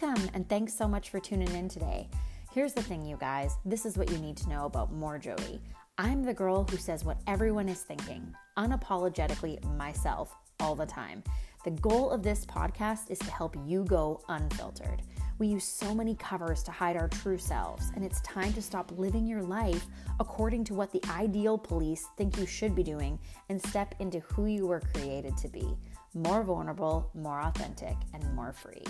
Welcome, 0.00 0.28
and 0.34 0.48
thanks 0.48 0.74
so 0.74 0.88
much 0.88 1.10
for 1.10 1.20
tuning 1.20 1.54
in 1.54 1.68
today. 1.68 2.08
Here's 2.52 2.72
the 2.72 2.82
thing, 2.82 3.06
you 3.06 3.16
guys 3.16 3.58
this 3.64 3.86
is 3.86 3.96
what 3.96 4.10
you 4.10 4.18
need 4.18 4.36
to 4.38 4.48
know 4.48 4.64
about 4.64 4.92
More 4.92 5.18
Jody. 5.18 5.60
I'm 5.98 6.24
the 6.24 6.34
girl 6.34 6.64
who 6.64 6.78
says 6.78 7.04
what 7.04 7.20
everyone 7.28 7.68
is 7.68 7.82
thinking, 7.82 8.34
unapologetically 8.58 9.62
myself, 9.76 10.34
all 10.58 10.74
the 10.74 10.84
time. 10.84 11.22
The 11.64 11.70
goal 11.70 12.10
of 12.10 12.24
this 12.24 12.44
podcast 12.44 13.08
is 13.08 13.20
to 13.20 13.30
help 13.30 13.56
you 13.64 13.84
go 13.84 14.20
unfiltered. 14.28 15.02
We 15.38 15.46
use 15.46 15.64
so 15.64 15.94
many 15.94 16.16
covers 16.16 16.64
to 16.64 16.72
hide 16.72 16.96
our 16.96 17.08
true 17.08 17.38
selves, 17.38 17.92
and 17.94 18.04
it's 18.04 18.20
time 18.22 18.52
to 18.54 18.62
stop 18.62 18.90
living 18.96 19.28
your 19.28 19.42
life 19.42 19.86
according 20.18 20.64
to 20.64 20.74
what 20.74 20.90
the 20.90 21.02
ideal 21.08 21.56
police 21.56 22.08
think 22.16 22.36
you 22.36 22.46
should 22.46 22.74
be 22.74 22.82
doing 22.82 23.16
and 23.48 23.64
step 23.64 23.94
into 24.00 24.18
who 24.20 24.46
you 24.46 24.66
were 24.66 24.80
created 24.80 25.36
to 25.36 25.48
be 25.48 25.76
more 26.14 26.42
vulnerable, 26.42 27.12
more 27.14 27.40
authentic, 27.42 27.96
and 28.12 28.34
more 28.34 28.52
free. 28.52 28.82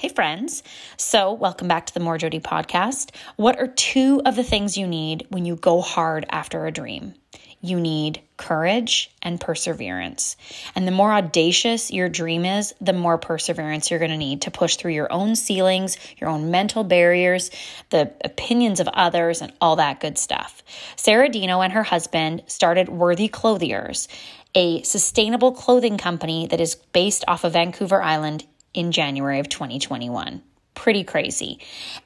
Hey, 0.00 0.10
friends. 0.10 0.62
So, 0.96 1.32
welcome 1.32 1.66
back 1.66 1.86
to 1.86 1.92
the 1.92 1.98
More 1.98 2.18
Jody 2.18 2.38
podcast. 2.38 3.10
What 3.34 3.58
are 3.58 3.66
two 3.66 4.22
of 4.24 4.36
the 4.36 4.44
things 4.44 4.78
you 4.78 4.86
need 4.86 5.26
when 5.30 5.44
you 5.44 5.56
go 5.56 5.80
hard 5.80 6.24
after 6.30 6.66
a 6.66 6.70
dream? 6.70 7.14
You 7.60 7.80
need 7.80 8.22
courage 8.36 9.10
and 9.22 9.40
perseverance. 9.40 10.36
And 10.76 10.86
the 10.86 10.92
more 10.92 11.12
audacious 11.12 11.90
your 11.90 12.08
dream 12.08 12.44
is, 12.44 12.72
the 12.80 12.92
more 12.92 13.18
perseverance 13.18 13.90
you're 13.90 13.98
going 13.98 14.12
to 14.12 14.16
need 14.16 14.42
to 14.42 14.52
push 14.52 14.76
through 14.76 14.92
your 14.92 15.12
own 15.12 15.34
ceilings, 15.34 15.98
your 16.18 16.30
own 16.30 16.52
mental 16.52 16.84
barriers, 16.84 17.50
the 17.90 18.12
opinions 18.24 18.78
of 18.78 18.86
others, 18.86 19.42
and 19.42 19.52
all 19.60 19.74
that 19.74 19.98
good 19.98 20.16
stuff. 20.16 20.62
Sarah 20.94 21.28
Dino 21.28 21.60
and 21.60 21.72
her 21.72 21.82
husband 21.82 22.44
started 22.46 22.88
Worthy 22.88 23.26
Clothiers, 23.26 24.06
a 24.54 24.80
sustainable 24.84 25.50
clothing 25.50 25.98
company 25.98 26.46
that 26.46 26.60
is 26.60 26.76
based 26.76 27.24
off 27.26 27.42
of 27.42 27.54
Vancouver 27.54 28.00
Island 28.00 28.46
in 28.78 28.92
January 28.92 29.40
of 29.40 29.48
2021. 29.48 30.42
Pretty 30.74 31.02
crazy. 31.02 31.58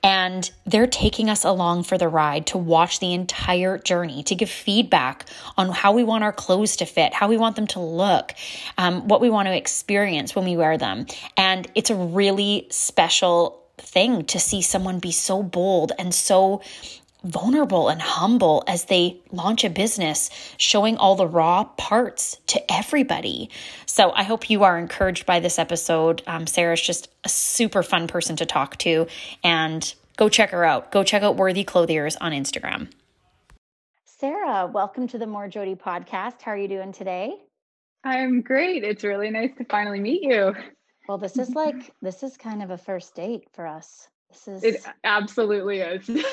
And 0.03 0.51
they're 0.65 0.87
taking 0.87 1.29
us 1.29 1.45
along 1.45 1.83
for 1.83 1.99
the 1.99 2.09
ride 2.09 2.47
to 2.47 2.59
watch 2.59 3.01
the 3.01 3.13
entire 3.13 3.77
journey, 3.77 4.23
to 4.23 4.35
give 4.35 4.49
feedback 4.49 5.27
on 5.59 5.69
how 5.69 5.93
we 5.93 6.05
want 6.05 6.25
our 6.25 6.33
clothes 6.33 6.77
to 6.77 6.87
fit, 6.87 7.13
how 7.13 7.29
we 7.29 7.37
want 7.37 7.57
them 7.57 7.67
to 7.69 7.81
look, 7.81 8.33
um, 8.79 9.07
what 9.09 9.21
we 9.21 9.29
want 9.29 9.49
to 9.49 9.55
experience 9.55 10.35
when 10.35 10.47
we 10.47 10.57
wear 10.57 10.79
them. 10.79 11.07
And 11.37 11.71
it's 11.75 11.91
a 11.91 11.95
really 11.95 12.67
special 12.71 13.63
thing 13.77 14.25
to 14.27 14.39
see 14.39 14.63
someone 14.63 15.01
be 15.01 15.13
so 15.13 15.43
bold 15.43 15.93
and 15.99 16.15
so 16.15 16.63
vulnerable 17.25 17.89
and 17.89 18.01
humble 18.01 18.65
as 18.67 18.87
they 18.87 19.21
launch 19.31 19.65
a 19.65 19.71
business, 19.71 20.31
showing 20.57 20.97
all 20.97 21.15
the 21.15 21.27
raw 21.27 21.65
parts 21.65 22.39
to 22.49 22.73
everybody. 22.73 23.51
So 23.87 24.11
I 24.13 24.23
hope 24.23 24.51
you 24.51 24.65
are 24.65 24.79
encouraged 24.79 25.27
by 25.27 25.41
this 25.41 25.59
episode. 25.59 26.23
Um, 26.27 26.47
Sarah's 26.47 26.81
just 26.81 27.09
a 27.25 27.29
super 27.29 27.83
fun 27.83 28.09
person 28.09 28.37
to 28.37 28.47
talk 28.47 28.77
to, 28.79 29.07
and 29.45 29.95
go 30.17 30.29
check 30.29 30.51
her 30.51 30.65
out. 30.65 30.91
Go 30.91 31.05
check 31.05 31.23
out 31.23 31.37
Worthy 31.37 31.65
Clothiers 31.65 32.17
on 32.17 32.33
Instagram. 32.33 32.89
Sarah, 34.05 34.67
welcome 34.67 35.09
to 35.09 35.19
the 35.19 35.27
More 35.27 35.49
Jody 35.49 35.75
podcast. 35.75 36.43
How 36.43 36.53
are 36.53 36.57
you 36.57 36.69
doing 36.69 36.93
today? 36.93 37.35
I'm 38.05 38.41
great. 38.41 38.85
It's 38.85 39.05
really 39.05 39.31
nice 39.31 39.51
to 39.59 39.65
finally 39.65 40.01
meet 40.01 40.23
you. 40.23 40.55
Well, 41.09 41.19
this 41.19 41.37
is 41.39 41.51
like 41.51 41.93
this 42.01 42.23
is 42.23 42.37
kind 42.37 42.63
of 42.63 42.71
a 42.71 42.79
first 42.79 43.15
date 43.15 43.49
for 43.53 43.67
us. 43.67 44.09
This 44.33 44.49
is 44.49 44.65
it 44.65 44.87
absolutely 45.05 45.81
is. 45.81 46.09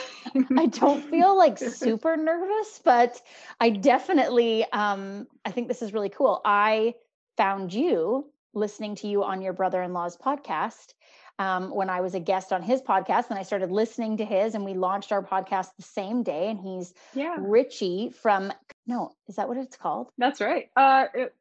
I 0.58 0.66
don't 0.68 1.04
feel 1.10 1.38
like 1.38 1.58
super 1.58 2.18
nervous, 2.18 2.82
but 2.84 3.22
I 3.60 3.70
definitely 3.70 4.66
um 4.72 5.28
I 5.46 5.52
think 5.52 5.68
this 5.68 5.82
is 5.82 5.94
really 5.94 6.10
cool. 6.10 6.42
I 6.46 6.96
found 7.38 7.74
you 7.74 8.32
listening 8.54 8.96
to 8.96 9.08
you 9.08 9.24
on 9.24 9.42
your 9.42 9.54
brother-in-law's 9.54 10.18
podcast 10.18 10.94
um, 11.40 11.74
when 11.74 11.90
I 11.90 12.02
was 12.02 12.16
a 12.16 12.20
guest 12.20 12.52
on 12.52 12.62
his 12.62 12.82
podcast, 12.82 13.30
and 13.30 13.40
I 13.40 13.44
started 13.44 13.72
listening 13.72 14.18
to 14.18 14.26
his, 14.26 14.56
and 14.56 14.66
we 14.66 14.74
launched 14.74 15.14
our 15.14 15.24
podcast 15.24 15.70
the 15.78 15.84
same 15.84 16.22
day. 16.22 16.50
And 16.50 16.60
he's 16.60 16.94
yeah. 17.14 17.38
Richie 17.40 18.10
from 18.22 18.52
no, 18.86 19.12
is 19.28 19.38
that 19.38 19.48
what 19.48 19.58
it's 19.58 19.78
called? 19.78 20.10
That's 20.18 20.42
right. 20.42 20.70
Uh, 20.76 21.06
it, 21.14 21.36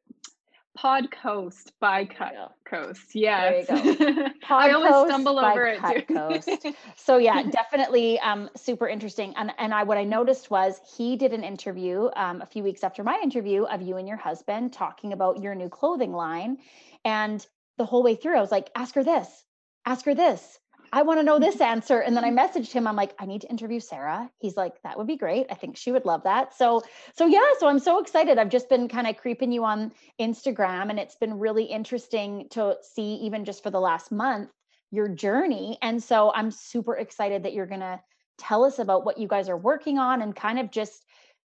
Pod 0.79 1.11
Coast 1.11 1.73
by 1.81 2.05
Cut 2.05 2.31
yeah. 2.33 2.47
Coast. 2.63 3.13
Yeah. 3.13 3.63
I 4.49 4.71
always 4.71 5.09
stumble 5.09 5.37
over 5.37 5.65
it 5.65 5.79
Cut 5.79 6.07
too. 6.07 6.13
Coast. 6.13 6.67
So 6.95 7.17
yeah, 7.17 7.43
definitely 7.51 8.17
um, 8.21 8.49
super 8.55 8.87
interesting. 8.87 9.33
And 9.35 9.51
and 9.57 9.73
I 9.73 9.83
what 9.83 9.97
I 9.97 10.05
noticed 10.05 10.49
was 10.49 10.79
he 10.95 11.17
did 11.17 11.33
an 11.33 11.43
interview 11.43 12.09
um, 12.15 12.41
a 12.41 12.45
few 12.45 12.63
weeks 12.63 12.81
after 12.85 13.03
my 13.03 13.19
interview 13.21 13.63
of 13.63 13.81
you 13.81 13.97
and 13.97 14.07
your 14.07 14.15
husband 14.15 14.71
talking 14.71 15.11
about 15.11 15.41
your 15.41 15.53
new 15.53 15.67
clothing 15.67 16.13
line. 16.13 16.59
And 17.03 17.45
the 17.77 17.85
whole 17.85 18.01
way 18.01 18.15
through, 18.15 18.37
I 18.37 18.41
was 18.41 18.51
like, 18.51 18.69
ask 18.73 18.95
her 18.95 19.03
this, 19.03 19.27
ask 19.85 20.05
her 20.05 20.15
this. 20.15 20.59
I 20.91 21.03
want 21.03 21.19
to 21.19 21.23
know 21.23 21.39
this 21.39 21.61
answer. 21.73 21.99
And 21.99 22.15
then 22.15 22.23
I 22.23 22.31
messaged 22.31 22.71
him. 22.71 22.87
I'm 22.87 22.95
like, 22.95 23.13
I 23.19 23.25
need 23.25 23.41
to 23.41 23.49
interview 23.49 23.79
Sarah. 23.79 24.29
He's 24.39 24.57
like, 24.57 24.81
that 24.83 24.97
would 24.97 25.07
be 25.07 25.17
great. 25.17 25.47
I 25.49 25.55
think 25.55 25.77
she 25.77 25.91
would 25.91 26.05
love 26.05 26.23
that. 26.23 26.55
So, 26.55 26.81
so 27.15 27.25
yeah, 27.25 27.45
so 27.59 27.67
I'm 27.67 27.79
so 27.79 27.99
excited. 27.99 28.37
I've 28.37 28.49
just 28.49 28.69
been 28.69 28.87
kind 28.87 29.07
of 29.07 29.17
creeping 29.17 29.51
you 29.51 29.63
on 29.63 29.91
Instagram 30.19 30.89
and 30.89 30.99
it's 30.99 31.15
been 31.15 31.39
really 31.39 31.65
interesting 31.65 32.47
to 32.51 32.77
see 32.81 33.15
even 33.15 33.45
just 33.45 33.63
for 33.63 33.71
the 33.71 33.79
last 33.79 34.11
month 34.11 34.49
your 34.91 35.07
journey. 35.07 35.77
And 35.81 36.01
so 36.01 36.31
I'm 36.33 36.51
super 36.51 36.95
excited 36.95 37.43
that 37.43 37.53
you're 37.53 37.67
going 37.67 37.81
to 37.81 37.99
tell 38.37 38.63
us 38.63 38.79
about 38.79 39.05
what 39.05 39.17
you 39.17 39.27
guys 39.27 39.49
are 39.49 39.57
working 39.57 39.99
on 39.99 40.21
and 40.21 40.35
kind 40.35 40.59
of 40.59 40.71
just 40.71 41.05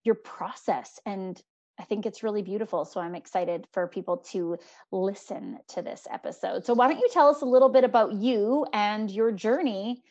your 0.05 0.17
process 0.17 0.99
and 1.07 1.41
I 1.79 1.85
think 1.85 2.07
it's 2.07 2.23
really 2.23 2.43
beautiful. 2.43 2.85
So 2.85 3.01
I'm 3.01 3.15
excited 3.15 3.67
for 3.73 3.87
people 3.87 4.19
to 4.33 4.59
listen 4.91 5.59
to 5.69 5.83
this 5.83 6.07
episode. 6.11 6.65
So 6.65 6.75
why 6.75 6.89
don't 6.89 6.99
you 6.99 7.09
tell 7.13 7.29
us 7.29 7.43
a 7.43 7.47
little 7.47 7.69
bit 7.69 7.85
about 7.85 8.15
you 8.15 8.67
and 8.73 9.11
your 9.11 9.31
journey? 9.31 10.03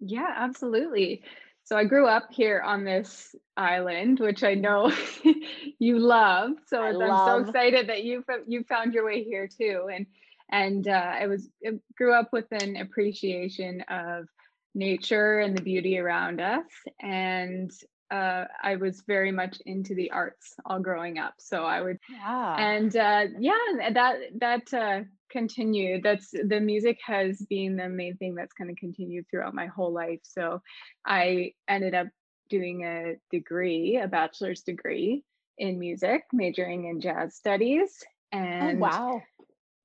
Yeah, 0.00 0.32
absolutely. 0.34 1.22
So 1.64 1.76
I 1.76 1.84
grew 1.84 2.06
up 2.06 2.28
here 2.30 2.60
on 2.60 2.84
this 2.84 3.34
island, 3.56 4.20
which 4.20 4.44
I 4.44 4.54
know 4.54 4.92
you 5.78 5.98
love. 5.98 6.52
So 6.66 6.82
I 6.82 6.88
am 6.88 6.98
so 6.98 7.38
excited 7.38 7.88
that 7.88 8.04
you 8.04 8.22
you 8.46 8.64
found 8.64 8.92
your 8.92 9.06
way 9.06 9.24
here 9.24 9.48
too. 9.48 9.88
And 9.92 10.06
and 10.50 10.86
uh, 10.86 11.12
I 11.20 11.26
was 11.26 11.48
I 11.66 11.70
grew 11.96 12.12
up 12.12 12.28
with 12.32 12.46
an 12.50 12.76
appreciation 12.76 13.80
of 13.88 14.26
nature 14.74 15.40
and 15.40 15.56
the 15.56 15.62
beauty 15.62 15.98
around 15.98 16.40
us 16.40 16.66
and 17.00 17.70
uh, 18.14 18.46
I 18.62 18.76
was 18.76 19.02
very 19.08 19.32
much 19.32 19.60
into 19.66 19.94
the 19.94 20.10
arts 20.12 20.54
all 20.64 20.78
growing 20.78 21.18
up. 21.18 21.34
So 21.38 21.64
I 21.64 21.80
would, 21.80 21.98
yeah. 22.10 22.56
and 22.58 22.94
uh, 22.94 23.24
yeah, 23.38 23.90
that 23.92 24.16
that 24.38 24.72
uh, 24.72 25.04
continued. 25.30 26.04
That's 26.04 26.30
the 26.30 26.60
music 26.60 27.00
has 27.04 27.44
been 27.50 27.76
the 27.76 27.88
main 27.88 28.16
thing 28.16 28.36
that's 28.36 28.52
kind 28.52 28.70
of 28.70 28.76
continued 28.76 29.26
throughout 29.28 29.54
my 29.54 29.66
whole 29.66 29.92
life. 29.92 30.20
So 30.22 30.62
I 31.04 31.54
ended 31.66 31.94
up 31.94 32.06
doing 32.48 32.84
a 32.84 33.16
degree, 33.32 33.96
a 33.96 34.06
bachelor's 34.06 34.62
degree 34.62 35.24
in 35.58 35.80
music, 35.80 36.22
majoring 36.32 36.86
in 36.86 37.00
jazz 37.00 37.34
studies. 37.34 38.04
Oh, 38.32 38.38
and 38.38 38.78
oh, 38.78 38.80
wow. 38.80 39.22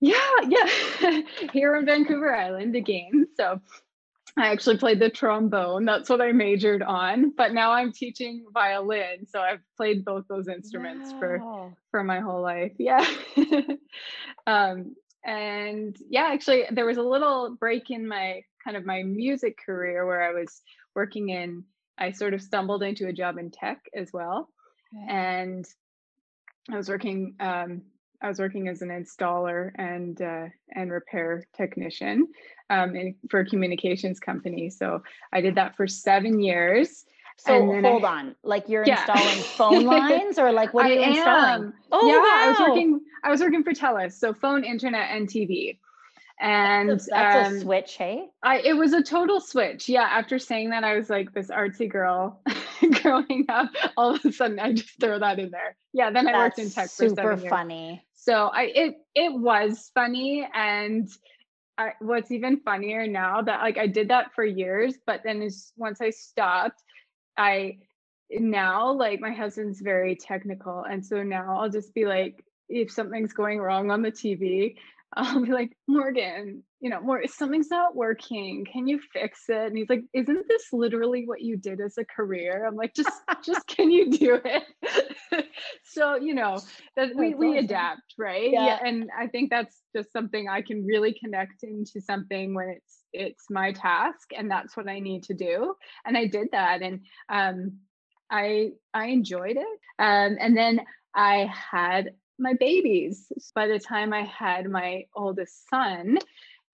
Yeah, 0.01 0.35
yeah. 0.47 1.22
Here 1.51 1.75
in 1.75 1.85
Vancouver 1.85 2.34
Island 2.34 2.75
again. 2.75 3.28
So 3.35 3.59
I 4.38 4.47
actually 4.51 4.78
played 4.78 5.00
the 5.00 5.09
trombone. 5.09 5.85
That's 5.85 6.09
what 6.09 6.22
I 6.22 6.31
majored 6.31 6.84
on. 6.84 7.31
But 7.35 7.53
now 7.53 7.72
I'm 7.72 7.91
teaching 7.91 8.45
violin, 8.53 9.25
so 9.28 9.40
I've 9.40 9.62
played 9.75 10.06
both 10.06 10.25
those 10.28 10.47
instruments 10.47 11.12
wow. 11.13 11.19
for 11.19 11.73
for 11.91 12.03
my 12.03 12.19
whole 12.19 12.41
life. 12.41 12.73
Yeah. 12.78 13.06
um, 14.47 14.95
and 15.25 15.97
yeah, 16.09 16.29
actually, 16.31 16.66
there 16.72 16.85
was 16.85 16.97
a 16.97 17.03
little 17.03 17.56
break 17.59 17.89
in 17.89 18.07
my 18.07 18.41
kind 18.63 18.78
of 18.78 18.85
my 18.85 19.03
music 19.03 19.57
career 19.66 20.06
where 20.06 20.23
I 20.23 20.31
was 20.31 20.62
working 20.95 21.29
in. 21.29 21.63
I 21.97 22.12
sort 22.12 22.34
of 22.34 22.41
stumbled 22.41 22.81
into 22.81 23.07
a 23.07 23.13
job 23.13 23.38
in 23.38 23.51
tech 23.51 23.81
as 23.94 24.12
well, 24.13 24.50
okay. 24.95 25.06
and 25.13 25.65
I 26.71 26.77
was 26.77 26.88
working. 26.88 27.36
Um, 27.39 27.81
I 28.21 28.27
was 28.27 28.39
working 28.39 28.68
as 28.68 28.81
an 28.81 28.89
installer 28.89 29.71
and 29.75 30.21
uh, 30.21 30.48
and 30.74 30.92
repair 30.92 31.45
technician 31.56 32.27
um, 32.69 32.95
in, 32.95 33.16
for 33.30 33.42
a 33.42 33.45
communications 33.45 34.19
company. 34.19 34.69
So 34.69 35.04
I 35.33 35.42
did 35.42 35.56
that 35.56 35.75
for 35.75 35.88
seven 35.88 36.39
years. 36.39 37.06
So 37.38 37.66
hold 37.81 38.04
I, 38.04 38.19
on, 38.19 38.36
like 38.44 38.68
you're 38.68 38.83
yeah. 38.86 39.00
installing 39.00 39.44
phone 39.44 39.86
lines, 39.86 40.38
or 40.38 40.51
like 40.51 40.74
what 40.74 40.86
are 40.86 40.89
you 40.89 41.01
I 41.01 41.07
installing? 41.07 41.63
Am. 41.63 41.74
Oh 41.92 42.06
yeah, 42.06 42.18
wow. 42.18 42.24
I 42.25 42.50
was 42.50 42.60
working. 42.60 43.00
I 43.24 43.30
was 43.30 43.39
working 43.39 43.63
for 43.63 43.71
TELUS, 43.71 44.13
so 44.13 44.33
phone, 44.33 44.66
internet, 44.66 45.12
and 45.12 45.27
TV. 45.27 45.77
And 46.42 46.89
that's, 46.89 47.07
a, 47.07 47.12
that's 47.12 47.48
um, 47.48 47.56
a 47.56 47.60
switch, 47.60 47.98
hey? 47.98 48.27
I 48.44 48.60
it 48.60 48.74
was 48.74 48.94
a 48.94 49.04
total 49.04 49.42
switch. 49.42 49.89
Yeah. 49.89 50.04
After 50.04 50.39
saying 50.39 50.69
that, 50.69 50.83
I 50.83 50.98
was 50.98 51.10
like 51.10 51.33
this 51.33 51.48
artsy 51.48 51.89
girl 51.89 52.42
growing 53.01 53.45
up. 53.50 53.69
All 53.98 54.15
of 54.15 54.24
a 54.24 54.31
sudden, 54.31 54.60
I 54.60 54.74
just 54.74 55.00
throw 55.00 55.19
that 55.19 55.39
in 55.39 55.51
there. 55.51 55.75
Yeah. 55.94 56.12
Then 56.12 56.27
I 56.27 56.38
worked 56.38 56.60
in 56.60 56.69
tech 56.69 56.89
for 56.89 57.10
super 57.10 57.38
funny. 57.38 58.06
So 58.15 58.50
I 58.54 58.63
it 58.63 58.95
it 59.15 59.33
was 59.33 59.92
funny 59.94 60.48
and 60.54 61.10
I, 61.79 61.93
what's 61.99 62.29
even 62.29 62.59
funnier 62.59 63.07
now 63.07 63.41
that 63.41 63.61
like 63.61 63.77
I 63.77 63.87
did 63.87 64.09
that 64.09 64.33
for 64.35 64.43
years, 64.43 64.95
but 65.07 65.21
then 65.23 65.41
as 65.41 65.71
once 65.77 66.01
I 66.01 66.09
stopped, 66.09 66.83
I 67.37 67.77
now 68.29 68.91
like 68.91 69.21
my 69.21 69.31
husband's 69.31 69.79
very 69.79 70.17
technical, 70.17 70.83
and 70.83 71.03
so 71.05 71.23
now 71.23 71.57
I'll 71.57 71.69
just 71.69 71.93
be 71.93 72.05
like, 72.05 72.43
if 72.67 72.91
something's 72.91 73.31
going 73.31 73.59
wrong 73.59 73.91
on 73.91 74.01
the 74.01 74.11
TV, 74.11 74.75
I'll 75.13 75.43
be 75.43 75.53
like, 75.53 75.71
Morgan, 75.87 76.63
you 76.79 76.89
know, 76.89 77.01
more 77.01 77.21
something's 77.27 77.69
not 77.69 77.95
working. 77.95 78.65
Can 78.71 78.87
you 78.87 78.99
fix 79.11 79.43
it? 79.49 79.67
And 79.67 79.77
he's 79.77 79.89
like, 79.89 80.03
Isn't 80.13 80.47
this 80.47 80.67
literally 80.71 81.23
what 81.25 81.41
you 81.41 81.57
did 81.57 81.81
as 81.81 81.97
a 81.97 82.05
career? 82.05 82.65
I'm 82.65 82.75
like, 82.75 82.93
just 82.93 83.11
just 83.45 83.67
can 83.67 83.91
you 83.91 84.11
do 84.11 84.39
it? 84.43 85.45
so, 85.83 86.15
you 86.15 86.33
know, 86.33 86.59
that 86.95 87.15
we, 87.15 87.35
we 87.35 87.57
adapt, 87.57 88.13
right? 88.17 88.51
Yeah. 88.51 88.65
yeah. 88.65 88.79
And 88.85 89.09
I 89.17 89.27
think 89.27 89.49
that's 89.49 89.81
just 89.95 90.11
something 90.13 90.47
I 90.47 90.61
can 90.61 90.85
really 90.85 91.13
connect 91.13 91.63
into 91.63 92.01
something 92.01 92.53
when 92.53 92.69
it's 92.69 92.99
it's 93.11 93.45
my 93.49 93.71
task 93.71 94.29
and 94.37 94.51
that's 94.51 94.77
what 94.77 94.87
I 94.87 94.99
need 94.99 95.23
to 95.23 95.33
do. 95.33 95.75
And 96.05 96.17
I 96.17 96.27
did 96.27 96.49
that. 96.51 96.81
And 96.81 97.01
um 97.27 97.79
I 98.29 98.71
I 98.93 99.07
enjoyed 99.07 99.57
it. 99.57 99.79
Um, 99.97 100.37
and 100.39 100.55
then 100.55 100.81
I 101.15 101.49
had 101.51 102.11
my 102.37 102.53
babies. 102.53 103.31
By 103.53 103.67
the 103.67 103.79
time 103.79 104.13
I 104.13 104.23
had 104.23 104.69
my 104.69 105.05
oldest 105.15 105.69
son, 105.69 106.17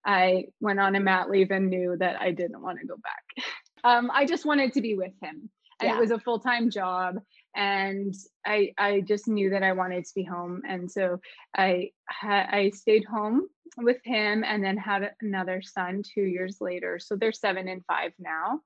I 0.06 0.46
went 0.60 0.80
on 0.80 0.94
a 0.94 1.00
mat 1.00 1.28
leave 1.28 1.50
and 1.50 1.68
knew 1.68 1.96
that 1.98 2.20
I 2.20 2.30
didn't 2.30 2.62
want 2.62 2.78
to 2.80 2.86
go 2.86 2.96
back. 2.96 3.44
Um, 3.84 4.10
I 4.12 4.26
just 4.26 4.44
wanted 4.44 4.72
to 4.72 4.80
be 4.80 4.96
with 4.96 5.12
him. 5.22 5.48
And 5.78 5.88
yeah. 5.90 5.96
it 5.96 6.00
was 6.00 6.10
a 6.10 6.18
full 6.18 6.40
time 6.40 6.70
job. 6.70 7.20
And 7.54 8.12
I, 8.44 8.72
I 8.76 9.02
just 9.02 9.28
knew 9.28 9.50
that 9.50 9.62
I 9.62 9.74
wanted 9.74 10.04
to 10.04 10.12
be 10.12 10.24
home. 10.24 10.62
And 10.68 10.90
so 10.90 11.20
I, 11.56 11.90
I 12.20 12.72
stayed 12.74 13.04
home 13.04 13.46
with 13.76 13.98
him 14.02 14.42
and 14.42 14.64
then 14.64 14.76
had 14.76 15.12
another 15.20 15.62
son 15.62 16.02
two 16.02 16.22
years 16.22 16.56
later. 16.60 16.98
So 16.98 17.14
they're 17.14 17.30
seven 17.30 17.68
and 17.68 17.84
five 17.84 18.10
now. 18.18 18.60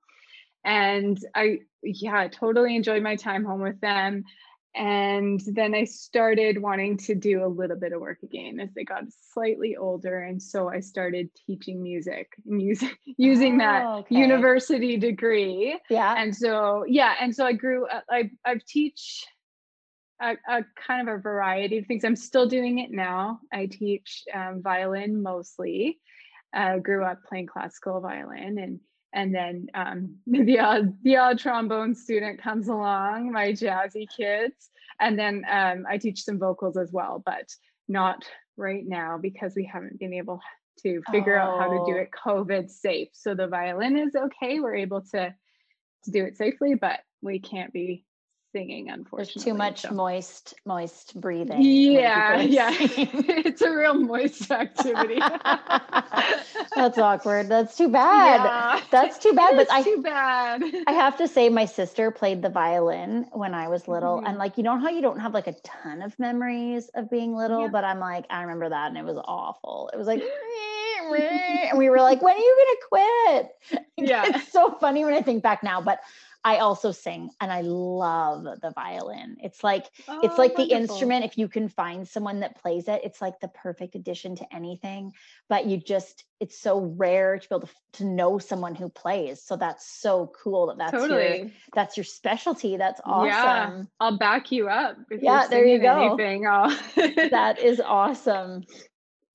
And 0.65 1.19
I, 1.35 1.59
yeah, 1.83 2.29
totally 2.29 2.75
enjoyed 2.75 3.03
my 3.03 3.17
time 3.17 3.45
home 3.45 3.61
with 3.61 3.81
them 3.81 4.25
and 4.75 5.41
then 5.47 5.75
I 5.75 5.85
started 5.85 6.63
wanting 6.63 6.97
to 6.99 7.15
do 7.15 7.45
a 7.45 7.49
little 7.49 7.77
bit 7.77 7.93
of 7.93 8.01
work 8.01 8.19
again 8.23 8.61
as 8.61 8.73
they 8.73 8.85
got 8.85 9.03
slightly 9.33 9.77
older. 9.77 10.21
And 10.21 10.41
so 10.41 10.69
I 10.69 10.79
started 10.81 11.29
teaching 11.47 11.83
music 11.83 12.29
and 12.47 12.63
using 12.63 12.91
using 13.05 13.57
oh, 13.57 13.59
that 13.59 13.87
okay. 13.87 14.17
university 14.17 14.97
degree. 14.97 15.79
Yeah. 15.89 16.15
And 16.17 16.35
so 16.35 16.85
yeah, 16.87 17.15
and 17.21 17.35
so 17.35 17.45
I 17.45 17.53
grew 17.53 17.87
I 18.09 18.31
I 18.45 18.61
teach 18.67 19.27
a, 20.23 20.37
a, 20.49 20.65
kind 20.87 21.09
of 21.09 21.15
a 21.17 21.19
variety 21.19 21.79
of 21.79 21.87
things. 21.87 22.05
I'm 22.05 22.15
still 22.15 22.47
doing 22.47 22.79
it 22.79 22.91
now. 22.91 23.41
I 23.53 23.67
teach 23.67 24.25
um, 24.33 24.61
violin 24.63 25.23
mostly. 25.23 25.99
Uh, 26.55 26.79
grew 26.79 27.05
up 27.05 27.21
playing 27.29 27.47
classical 27.47 28.01
violin 28.01 28.59
and 28.59 28.81
and 29.13 29.35
then 29.35 29.67
um, 29.75 30.17
the 30.27 30.59
odd 30.59 30.97
the 31.03 31.17
odd 31.17 31.39
trombone 31.39 31.95
student 31.95 32.41
comes 32.41 32.69
along, 32.69 33.33
my 33.33 33.53
jazzy 33.53 34.07
kids, 34.15 34.71
and 35.01 35.19
then 35.19 35.45
um, 35.51 35.85
I 35.89 35.99
teach 35.99 36.25
some 36.25 36.39
vocals 36.39 36.77
as 36.77 36.93
well, 36.93 37.23
but 37.25 37.49
not 37.89 38.25
right 38.57 38.87
now 38.87 39.19
because 39.21 39.55
we 39.57 39.65
haven't 39.65 39.99
been 39.99 40.15
able 40.15 40.41
to 40.83 41.03
figure 41.11 41.39
oh. 41.39 41.43
out 41.43 41.61
how 41.61 41.69
to 41.69 41.85
do 41.87 41.99
oh. 41.99 42.03
it 42.03 42.11
COVID 42.13 42.71
safe. 42.71 43.09
So 43.13 43.35
the 43.35 43.49
violin 43.49 43.99
is 43.99 44.15
okay; 44.15 44.61
we're 44.61 44.77
able 44.77 45.03
to 45.13 45.35
to 46.05 46.11
do 46.11 46.25
it 46.25 46.37
safely, 46.37 46.75
but 46.75 47.01
we 47.23 47.39
can't 47.39 47.73
be 47.73 48.05
singing 48.53 48.91
unfortunately 48.91 49.33
There's 49.35 49.45
too 49.45 49.55
much 49.55 49.83
so. 49.83 49.91
moist 49.91 50.55
moist 50.65 51.21
breathing 51.21 51.63
yeah 51.63 52.41
yeah. 52.41 52.71
it's 52.81 53.63
a 53.63 53.71
real 53.71 53.95
moist 53.95 54.51
activity. 54.51 55.21
That's 56.77 56.99
awkward. 56.99 57.49
That's 57.49 57.77
too 57.77 57.89
bad. 57.89 58.45
Yeah. 58.45 58.81
that's 58.91 59.19
too 59.19 59.33
bad 59.33 59.57
but 59.57 59.71
I, 59.71 59.83
too 59.83 60.03
bad. 60.03 60.63
I 60.87 60.93
have 60.93 61.17
to 61.19 61.29
say 61.29 61.49
my 61.49 61.65
sister 61.65 62.11
played 62.11 62.43
the 62.43 62.49
violin 62.49 63.27
when 63.33 63.55
i 63.55 63.69
was 63.69 63.89
little 63.89 64.19
mm-hmm. 64.19 64.27
and 64.27 64.39
like 64.39 64.57
you 64.57 64.63
know 64.63 64.79
how 64.79 64.89
you 64.89 65.03
don't 65.03 65.19
have 65.19 65.35
like 65.35 65.47
a 65.47 65.55
ton 65.65 66.03
of 66.03 66.19
memories 66.19 66.89
of 66.95 67.11
being 67.11 67.35
little 67.35 67.63
yeah. 67.63 67.69
but 67.69 67.85
i'm 67.85 67.99
like 67.99 68.25
i 68.31 68.43
remember 68.43 68.69
that 68.69 68.89
and 68.89 68.97
it 68.97 69.05
was 69.05 69.21
awful. 69.25 69.91
It 69.93 69.97
was 69.97 70.07
like 70.07 70.23
and 71.11 71.79
we 71.79 71.91
were 71.91 72.01
like 72.01 72.23
when 72.23 72.37
are 72.37 72.39
you 72.39 72.77
gonna 72.91 73.05
quit? 73.69 73.87
Yeah. 73.97 74.25
It's 74.27 74.53
so 74.53 74.73
funny 74.81 75.05
when 75.05 75.15
i 75.15 75.23
think 75.23 75.43
back 75.43 75.63
now 75.63 75.81
but 75.81 76.01
I 76.43 76.59
also 76.59 76.91
sing 76.91 77.31
and 77.41 77.53
I 77.53 77.61
love 77.61 78.45
the 78.45 78.73
violin. 78.75 79.37
It's 79.43 79.63
like 79.63 79.87
oh, 80.09 80.21
it's 80.23 80.39
like 80.39 80.57
wonderful. 80.57 80.67
the 80.67 80.73
instrument 80.75 81.25
if 81.25 81.37
you 81.37 81.49
can 81.49 81.69
find 81.69 82.09
someone 82.09 82.41
that 82.41 82.61
plays 82.61 82.89
it, 82.89 83.03
it's 83.05 83.21
like 83.21 83.41
the 83.41 83.49
perfect 83.49 83.95
addition 83.95 84.37
to 84.37 84.55
anything, 84.55 85.13
but 85.51 85.67
you 85.67 85.77
just 85.77 86.25
it's 86.41 86.59
so 86.59 86.81
rare 86.97 87.39
to 87.39 87.49
be 87.49 87.55
able 87.55 87.67
to, 87.67 87.75
to 87.93 88.05
know 88.05 88.39
someone 88.39 88.75
who 88.75 88.89
plays. 88.89 89.43
So 89.43 89.57
that's 89.57 89.87
so 90.01 90.33
cool 90.43 90.69
that 90.69 90.79
that's 90.79 90.93
totally. 90.93 91.39
your 91.39 91.51
that's 91.75 91.99
your 91.99 92.05
specialty. 92.05 92.79
That's 92.79 93.03
awesome. 93.05 93.29
Yeah, 93.29 93.83
I'll 94.01 94.17
back 94.17 94.51
you 94.51 94.69
up. 94.69 94.97
yeah, 95.11 95.47
there 95.47 95.67
you 95.67 95.79
go. 95.79 96.15
Anything, 96.15 96.43
that 97.31 97.59
is 97.59 97.81
awesome. 97.81 98.65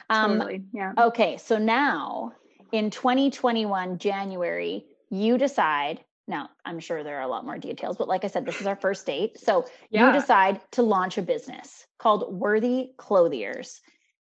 Um, 0.09 0.39
totally. 0.39 0.63
Yeah. 0.73 0.93
Okay, 0.97 1.37
so 1.37 1.59
now 1.59 2.33
in 2.71 2.89
2021 2.89 3.99
January, 3.99 4.85
you 5.11 5.37
decide 5.37 6.03
now, 6.27 6.50
I'm 6.66 6.80
sure 6.80 7.04
there 7.04 7.18
are 7.18 7.24
a 7.24 7.27
lot 7.27 7.45
more 7.45 7.57
details, 7.57 7.98
but 7.98 8.07
like 8.07 8.24
I 8.24 8.27
said, 8.27 8.45
this 8.45 8.60
is 8.60 8.68
our 8.68 8.75
first 8.75 9.06
date. 9.06 9.39
So 9.39 9.66
yeah. 9.89 10.07
you 10.07 10.19
decide 10.19 10.60
to 10.72 10.81
launch 10.81 11.18
a 11.18 11.22
business 11.22 11.86
called 12.00 12.33
Worthy 12.33 12.89
Clothiers. 12.98 13.81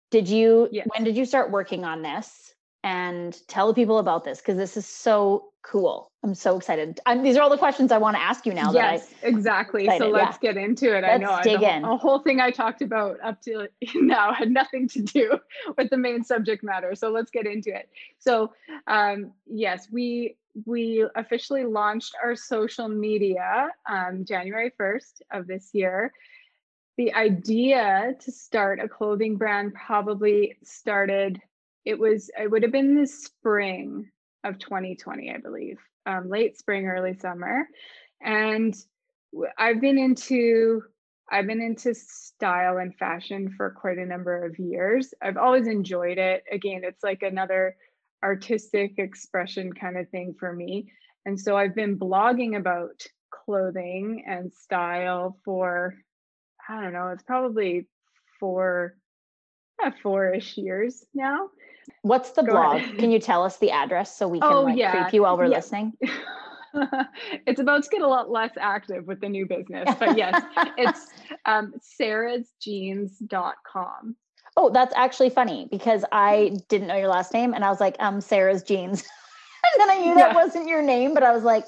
Did 0.10 0.28
you, 0.28 0.68
yes. 0.72 0.88
when 0.94 1.04
did 1.04 1.16
you 1.16 1.26
start 1.26 1.52
working 1.52 1.86
on 1.86 2.02
this? 2.02 2.54
And 2.84 3.38
tell 3.48 3.74
people 3.76 4.00
about 4.00 4.24
this 4.24 4.40
because 4.40 4.58
this 4.58 4.76
is 4.76 4.88
so 4.88 5.52
cool. 5.62 6.12
I'm 6.24 6.34
so 6.34 6.58
excited. 6.58 7.00
I'm, 7.06 7.22
these 7.22 7.38
are 7.38 7.42
all 7.42 7.50
the 7.50 7.58
questions 7.58 7.92
I 7.92 8.00
want 8.00 8.16
to 8.16 8.22
ask 8.22 8.46
you 8.46 8.54
now. 8.54 8.74
Yes, 8.74 9.08
exactly. 9.22 9.86
So 9.98 10.10
let's 10.10 10.38
yeah. 10.42 10.54
get 10.54 10.58
into 10.58 10.96
it. 10.96 11.02
Let's 11.02 11.14
I 11.14 11.18
know 11.18 11.40
dig 11.44 11.62
in. 11.62 11.84
a 11.84 11.96
whole 11.98 12.20
thing 12.20 12.40
I 12.40 12.50
talked 12.52 12.82
about 12.82 13.18
up 13.24 13.42
to 13.44 13.68
now 13.96 14.34
had 14.34 14.50
nothing 14.50 14.88
to 14.90 15.02
do 15.02 15.40
with 15.78 15.90
the 15.90 15.98
main 15.98 16.24
subject 16.24 16.64
matter. 16.64 16.96
So 16.96 17.12
let's 17.12 17.32
get 17.32 17.46
into 17.46 17.70
it. 17.70 17.90
So 18.20 18.54
um, 18.88 19.32
yes, 19.46 19.88
we 19.92 20.38
we 20.66 21.06
officially 21.16 21.64
launched 21.64 22.16
our 22.22 22.36
social 22.36 22.88
media 22.88 23.70
um, 23.90 24.26
January 24.26 24.72
1st 24.80 25.22
of 25.32 25.48
this 25.48 25.70
year. 25.74 26.12
The 26.98 27.14
idea 27.14 28.16
to 28.20 28.32
start 28.32 28.80
a 28.80 28.88
clothing 28.88 29.38
brand 29.38 29.74
probably 29.74 30.58
started, 30.64 31.42
it 31.86 31.98
was, 31.98 32.30
it 32.40 32.50
would 32.50 32.64
have 32.64 32.72
been 32.72 32.96
the 32.96 33.08
spring 33.08 34.10
of 34.44 34.60
2020, 34.60 35.32
I 35.32 35.38
believe, 35.38 35.78
um, 36.06 36.30
late 36.30 36.58
spring, 36.58 36.88
early 36.88 37.18
summer. 37.18 37.68
And 38.22 38.76
I've 39.58 39.82
been 39.82 39.98
into, 39.98 40.82
I've 41.32 41.48
been 41.48 41.62
into 41.62 41.96
style 41.96 42.78
and 42.78 42.96
fashion 42.96 43.54
for 43.56 43.72
quite 43.72 43.98
a 43.98 44.06
number 44.06 44.46
of 44.46 44.60
years. 44.60 45.14
I've 45.22 45.38
always 45.38 45.68
enjoyed 45.68 46.18
it. 46.18 46.44
Again, 46.52 46.82
it's 46.84 47.04
like 47.04 47.24
another 47.24 47.76
artistic 48.24 48.96
expression 48.98 49.74
kind 49.74 49.98
of 49.98 50.10
thing 50.10 50.36
for 50.40 50.54
me. 50.54 50.92
And 51.26 51.40
so 51.40 51.56
I've 51.56 51.76
been 51.76 51.98
blogging 51.98 52.58
about 52.58 53.04
clothing 53.32 54.24
and 54.28 54.52
style 54.54 55.38
for, 55.46 55.96
I 56.68 56.82
don't 56.82 56.94
know, 56.94 57.10
it's 57.10 57.24
probably 57.24 57.88
four, 58.40 58.96
yeah, 59.82 59.92
four-ish 60.02 60.58
years 60.58 61.06
now. 61.14 61.50
What's 62.02 62.32
the 62.32 62.44
Go 62.44 62.54
blog? 62.54 62.78
Ahead. 62.78 62.98
Can 62.98 63.12
you 63.12 63.20
tell 63.20 63.44
us 63.44 63.58
the 63.58 63.72
address 63.72 64.18
so 64.18 64.28
we 64.28 64.40
can 64.40 64.52
oh, 64.52 64.64
like, 64.64 64.78
yeah. 64.78 64.92
creep 64.92 65.14
you 65.14 65.22
while 65.24 65.38
we're 65.38 65.46
yeah. 65.46 65.58
listening? 65.58 65.94
it's 67.46 67.60
about 67.60 67.84
to 67.84 67.90
get 67.90 68.02
a 68.02 68.08
lot 68.08 68.30
less 68.30 68.52
active 68.60 69.06
with 69.06 69.22
the 69.22 69.30
new 69.30 69.46
business, 69.46 69.94
but 70.00 70.18
yes, 70.18 70.42
it's 70.78 71.08
um, 71.46 71.74
sarahsjeans.com. 72.00 74.16
Oh, 74.58 74.70
that's 74.70 74.94
actually 74.96 75.30
funny 75.30 75.68
because 75.72 76.04
I 76.12 76.58
didn't 76.68 76.88
know 76.88 76.98
your 76.98 77.08
last 77.08 77.34
name 77.34 77.54
and 77.54 77.64
I 77.64 77.70
was 77.70 77.80
like, 77.80 77.96
um, 78.00 78.20
Sarah's 78.20 78.64
jeans. 78.64 79.02
and 79.74 79.82
then 79.82 79.90
I 79.90 80.00
knew 80.00 80.16
that 80.16 80.32
yeah. 80.32 80.36
wasn't 80.36 80.68
your 80.68 80.82
name, 80.82 81.14
but 81.14 81.24
I 81.24 81.32
was 81.32 81.44
like, 81.44 81.66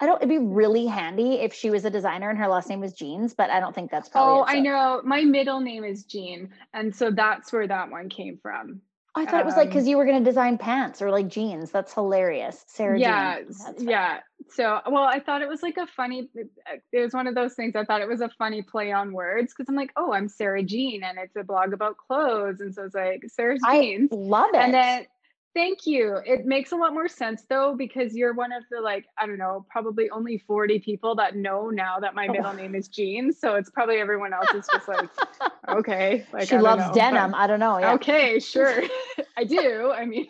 I 0.00 0.06
don't, 0.06 0.16
it'd 0.16 0.28
be 0.28 0.38
really 0.38 0.86
handy 0.86 1.34
if 1.34 1.54
she 1.54 1.70
was 1.70 1.84
a 1.84 1.90
designer 1.90 2.28
and 2.28 2.38
her 2.38 2.48
last 2.48 2.68
name 2.68 2.80
was 2.80 2.92
Jeans, 2.92 3.34
but 3.34 3.50
I 3.50 3.60
don't 3.60 3.72
think 3.72 3.90
that's 3.90 4.08
probably. 4.08 4.40
Oh, 4.40 4.44
I 4.48 4.58
know. 4.58 5.00
My 5.04 5.22
middle 5.22 5.60
name 5.60 5.84
is 5.84 6.02
Jean. 6.02 6.50
And 6.74 6.94
so 6.94 7.12
that's 7.12 7.52
where 7.52 7.68
that 7.68 7.88
one 7.88 8.08
came 8.08 8.36
from. 8.42 8.80
I 9.14 9.26
thought 9.26 9.34
um, 9.34 9.40
it 9.40 9.44
was 9.44 9.56
like 9.56 9.68
because 9.68 9.84
um, 9.84 9.88
you 9.88 9.98
were 9.98 10.06
going 10.06 10.18
to 10.18 10.24
design 10.24 10.56
pants 10.56 11.02
or 11.02 11.10
like 11.10 11.28
jeans. 11.28 11.70
That's 11.70 11.92
hilarious, 11.92 12.64
Sarah. 12.66 12.98
Yeah, 12.98 13.40
yeah. 13.78 14.20
So, 14.50 14.80
well, 14.86 15.04
I 15.04 15.20
thought 15.20 15.42
it 15.42 15.48
was 15.48 15.62
like 15.62 15.76
a 15.76 15.86
funny. 15.86 16.28
It 16.34 16.98
was 16.98 17.12
one 17.12 17.26
of 17.26 17.34
those 17.34 17.54
things. 17.54 17.76
I 17.76 17.84
thought 17.84 18.00
it 18.00 18.08
was 18.08 18.22
a 18.22 18.30
funny 18.38 18.62
play 18.62 18.90
on 18.90 19.12
words 19.12 19.52
because 19.52 19.68
I'm 19.68 19.76
like, 19.76 19.92
oh, 19.96 20.12
I'm 20.14 20.28
Sarah 20.28 20.62
Jean, 20.62 21.02
and 21.04 21.18
it's 21.18 21.36
a 21.36 21.44
blog 21.44 21.74
about 21.74 21.98
clothes, 21.98 22.60
and 22.60 22.74
so 22.74 22.84
it's 22.84 22.94
like 22.94 23.24
Sarah's 23.28 23.60
jeans. 23.70 24.08
I 24.12 24.14
love 24.14 24.50
it. 24.54 24.60
And 24.60 24.74
then 24.74 25.06
Thank 25.54 25.86
you. 25.86 26.18
It 26.24 26.46
makes 26.46 26.72
a 26.72 26.76
lot 26.76 26.94
more 26.94 27.08
sense 27.08 27.42
though, 27.48 27.74
because 27.76 28.14
you're 28.14 28.32
one 28.32 28.52
of 28.52 28.62
the 28.70 28.80
like, 28.80 29.04
I 29.18 29.26
don't 29.26 29.36
know, 29.36 29.66
probably 29.68 30.08
only 30.08 30.38
40 30.38 30.78
people 30.78 31.14
that 31.16 31.36
know 31.36 31.68
now 31.68 32.00
that 32.00 32.14
my 32.14 32.26
middle 32.26 32.46
oh. 32.46 32.52
name 32.52 32.74
is 32.74 32.88
Jean. 32.88 33.32
So 33.32 33.56
it's 33.56 33.68
probably 33.68 33.96
everyone 33.96 34.32
else 34.32 34.48
is 34.54 34.66
just 34.72 34.88
like, 34.88 35.10
okay. 35.68 36.24
Like 36.32 36.48
she 36.48 36.56
loves 36.56 36.86
know, 36.86 36.94
denim. 36.94 37.34
I 37.34 37.46
don't 37.46 37.60
know. 37.60 37.78
Yeah. 37.78 37.92
Okay, 37.94 38.38
sure. 38.38 38.82
I 39.36 39.44
do. 39.44 39.92
I 39.92 40.06
mean, 40.06 40.28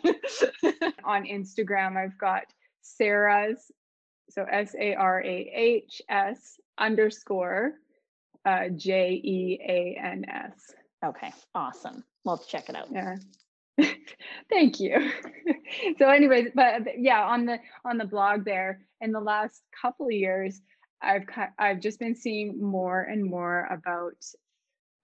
on 1.05 1.23
Instagram, 1.25 1.95
I've 1.95 2.17
got 2.17 2.43
Sarah's, 2.81 3.71
so 4.29 4.45
S 4.49 4.75
A 4.77 4.95
R 4.95 5.21
A 5.21 5.51
H 5.55 6.01
S 6.09 6.59
underscore 6.77 7.73
uh, 8.45 8.69
J 8.75 9.21
E 9.23 9.59
A 9.65 9.99
N 10.03 10.25
S. 10.27 10.73
Okay, 11.05 11.31
awesome. 11.55 12.03
Well, 12.23 12.35
let's 12.35 12.47
check 12.47 12.69
it 12.69 12.75
out. 12.75 12.87
Yeah. 12.91 13.15
Thank 14.49 14.79
you. 14.79 15.11
so 15.97 16.09
anyways, 16.09 16.49
but 16.53 16.83
yeah, 16.97 17.23
on 17.23 17.45
the 17.45 17.59
on 17.85 17.97
the 17.97 18.05
blog 18.05 18.45
there 18.45 18.81
in 19.01 19.11
the 19.11 19.19
last 19.19 19.61
couple 19.81 20.07
of 20.07 20.11
years, 20.11 20.61
I've 21.01 21.25
I've 21.57 21.79
just 21.79 21.99
been 21.99 22.15
seeing 22.15 22.61
more 22.61 23.01
and 23.01 23.23
more 23.23 23.67
about 23.71 24.23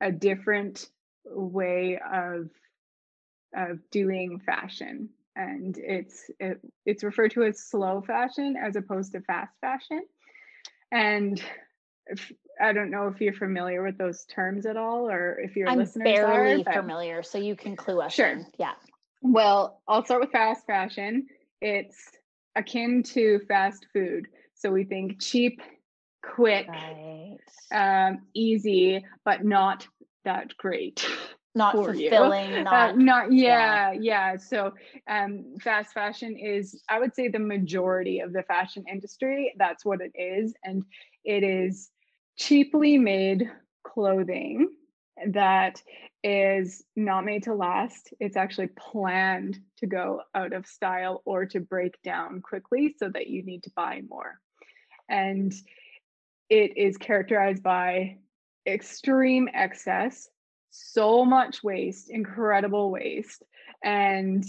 a 0.01 0.11
different 0.11 0.89
way 1.25 1.99
of 2.11 2.49
of 3.55 3.79
doing 3.91 4.39
fashion 4.45 5.09
and 5.35 5.77
it's 5.77 6.29
it, 6.39 6.59
it's 6.85 7.03
referred 7.03 7.31
to 7.31 7.43
as 7.43 7.59
slow 7.59 8.01
fashion 8.01 8.55
as 8.61 8.75
opposed 8.75 9.11
to 9.13 9.21
fast 9.21 9.53
fashion 9.61 10.01
and 10.91 11.41
if, 12.09 12.31
I 12.59 12.73
don't 12.73 12.91
know 12.91 13.07
if 13.07 13.21
you're 13.21 13.33
familiar 13.33 13.83
with 13.83 13.97
those 13.97 14.25
terms 14.25 14.65
at 14.65 14.77
all, 14.77 15.09
or 15.09 15.39
if 15.39 15.55
your 15.55 15.69
I'm 15.69 15.77
listeners 15.77 16.03
barely 16.03 16.61
are. 16.61 16.63
But... 16.63 16.73
familiar, 16.73 17.23
so 17.23 17.37
you 17.37 17.55
can 17.55 17.75
clue 17.75 18.01
us 18.01 18.13
sure. 18.13 18.27
in. 18.27 18.45
Yeah. 18.57 18.73
Well, 19.21 19.81
I'll 19.87 20.03
start 20.05 20.21
with 20.21 20.31
fast 20.31 20.65
fashion. 20.65 21.27
It's 21.61 21.97
akin 22.55 23.03
to 23.03 23.39
fast 23.47 23.85
food. 23.93 24.27
So 24.55 24.71
we 24.71 24.83
think 24.83 25.21
cheap, 25.21 25.61
quick, 26.23 26.67
right. 26.67 27.37
um, 27.71 28.19
easy, 28.33 29.05
but 29.23 29.43
not 29.43 29.87
that 30.25 30.55
great. 30.57 31.05
Not 31.55 31.73
fulfilling, 31.73 32.53
you. 32.53 32.63
not, 32.63 32.89
uh, 32.89 32.91
not 32.93 33.33
yeah, 33.33 33.91
yeah, 33.91 33.99
yeah. 33.99 34.37
So 34.37 34.73
um, 35.09 35.55
fast 35.61 35.93
fashion 35.93 36.37
is, 36.37 36.81
I 36.89 36.99
would 36.99 37.15
say, 37.15 37.27
the 37.27 37.39
majority 37.39 38.19
of 38.19 38.33
the 38.33 38.43
fashion 38.43 38.85
industry. 38.89 39.53
That's 39.57 39.83
what 39.83 39.99
it 39.99 40.11
is, 40.15 40.53
and 40.63 40.83
it 41.25 41.43
is 41.43 41.89
cheaply 42.39 42.97
made 42.97 43.51
clothing 43.83 44.69
that 45.27 45.83
is 46.23 46.83
not 46.95 47.25
made 47.25 47.43
to 47.43 47.53
last. 47.53 48.13
It's 48.19 48.37
actually 48.37 48.67
planned 48.67 49.59
to 49.77 49.87
go 49.87 50.21
out 50.33 50.53
of 50.53 50.65
style 50.65 51.21
or 51.25 51.45
to 51.47 51.59
break 51.59 52.01
down 52.01 52.41
quickly 52.41 52.95
so 52.97 53.09
that 53.09 53.27
you 53.27 53.43
need 53.43 53.63
to 53.63 53.71
buy 53.75 54.01
more. 54.09 54.39
And 55.09 55.53
it 56.49 56.77
is 56.77 56.97
characterized 56.97 57.61
by 57.61 58.17
extreme 58.65 59.49
excess, 59.53 60.29
so 60.71 61.25
much 61.25 61.61
waste, 61.61 62.09
incredible 62.09 62.89
waste, 62.89 63.43
and 63.83 64.45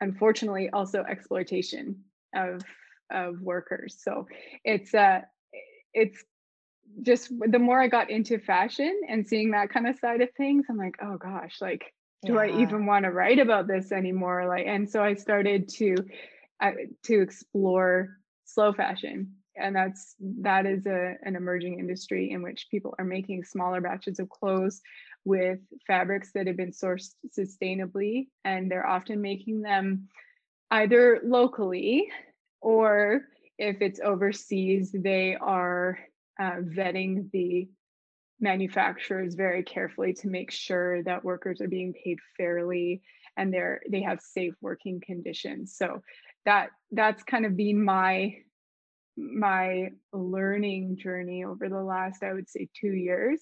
unfortunately 0.00 0.70
also 0.70 1.02
exploitation 1.02 2.04
of 2.34 2.62
of 3.10 3.40
workers. 3.40 3.98
So 4.00 4.26
it's 4.64 4.94
uh 4.94 5.22
it's 5.92 6.24
just 7.02 7.30
the 7.38 7.58
more 7.58 7.80
I 7.80 7.88
got 7.88 8.10
into 8.10 8.38
fashion 8.38 9.02
and 9.08 9.26
seeing 9.26 9.50
that 9.50 9.70
kind 9.70 9.86
of 9.86 9.98
side 9.98 10.20
of 10.20 10.30
things, 10.36 10.66
I'm 10.68 10.76
like, 10.76 10.96
oh 11.02 11.16
gosh, 11.16 11.60
like, 11.60 11.92
do 12.24 12.34
yeah. 12.34 12.40
I 12.40 12.60
even 12.62 12.86
want 12.86 13.04
to 13.04 13.10
write 13.10 13.38
about 13.38 13.66
this 13.66 13.92
anymore? 13.92 14.46
Like, 14.46 14.66
and 14.66 14.88
so 14.88 15.02
I 15.02 15.14
started 15.14 15.68
to 15.76 15.96
uh, 16.60 16.72
to 17.04 17.20
explore 17.20 18.18
slow 18.44 18.72
fashion, 18.72 19.32
and 19.56 19.74
that's 19.74 20.14
that 20.40 20.66
is 20.66 20.86
a 20.86 21.16
an 21.22 21.36
emerging 21.36 21.78
industry 21.78 22.30
in 22.30 22.42
which 22.42 22.68
people 22.70 22.94
are 22.98 23.04
making 23.04 23.44
smaller 23.44 23.80
batches 23.80 24.18
of 24.18 24.28
clothes 24.28 24.80
with 25.24 25.58
fabrics 25.86 26.32
that 26.32 26.46
have 26.46 26.56
been 26.56 26.72
sourced 26.72 27.14
sustainably, 27.38 28.28
and 28.44 28.70
they're 28.70 28.86
often 28.86 29.20
making 29.20 29.62
them 29.62 30.08
either 30.70 31.20
locally 31.24 32.10
or 32.60 33.22
if 33.58 33.80
it's 33.80 34.00
overseas, 34.00 34.90
they 34.92 35.36
are 35.36 35.98
uh, 36.40 36.56
vetting 36.62 37.30
the 37.32 37.68
manufacturers 38.40 39.34
very 39.34 39.62
carefully 39.62 40.12
to 40.12 40.28
make 40.28 40.50
sure 40.50 41.02
that 41.04 41.24
workers 41.24 41.60
are 41.60 41.68
being 41.68 41.94
paid 42.04 42.18
fairly 42.36 43.02
and 43.36 43.52
they're 43.52 43.80
they 43.90 44.02
have 44.02 44.20
safe 44.20 44.54
working 44.60 45.00
conditions. 45.04 45.76
So 45.76 46.02
that 46.44 46.70
that's 46.92 47.22
kind 47.22 47.46
of 47.46 47.56
been 47.56 47.84
my 47.84 48.36
my 49.16 49.90
learning 50.12 50.96
journey 50.96 51.44
over 51.44 51.68
the 51.68 51.80
last 51.80 52.22
i 52.22 52.32
would 52.32 52.48
say 52.48 52.68
two 52.78 52.92
years. 52.92 53.40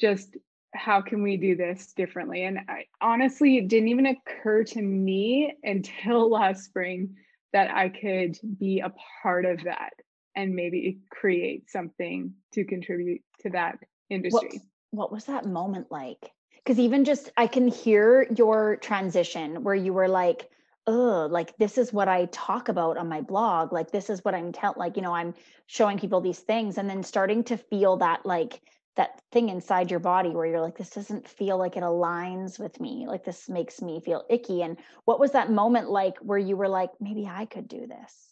Just 0.00 0.36
how 0.74 1.02
can 1.02 1.22
we 1.22 1.36
do 1.36 1.56
this 1.56 1.92
differently? 1.94 2.44
And 2.44 2.58
I, 2.68 2.86
honestly 3.00 3.58
it 3.58 3.68
didn't 3.68 3.88
even 3.88 4.06
occur 4.06 4.64
to 4.64 4.82
me 4.82 5.54
until 5.62 6.30
last 6.30 6.64
spring 6.64 7.16
that 7.52 7.70
i 7.74 7.88
could 7.88 8.38
be 8.58 8.80
a 8.80 8.92
part 9.22 9.44
of 9.44 9.64
that 9.64 9.92
and 10.34 10.54
maybe 10.54 10.98
create 11.10 11.70
something 11.70 12.34
to 12.52 12.64
contribute 12.64 13.22
to 13.40 13.50
that 13.50 13.78
industry. 14.08 14.60
What, 14.90 15.10
what 15.10 15.12
was 15.12 15.24
that 15.24 15.46
moment 15.46 15.90
like? 15.90 16.30
Because 16.56 16.78
even 16.78 17.04
just 17.04 17.30
I 17.36 17.46
can 17.46 17.68
hear 17.68 18.26
your 18.36 18.76
transition 18.76 19.62
where 19.62 19.74
you 19.74 19.92
were 19.92 20.08
like, 20.08 20.48
oh, 20.86 21.28
like 21.30 21.56
this 21.56 21.78
is 21.78 21.92
what 21.92 22.08
I 22.08 22.26
talk 22.26 22.68
about 22.68 22.98
on 22.98 23.08
my 23.08 23.20
blog. 23.20 23.72
Like 23.72 23.90
this 23.90 24.10
is 24.10 24.24
what 24.24 24.34
I'm 24.34 24.52
telling, 24.52 24.78
like, 24.78 24.96
you 24.96 25.02
know, 25.02 25.14
I'm 25.14 25.34
showing 25.66 25.98
people 25.98 26.20
these 26.20 26.40
things 26.40 26.78
and 26.78 26.88
then 26.88 27.02
starting 27.02 27.44
to 27.44 27.56
feel 27.56 27.96
that 27.98 28.26
like 28.26 28.60
that 28.96 29.20
thing 29.30 29.48
inside 29.48 29.90
your 29.90 30.00
body 30.00 30.30
where 30.30 30.46
you're 30.46 30.60
like, 30.60 30.76
this 30.76 30.90
doesn't 30.90 31.28
feel 31.28 31.56
like 31.56 31.76
it 31.76 31.82
aligns 31.82 32.58
with 32.58 32.80
me. 32.80 33.06
Like 33.06 33.24
this 33.24 33.48
makes 33.48 33.80
me 33.80 34.00
feel 34.00 34.24
icky. 34.28 34.62
And 34.62 34.76
what 35.04 35.20
was 35.20 35.32
that 35.32 35.50
moment 35.50 35.90
like 35.90 36.18
where 36.18 36.38
you 36.38 36.56
were 36.56 36.68
like, 36.68 36.90
maybe 37.00 37.26
I 37.26 37.46
could 37.46 37.68
do 37.68 37.86
this? 37.86 38.29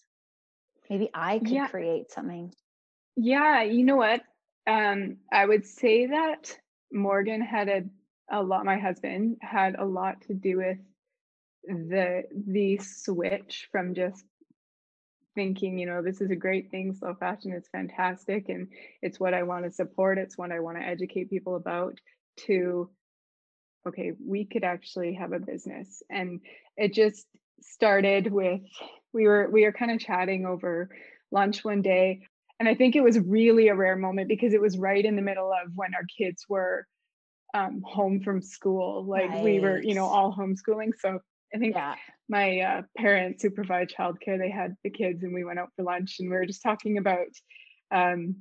Maybe 0.91 1.11
I 1.15 1.39
could 1.39 1.51
yeah. 1.51 1.69
create 1.69 2.11
something. 2.11 2.53
Yeah, 3.17 3.63
you 3.63 3.85
know 3.85 3.97
what? 3.97 4.23
Um, 4.67 5.19
I 5.33 5.45
would 5.45 5.67
say 5.67 6.07
that 6.07 6.57
Morgan 6.93 7.41
had 7.41 7.69
a, 7.69 7.83
a 8.31 8.43
lot, 8.43 8.65
my 8.65 8.79
husband 8.79 9.37
had 9.41 9.77
a 9.77 9.85
lot 9.85 10.23
to 10.23 10.35
do 10.35 10.59
with 10.59 10.79
the 11.65 12.23
the 12.47 12.79
switch 12.79 13.69
from 13.71 13.95
just 13.95 14.25
thinking, 15.35 15.79
you 15.79 15.87
know, 15.87 16.03
this 16.03 16.21
is 16.21 16.31
a 16.31 16.37
great 16.37 16.71
thing, 16.71 16.95
slow 16.95 17.15
fashion 17.15 17.53
is 17.53 17.69
fantastic 17.71 18.49
and 18.49 18.69
it's 19.03 19.21
what 19.21 19.35
I 19.35 19.43
want 19.45 19.65
to 19.65 19.71
support, 19.71 20.19
it's 20.19 20.39
what 20.39 20.53
I 20.53 20.61
want 20.61 20.79
to 20.79 20.85
educate 20.85 21.31
people 21.31 21.57
about, 21.57 21.99
to 22.47 22.91
okay, 23.87 24.13
we 24.25 24.45
could 24.45 24.65
actually 24.65 25.15
have 25.15 25.33
a 25.33 25.39
business. 25.39 26.03
And 26.11 26.41
it 26.77 26.93
just 26.93 27.27
started 27.61 28.33
with 28.33 28.61
we 29.13 29.27
were 29.27 29.49
we 29.51 29.65
were 29.65 29.73
kind 29.73 29.91
of 29.91 29.99
chatting 29.99 30.47
over 30.47 30.89
lunch 31.31 31.65
one 31.65 31.83
day 31.83 32.21
and 32.59 32.69
i 32.69 32.75
think 32.75 32.97
it 32.97 33.03
was 33.03 33.19
really 33.19 33.69
a 33.69 33.75
rare 33.75 33.97
moment 33.97 34.29
because 34.29 34.55
it 34.55 34.61
was 34.61 34.79
right 34.79 35.05
in 35.05 35.17
the 35.17 35.23
middle 35.23 35.53
of 35.53 35.71
when 35.75 35.95
our 35.95 36.05
kids 36.17 36.45
were 36.49 36.87
um, 37.55 37.81
home 37.83 38.21
from 38.21 38.43
school 38.43 39.05
like 39.07 39.31
right. 39.31 39.43
we 39.43 39.61
were 39.61 39.83
you 39.83 39.95
know 39.95 40.05
all 40.05 40.35
homeschooling 40.37 40.91
so 40.99 41.19
i 41.55 41.59
think 41.59 41.75
yeah. 41.75 41.95
my 42.29 42.61
uh, 42.61 42.83
parents 42.97 43.43
who 43.43 43.51
provide 43.51 43.89
childcare 43.89 44.39
they 44.39 44.51
had 44.51 44.77
the 44.85 44.91
kids 44.91 45.23
and 45.23 45.33
we 45.33 45.45
went 45.45 45.59
out 45.59 45.71
for 45.75 45.83
lunch 45.83 46.17
and 46.21 46.29
we 46.29 46.37
were 46.37 46.47
just 46.47 46.63
talking 46.63 46.99
about 46.99 47.29
um, 47.91 48.37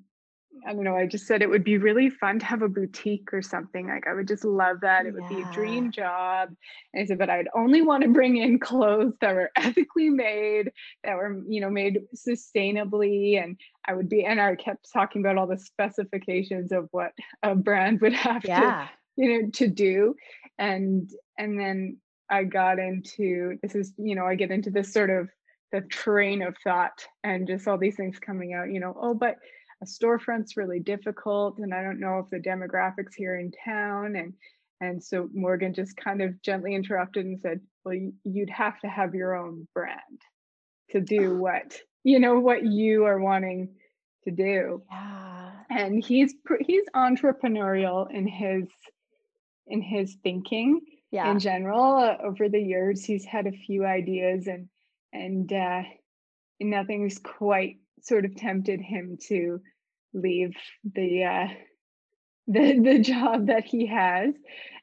I 0.65 0.73
don't 0.73 0.83
know. 0.83 0.95
I 0.95 1.05
just 1.05 1.27
said 1.27 1.41
it 1.41 1.49
would 1.49 1.63
be 1.63 1.77
really 1.77 2.09
fun 2.09 2.39
to 2.39 2.45
have 2.45 2.61
a 2.61 2.69
boutique 2.69 3.33
or 3.33 3.41
something. 3.41 3.87
Like 3.87 4.07
I 4.07 4.13
would 4.13 4.27
just 4.27 4.45
love 4.45 4.81
that. 4.81 5.05
It 5.05 5.13
would 5.13 5.23
yeah. 5.29 5.37
be 5.37 5.41
a 5.41 5.53
dream 5.53 5.91
job. 5.91 6.49
And 6.93 7.03
I 7.03 7.05
said, 7.05 7.17
but 7.17 7.29
I'd 7.29 7.49
only 7.55 7.81
want 7.81 8.03
to 8.03 8.09
bring 8.09 8.37
in 8.37 8.59
clothes 8.59 9.13
that 9.21 9.35
were 9.35 9.51
ethically 9.55 10.09
made, 10.09 10.71
that 11.03 11.15
were, 11.15 11.41
you 11.47 11.61
know, 11.61 11.69
made 11.69 11.99
sustainably. 12.15 13.41
And 13.41 13.59
I 13.87 13.93
would 13.93 14.09
be, 14.09 14.25
and 14.25 14.39
I 14.39 14.55
kept 14.55 14.91
talking 14.91 15.21
about 15.21 15.37
all 15.37 15.47
the 15.47 15.59
specifications 15.59 16.71
of 16.71 16.87
what 16.91 17.11
a 17.43 17.55
brand 17.55 18.01
would 18.01 18.13
have 18.27 18.43
yeah. 18.45 18.87
to, 19.17 19.23
you 19.23 19.41
know, 19.43 19.49
to 19.51 19.67
do. 19.67 20.15
And 20.57 21.09
and 21.37 21.59
then 21.59 21.97
I 22.29 22.43
got 22.43 22.79
into 22.79 23.57
this 23.61 23.75
is, 23.75 23.93
you 23.97 24.15
know, 24.15 24.25
I 24.25 24.35
get 24.35 24.51
into 24.51 24.69
this 24.69 24.91
sort 24.91 25.09
of 25.09 25.29
the 25.71 25.81
train 25.81 26.41
of 26.41 26.55
thought 26.63 27.05
and 27.23 27.47
just 27.47 27.67
all 27.67 27.77
these 27.77 27.95
things 27.95 28.19
coming 28.19 28.53
out, 28.53 28.71
you 28.71 28.79
know, 28.79 28.95
oh, 28.99 29.13
but 29.13 29.35
a 29.81 29.85
storefront's 29.85 30.57
really 30.57 30.79
difficult 30.79 31.59
and 31.59 31.73
I 31.73 31.83
don't 31.83 31.99
know 31.99 32.19
if 32.19 32.29
the 32.29 32.37
demographics 32.37 33.15
here 33.15 33.37
in 33.37 33.51
town 33.65 34.15
and 34.15 34.33
and 34.79 35.03
so 35.03 35.29
Morgan 35.33 35.73
just 35.73 35.97
kind 35.97 36.21
of 36.21 36.41
gently 36.41 36.75
interrupted 36.75 37.25
and 37.25 37.39
said, 37.39 37.61
"Well, 37.83 37.95
you'd 38.23 38.49
have 38.49 38.79
to 38.81 38.87
have 38.87 39.15
your 39.15 39.35
own 39.35 39.67
brand 39.73 40.21
to 40.91 41.01
do 41.01 41.37
what 41.37 41.79
you 42.03 42.19
know 42.19 42.39
what 42.39 42.63
you 42.63 43.05
are 43.05 43.19
wanting 43.19 43.75
to 44.25 44.31
do." 44.31 44.83
Yeah. 44.91 45.51
And 45.69 46.03
he's 46.03 46.35
he's 46.61 46.85
entrepreneurial 46.95 48.11
in 48.11 48.27
his 48.27 48.67
in 49.65 49.81
his 49.81 50.15
thinking 50.23 50.81
yeah. 51.11 51.31
in 51.31 51.39
general. 51.39 51.97
Uh, 51.97 52.17
over 52.23 52.47
the 52.47 52.61
years, 52.61 53.03
he's 53.03 53.25
had 53.25 53.47
a 53.47 53.51
few 53.51 53.85
ideas 53.85 54.47
and 54.47 54.69
and 55.11 55.51
uh, 55.51 55.81
nothing's 56.59 57.17
quite 57.17 57.77
sort 58.01 58.25
of 58.25 58.35
tempted 58.35 58.81
him 58.81 59.17
to 59.27 59.61
leave 60.13 60.55
the 60.83 61.23
uh, 61.23 61.47
the 62.47 62.79
the 62.79 62.99
job 62.99 63.47
that 63.47 63.65
he 63.65 63.87
has. 63.87 64.33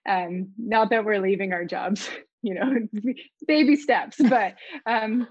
Um, 0.06 0.52
not 0.58 0.90
that 0.90 1.04
we're 1.04 1.20
leaving 1.20 1.52
our 1.52 1.64
jobs, 1.64 2.08
you 2.42 2.54
know, 2.54 2.74
baby 3.46 3.76
steps, 3.76 4.16
but 4.18 4.54
um, 4.86 5.26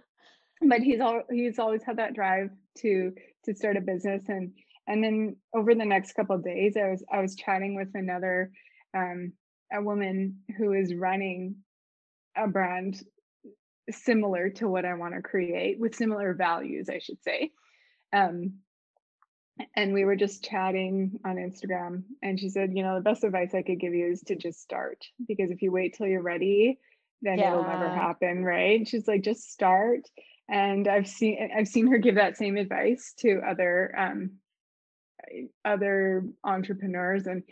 but 0.67 0.81
he's 0.81 0.99
all 0.99 1.21
he's 1.29 1.59
always 1.59 1.83
had 1.83 1.97
that 1.97 2.15
drive 2.15 2.49
to 2.79 3.11
to 3.45 3.53
start 3.53 3.77
a 3.77 3.81
business 3.81 4.23
and 4.29 4.53
and 4.87 5.03
then 5.03 5.35
over 5.53 5.75
the 5.75 5.85
next 5.85 6.13
couple 6.13 6.37
days 6.39 6.75
I 6.77 6.89
was 6.89 7.03
I 7.11 7.21
was 7.21 7.35
chatting 7.35 7.75
with 7.75 7.89
another 7.93 8.51
um, 8.95 9.33
a 9.71 9.81
woman 9.81 10.39
who 10.57 10.73
is 10.73 10.93
running 10.93 11.55
a 12.35 12.47
brand 12.47 13.01
similar 13.89 14.49
to 14.49 14.67
what 14.67 14.85
I 14.85 14.93
want 14.93 15.13
to 15.15 15.21
create 15.21 15.79
with 15.79 15.95
similar 15.95 16.33
values, 16.33 16.89
I 16.89 16.99
should 16.99 17.21
say. 17.21 17.51
Um, 18.13 18.59
and 19.75 19.93
we 19.93 20.05
were 20.05 20.15
just 20.15 20.43
chatting 20.43 21.19
on 21.25 21.35
Instagram, 21.35 22.03
and 22.21 22.39
she 22.39 22.49
said, 22.49 22.71
You 22.73 22.83
know, 22.83 22.95
the 22.95 23.01
best 23.01 23.23
advice 23.23 23.53
I 23.53 23.61
could 23.61 23.79
give 23.79 23.93
you 23.93 24.07
is 24.07 24.21
to 24.27 24.35
just 24.35 24.61
start 24.61 25.05
because 25.27 25.51
if 25.51 25.61
you 25.61 25.71
wait 25.71 25.95
till 25.95 26.07
you're 26.07 26.21
ready, 26.21 26.79
then 27.21 27.39
yeah. 27.39 27.51
it'll 27.51 27.63
never 27.63 27.89
happen, 27.89 28.43
right? 28.43 28.87
She's 28.87 29.07
like, 29.07 29.23
just 29.23 29.51
start. 29.51 30.01
And 30.49 30.87
I've 30.87 31.07
seen 31.07 31.49
I've 31.55 31.67
seen 31.67 31.87
her 31.87 31.97
give 31.97 32.15
that 32.15 32.37
same 32.37 32.57
advice 32.57 33.13
to 33.19 33.41
other 33.47 33.93
um, 33.97 34.31
other 35.63 36.25
entrepreneurs 36.43 37.27
and 37.27 37.43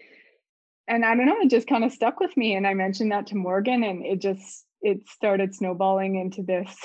and 0.88 1.06
I 1.06 1.15
don't 1.15 1.25
know, 1.25 1.39
it 1.41 1.50
just 1.50 1.68
kind 1.68 1.86
of 1.86 1.94
stuck 1.94 2.20
with 2.20 2.36
me. 2.36 2.56
And 2.56 2.68
I 2.68 2.74
mentioned 2.74 3.13
that 3.13 3.27
to 3.27 3.36
Morgan, 3.36 3.84
and 3.84 4.06
it 4.06 4.20
just 4.20 4.65
it 4.82 5.08
started 5.08 5.56
snowballing 5.56 6.15
into 6.15 6.44
this 6.44 6.75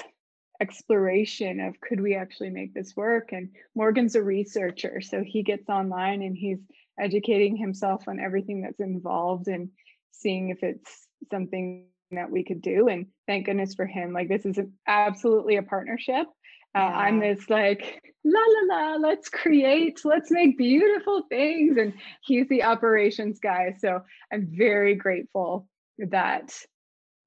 exploration 0.60 1.60
of 1.60 1.80
could 1.80 2.00
we 2.00 2.14
actually 2.14 2.50
make 2.50 2.74
this 2.74 2.94
work? 2.96 3.32
And 3.32 3.50
morgan's 3.74 4.14
a 4.14 4.22
researcher 4.22 5.00
so 5.00 5.22
he 5.24 5.42
gets 5.42 5.68
online 5.68 6.22
and 6.22 6.36
he's 6.36 6.58
educating 6.98 7.56
himself 7.56 8.04
on 8.08 8.20
everything 8.20 8.62
that's 8.62 8.80
involved 8.80 9.48
and 9.48 9.70
seeing 10.12 10.48
if 10.48 10.62
it's 10.62 11.06
something 11.30 11.86
that 12.12 12.30
we 12.30 12.44
could 12.44 12.62
do. 12.62 12.88
And 12.88 13.06
thank 13.26 13.46
goodness 13.46 13.74
for 13.74 13.86
him 13.86 14.12
like 14.12 14.28
this 14.28 14.46
is 14.46 14.58
absolutely 14.86 15.56
a 15.56 15.62
partnership. 15.62 16.26
Uh, 16.74 16.80
yeah. 16.80 16.96
i'm 16.98 17.20
this 17.20 17.48
like 17.48 18.02
la 18.22 18.38
la 18.38 18.76
la 18.76 18.96
let's 18.96 19.30
create 19.30 19.98
let's 20.04 20.30
make 20.30 20.58
beautiful 20.58 21.22
things. 21.30 21.78
And 21.78 21.94
he's 22.22 22.48
the 22.48 22.64
operations 22.64 23.38
guy 23.42 23.74
so 23.78 24.02
i'm 24.32 24.48
very 24.50 24.94
grateful 24.94 25.68
that 25.98 26.52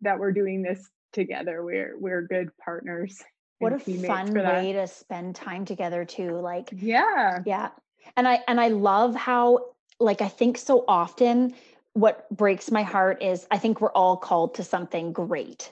that 0.02 0.20
we're 0.20 0.32
doing 0.32 0.62
this 0.62 0.88
together. 1.12 1.64
We're 1.64 1.98
we're 1.98 2.22
good 2.22 2.50
partners. 2.58 3.24
What 3.60 3.74
a 3.74 3.80
fun 3.80 4.34
way 4.34 4.74
to 4.74 4.88
spend 4.88 5.36
time 5.36 5.66
together 5.66 6.06
too. 6.06 6.40
Like 6.40 6.70
yeah. 6.76 7.40
Yeah. 7.46 7.70
And 8.16 8.28
I 8.28 8.42
and 8.48 8.60
I 8.60 8.70
love 8.70 9.16
how 9.16 9.72
like 10.00 10.22
I 10.22 10.30
think 10.30 10.58
so 10.58 10.86
often 10.88 11.54
what 11.94 12.30
breaks 12.30 12.72
my 12.72 12.84
heart 12.84 13.22
is 13.22 13.46
I 13.52 13.58
think 13.58 13.82
we're 13.82 13.92
all 13.92 14.16
called 14.16 14.56
to 14.56 14.64
something 14.64 15.12
great 15.12 15.72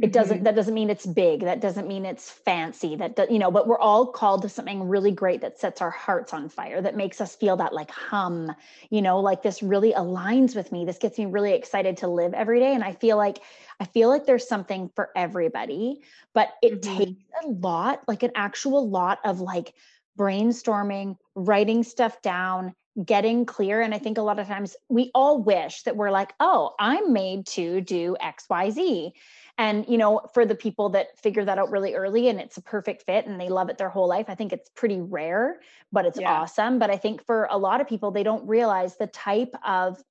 it 0.00 0.12
doesn't 0.12 0.38
mm-hmm. 0.38 0.44
that 0.44 0.54
doesn't 0.54 0.74
mean 0.74 0.90
it's 0.90 1.06
big 1.06 1.40
that 1.40 1.60
doesn't 1.60 1.88
mean 1.88 2.04
it's 2.04 2.30
fancy 2.30 2.94
that 2.96 3.16
do, 3.16 3.26
you 3.30 3.38
know 3.38 3.50
but 3.50 3.66
we're 3.66 3.78
all 3.78 4.06
called 4.06 4.42
to 4.42 4.48
something 4.48 4.88
really 4.88 5.10
great 5.10 5.40
that 5.40 5.58
sets 5.58 5.80
our 5.80 5.90
hearts 5.90 6.32
on 6.32 6.48
fire 6.48 6.80
that 6.80 6.96
makes 6.96 7.20
us 7.20 7.34
feel 7.34 7.56
that 7.56 7.72
like 7.72 7.90
hum 7.90 8.54
you 8.90 9.02
know 9.02 9.18
like 9.18 9.42
this 9.42 9.62
really 9.62 9.92
aligns 9.92 10.54
with 10.54 10.70
me 10.70 10.84
this 10.84 10.98
gets 10.98 11.18
me 11.18 11.26
really 11.26 11.52
excited 11.52 11.96
to 11.96 12.06
live 12.06 12.32
every 12.34 12.60
day 12.60 12.74
and 12.74 12.84
i 12.84 12.92
feel 12.92 13.16
like 13.16 13.38
i 13.80 13.84
feel 13.84 14.08
like 14.08 14.26
there's 14.26 14.48
something 14.48 14.90
for 14.94 15.10
everybody 15.16 16.00
but 16.34 16.50
it 16.62 16.82
mm-hmm. 16.82 16.98
takes 16.98 17.24
a 17.44 17.48
lot 17.48 18.02
like 18.08 18.22
an 18.22 18.32
actual 18.34 18.88
lot 18.88 19.18
of 19.24 19.40
like 19.40 19.74
brainstorming 20.18 21.16
writing 21.34 21.82
stuff 21.82 22.20
down 22.22 22.74
getting 23.04 23.46
clear 23.46 23.80
and 23.80 23.94
i 23.94 23.98
think 23.98 24.18
a 24.18 24.22
lot 24.22 24.38
of 24.38 24.46
times 24.46 24.76
we 24.88 25.10
all 25.14 25.40
wish 25.40 25.82
that 25.82 25.96
we're 25.96 26.10
like 26.10 26.32
oh 26.40 26.74
i'm 26.80 27.12
made 27.12 27.46
to 27.46 27.80
do 27.80 28.16
xyz 28.20 29.12
and 29.58 29.86
you 29.88 29.98
know 29.98 30.20
for 30.34 30.44
the 30.44 30.54
people 30.54 30.88
that 30.88 31.16
figure 31.18 31.44
that 31.44 31.58
out 31.58 31.70
really 31.70 31.94
early 31.94 32.28
and 32.28 32.40
it's 32.40 32.56
a 32.56 32.62
perfect 32.62 33.02
fit 33.02 33.26
and 33.26 33.40
they 33.40 33.48
love 33.48 33.68
it 33.68 33.78
their 33.78 33.88
whole 33.88 34.08
life 34.08 34.26
i 34.28 34.34
think 34.34 34.52
it's 34.52 34.70
pretty 34.70 35.00
rare 35.00 35.60
but 35.92 36.06
it's 36.06 36.18
yeah. 36.18 36.32
awesome 36.32 36.78
but 36.78 36.90
i 36.90 36.96
think 36.96 37.24
for 37.24 37.46
a 37.50 37.58
lot 37.58 37.80
of 37.80 37.88
people 37.88 38.10
they 38.10 38.22
don't 38.22 38.46
realize 38.48 38.96
the 38.96 39.06
type 39.06 39.54
of 39.64 40.02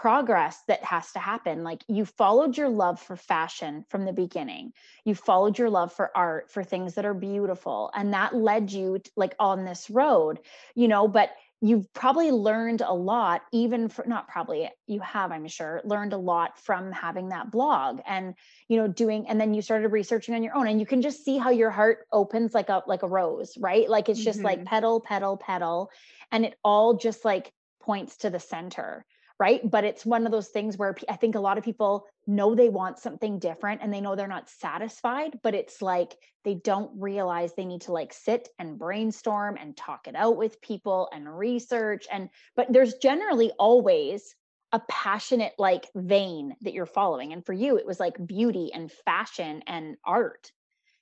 progress 0.00 0.58
that 0.66 0.82
has 0.82 1.12
to 1.12 1.18
happen. 1.18 1.62
Like 1.62 1.84
you 1.86 2.06
followed 2.06 2.56
your 2.56 2.70
love 2.70 3.00
for 3.00 3.16
fashion 3.16 3.84
from 3.90 4.06
the 4.06 4.12
beginning. 4.12 4.72
You 5.04 5.14
followed 5.14 5.58
your 5.58 5.68
love 5.68 5.92
for 5.92 6.10
art 6.16 6.50
for 6.50 6.64
things 6.64 6.94
that 6.94 7.04
are 7.04 7.14
beautiful 7.14 7.90
and 7.94 8.14
that 8.14 8.34
led 8.34 8.72
you 8.72 8.98
to, 8.98 9.10
like 9.16 9.34
on 9.38 9.64
this 9.64 9.90
road 9.90 10.40
you 10.74 10.88
know 10.88 11.08
but 11.08 11.30
you've 11.60 11.92
probably 11.92 12.30
learned 12.30 12.80
a 12.80 12.92
lot 12.92 13.42
even 13.52 13.88
for 13.88 14.04
not 14.06 14.28
probably 14.28 14.70
you 14.86 15.00
have 15.00 15.30
i'm 15.30 15.46
sure 15.46 15.80
learned 15.84 16.12
a 16.12 16.16
lot 16.16 16.58
from 16.58 16.90
having 16.92 17.28
that 17.28 17.50
blog 17.50 18.00
and 18.06 18.34
you 18.68 18.78
know 18.78 18.88
doing 18.88 19.26
and 19.28 19.40
then 19.40 19.52
you 19.52 19.60
started 19.60 19.88
researching 19.88 20.34
on 20.34 20.42
your 20.42 20.56
own 20.56 20.66
and 20.66 20.80
you 20.80 20.86
can 20.86 21.02
just 21.02 21.24
see 21.24 21.36
how 21.36 21.50
your 21.50 21.70
heart 21.70 22.06
opens 22.12 22.54
like 22.54 22.68
a 22.68 22.82
like 22.86 23.02
a 23.02 23.08
rose 23.08 23.56
right? 23.58 23.88
Like 23.88 24.08
it's 24.08 24.24
just 24.24 24.38
mm-hmm. 24.38 24.46
like 24.46 24.64
petal 24.64 25.00
petal 25.00 25.36
petal 25.36 25.90
and 26.32 26.44
it 26.44 26.54
all 26.64 26.96
just 26.96 27.24
like 27.24 27.52
points 27.80 28.18
to 28.18 28.30
the 28.30 28.40
center 28.40 29.04
right? 29.40 29.68
But 29.68 29.84
it's 29.84 30.06
one 30.06 30.26
of 30.26 30.32
those 30.32 30.48
things 30.48 30.76
where 30.76 30.94
i 31.08 31.16
think 31.16 31.34
a 31.34 31.40
lot 31.40 31.58
of 31.58 31.64
people 31.64 32.06
know 32.26 32.54
they 32.54 32.68
want 32.68 32.98
something 32.98 33.38
different 33.38 33.80
and 33.82 33.92
they 33.92 34.00
know 34.00 34.14
they're 34.14 34.28
not 34.28 34.50
satisfied 34.50 35.38
but 35.42 35.54
it's 35.54 35.80
like 35.80 36.14
they 36.44 36.54
don't 36.54 36.90
realize 37.00 37.54
they 37.54 37.64
need 37.64 37.80
to 37.80 37.92
like 37.92 38.12
sit 38.12 38.48
and 38.58 38.78
brainstorm 38.78 39.56
and 39.58 39.76
talk 39.76 40.06
it 40.06 40.14
out 40.14 40.36
with 40.36 40.60
people 40.60 41.08
and 41.12 41.38
research 41.38 42.06
and 42.12 42.28
but 42.54 42.70
there's 42.70 42.94
generally 42.94 43.50
always 43.58 44.34
a 44.72 44.80
passionate 44.88 45.52
like 45.58 45.88
vein 45.96 46.54
that 46.60 46.74
you're 46.74 46.86
following. 46.86 47.32
And 47.32 47.44
for 47.44 47.52
you 47.52 47.76
it 47.78 47.86
was 47.86 47.98
like 47.98 48.24
beauty 48.24 48.70
and 48.72 48.92
fashion 49.04 49.62
and 49.66 49.96
art 50.04 50.52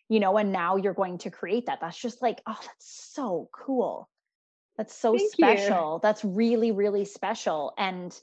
you 0.09 0.21
know 0.21 0.39
and 0.39 0.53
now 0.53 0.77
you're 0.77 0.95
going 0.95 1.19
to 1.19 1.31
create 1.31 1.67
that. 1.67 1.81
That's 1.81 2.01
just 2.01 2.23
like 2.23 2.41
oh 2.47 2.59
that's 2.61 3.11
so 3.13 3.49
cool 3.53 4.09
that's 4.79 4.97
so 4.97 5.17
Thank 5.17 5.33
special. 5.33 5.95
You. 5.95 6.01
That's 6.03 6.25
really, 6.25 6.71
really 6.71 7.05
special. 7.05 7.75
And 7.77 8.19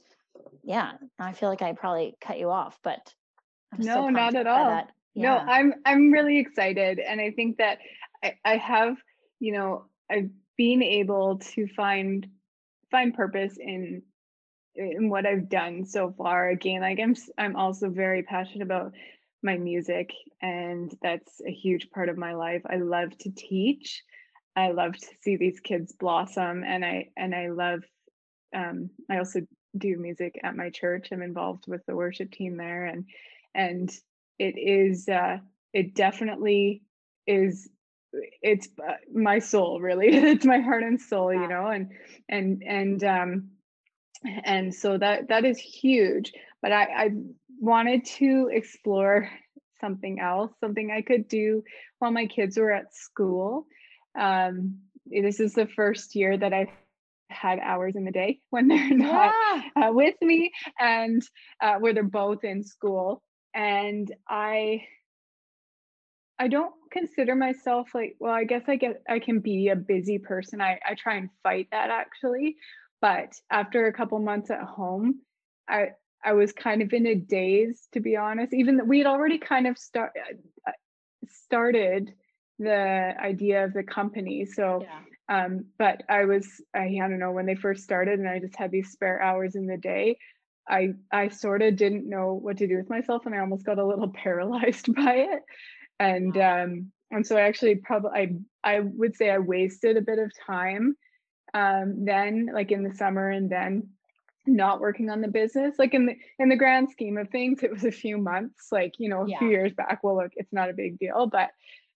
yeah, 0.63 0.94
I 1.20 1.34
feel 1.34 1.50
like 1.50 1.62
I 1.62 1.74
probably 1.74 2.15
cut 2.22 2.39
you 2.39 2.50
off, 2.50 2.80
but 2.82 3.13
I'm 3.74 3.82
no, 3.82 4.10
not 4.10 4.36
at 4.36 4.48
all. 4.48 4.88
Yeah. 5.13 5.24
No, 5.24 5.38
I'm 5.38 5.74
I'm 5.86 6.12
really 6.12 6.39
excited, 6.39 7.00
and 7.00 7.22
I 7.22 7.32
think 7.32 7.58
that 7.58 7.80
I, 8.24 8.36
I 8.44 8.58
have, 8.58 8.98
you 9.39 9.54
know, 9.54 9.86
I've 10.10 10.30
been 10.58 10.82
able 10.82 11.39
to 11.39 11.68
find 11.68 12.28
find 12.89 13.13
purpose 13.13 13.58
in 13.60 14.02
in 14.76 15.10
what 15.10 15.26
I've 15.26 15.50
done 15.50 15.86
so 15.86 16.13
far. 16.18 16.50
Again, 16.50 16.82
like 16.82 17.00
I'm 17.00 17.15
I'm 17.38 17.56
also 17.56 17.89
very 17.89 18.24
passionate 18.24 18.63
about 18.63 18.94
my 19.44 19.58
music, 19.58 20.12
and 20.41 20.94
that's 21.02 21.41
a 21.46 21.52
huge 21.52 21.89
part 21.91 22.10
of 22.10 22.18
my 22.18 22.34
life. 22.34 22.63
I 22.65 22.78
love 22.78 23.18
to 23.20 23.30
teach, 23.30 24.04
I 24.56 24.72
love 24.72 24.96
to 24.98 25.08
see 25.22 25.36
these 25.36 25.60
kids 25.60 25.91
blossom 25.94 26.63
and 26.63 26.84
I 26.86 27.10
and 27.18 27.36
I 27.36 27.50
love 27.50 27.84
um, 28.56 28.89
I 29.10 29.18
also 29.18 29.41
do 29.78 29.98
music 29.98 30.39
at 30.44 30.56
my 30.56 30.70
church. 30.70 31.10
I'm 31.12 31.22
involved 31.22 31.65
with 31.68 31.86
the 31.86 31.96
worship 31.96 32.32
team 32.32 32.58
there 32.58 32.86
and 32.86 33.06
and 33.54 33.91
it 34.39 34.58
is 34.58 35.08
uh 35.08 35.38
it 35.74 35.94
definitely 35.96 36.84
is 37.28 37.70
it's 38.41 38.70
uh, 38.88 38.94
my 39.13 39.39
soul 39.39 39.82
really 39.82 40.08
it's 40.15 40.46
my 40.46 40.60
heart 40.60 40.84
and 40.84 41.02
soul 41.02 41.34
you 41.34 41.48
know 41.48 41.68
and 41.68 41.91
and 42.30 42.63
and 42.65 43.04
um 43.04 43.50
and 44.44 44.74
so 44.74 44.98
that 44.98 45.28
that 45.30 45.46
is 45.46 45.58
huge 45.58 46.32
but 46.62 46.72
i 46.72 46.84
i 46.84 47.10
wanted 47.60 48.06
to 48.06 48.50
explore 48.52 49.30
something 49.82 50.20
else 50.20 50.52
something 50.60 50.91
i 50.91 51.02
could 51.02 51.28
do 51.28 51.63
while 52.00 52.12
my 52.12 52.26
kids 52.26 52.58
were 52.58 52.72
at 52.72 52.94
school 52.96 53.65
um, 54.17 54.80
this 55.06 55.39
is 55.39 55.54
the 55.54 55.67
first 55.67 56.15
year 56.15 56.38
that 56.38 56.54
I've 56.54 56.69
had 57.30 57.60
hours 57.60 57.95
in 57.95 58.06
the 58.06 58.12
day 58.12 58.39
when 58.49 58.67
they're 58.67 58.95
not 58.95 59.34
yeah. 59.75 59.88
uh, 59.88 59.91
with 59.91 60.15
me 60.21 60.51
and 60.80 61.21
uh, 61.62 61.75
where 61.75 61.93
they're 61.93 62.04
both 62.04 62.43
in 62.43 62.63
school. 62.63 63.21
And 63.54 64.13
I, 64.28 64.84
I 66.38 66.47
don't 66.47 66.73
consider 66.91 67.36
myself 67.36 67.89
like, 67.93 68.15
well, 68.19 68.34
I 68.34 68.43
guess 68.43 68.63
I 68.67 68.75
get, 68.75 69.01
I 69.08 69.19
can 69.19 69.39
be 69.39 69.69
a 69.69 69.75
busy 69.75 70.17
person. 70.17 70.62
I, 70.62 70.80
I 70.88 70.95
try 70.95 71.15
and 71.15 71.30
fight 71.43 71.67
that 71.71 71.89
actually. 71.89 72.58
But 73.01 73.34
after 73.49 73.88
a 73.88 73.93
couple 73.93 74.19
months 74.19 74.49
at 74.49 74.62
home, 74.62 75.21
I, 75.69 75.89
I 76.23 76.34
was 76.34 76.51
kind 76.51 76.82
of 76.82 76.91
in 76.91 77.06
a 77.06 77.15
daze, 77.15 77.88
to 77.93 77.99
be 77.99 78.17
honest. 78.17 78.54
Even 78.54 78.78
that 78.78 78.88
we 78.88 78.97
had 78.97 79.08
already 79.08 79.38
kind 79.38 79.67
of 79.67 79.78
start, 79.78 80.13
uh, 80.67 80.71
started 81.30 82.13
the 82.60 83.13
idea 83.20 83.65
of 83.65 83.74
the 83.74 83.84
company. 83.84 84.46
So, 84.46 84.84
yeah. 84.84 85.46
um, 85.46 85.65
but 85.78 86.04
I 86.10 86.26
was, 86.26 86.48
I, 86.74 87.00
I 87.04 87.08
don't 87.08 87.20
know, 87.20 87.32
when 87.32 87.46
they 87.46 87.56
first 87.56 87.84
started 87.84 88.20
and 88.20 88.30
I 88.30 88.39
just 88.39 88.56
had 88.56 88.72
these 88.72 88.91
spare 88.91 89.22
hours 89.22 89.56
in 89.56 89.68
the 89.68 89.78
day, 89.78 90.18
I, 90.68 90.94
I 91.12 91.30
sort 91.30 91.62
of 91.62 91.76
didn't 91.76 92.10
know 92.10 92.34
what 92.34 92.58
to 92.58 92.68
do 92.68 92.78
with 92.78 92.89
myself 92.89 93.26
and 93.26 93.36
I 93.36 93.39
almost 93.39 93.65
got 93.65 93.80
a 93.80 93.86
little 93.86 94.08
paralyzed 94.24 94.94
by 94.96 95.28
it. 95.30 95.44
And, 96.00 96.38
um, 96.38 96.91
and 97.12 97.26
so 97.26 97.38
I 97.38 97.41
actually 97.41 97.76
probably, 97.76 98.12
I, 98.63 98.76
I 98.76 98.80
would 98.80 99.15
say 99.15 99.30
I 99.30 99.38
wasted 99.39 99.98
a 99.98 100.02
bit 100.02 100.20
of 100.20 100.32
time 100.46 100.96
um, 101.56 102.04
then 102.04 102.50
like 102.54 102.72
in 102.72 102.84
the 102.84 102.94
summer 102.94 103.30
and 103.30 103.50
then 103.50 103.89
not 104.46 104.80
working 104.80 105.10
on 105.10 105.22
the 105.22 105.28
business 105.28 105.76
like 105.80 105.96
in 105.96 106.06
the 106.06 106.15
in 106.38 106.50
the 106.50 106.56
grand 106.56 106.91
scheme 106.91 107.18
of 107.18 107.30
things 107.30 107.63
it 107.63 107.72
was 107.72 107.84
a 107.84 107.91
few 107.91 108.18
months 108.18 108.68
like 108.72 108.94
you 109.00 109.10
know 109.10 109.24
a 109.24 109.30
yeah. 109.30 109.39
few 109.39 109.50
years 109.50 109.74
back 109.74 110.04
well 110.04 110.18
look 110.18 110.32
it's 110.36 110.54
not 110.54 110.70
a 110.70 110.74
big 110.74 111.00
deal 111.00 111.26
but 111.26 111.50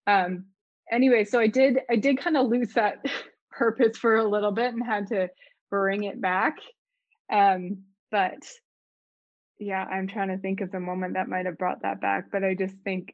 um 0.09 0.45
anyway 0.91 1.23
so 1.23 1.39
i 1.39 1.47
did 1.47 1.79
i 1.89 1.95
did 1.95 2.17
kind 2.17 2.37
of 2.37 2.47
lose 2.47 2.73
that 2.73 3.05
purpose 3.51 3.97
for 3.97 4.15
a 4.15 4.27
little 4.27 4.51
bit 4.51 4.73
and 4.73 4.85
had 4.85 5.07
to 5.07 5.27
bring 5.69 6.03
it 6.03 6.19
back 6.21 6.57
um 7.31 7.77
but 8.11 8.41
yeah, 9.59 9.83
I'm 9.83 10.07
trying 10.07 10.29
to 10.29 10.37
think 10.37 10.61
of 10.61 10.71
the 10.71 10.79
moment 10.79 11.13
that 11.13 11.27
might 11.27 11.45
have 11.45 11.57
brought 11.57 11.81
that 11.81 12.01
back, 12.01 12.31
but 12.31 12.43
I 12.43 12.55
just 12.55 12.75
think 12.83 13.13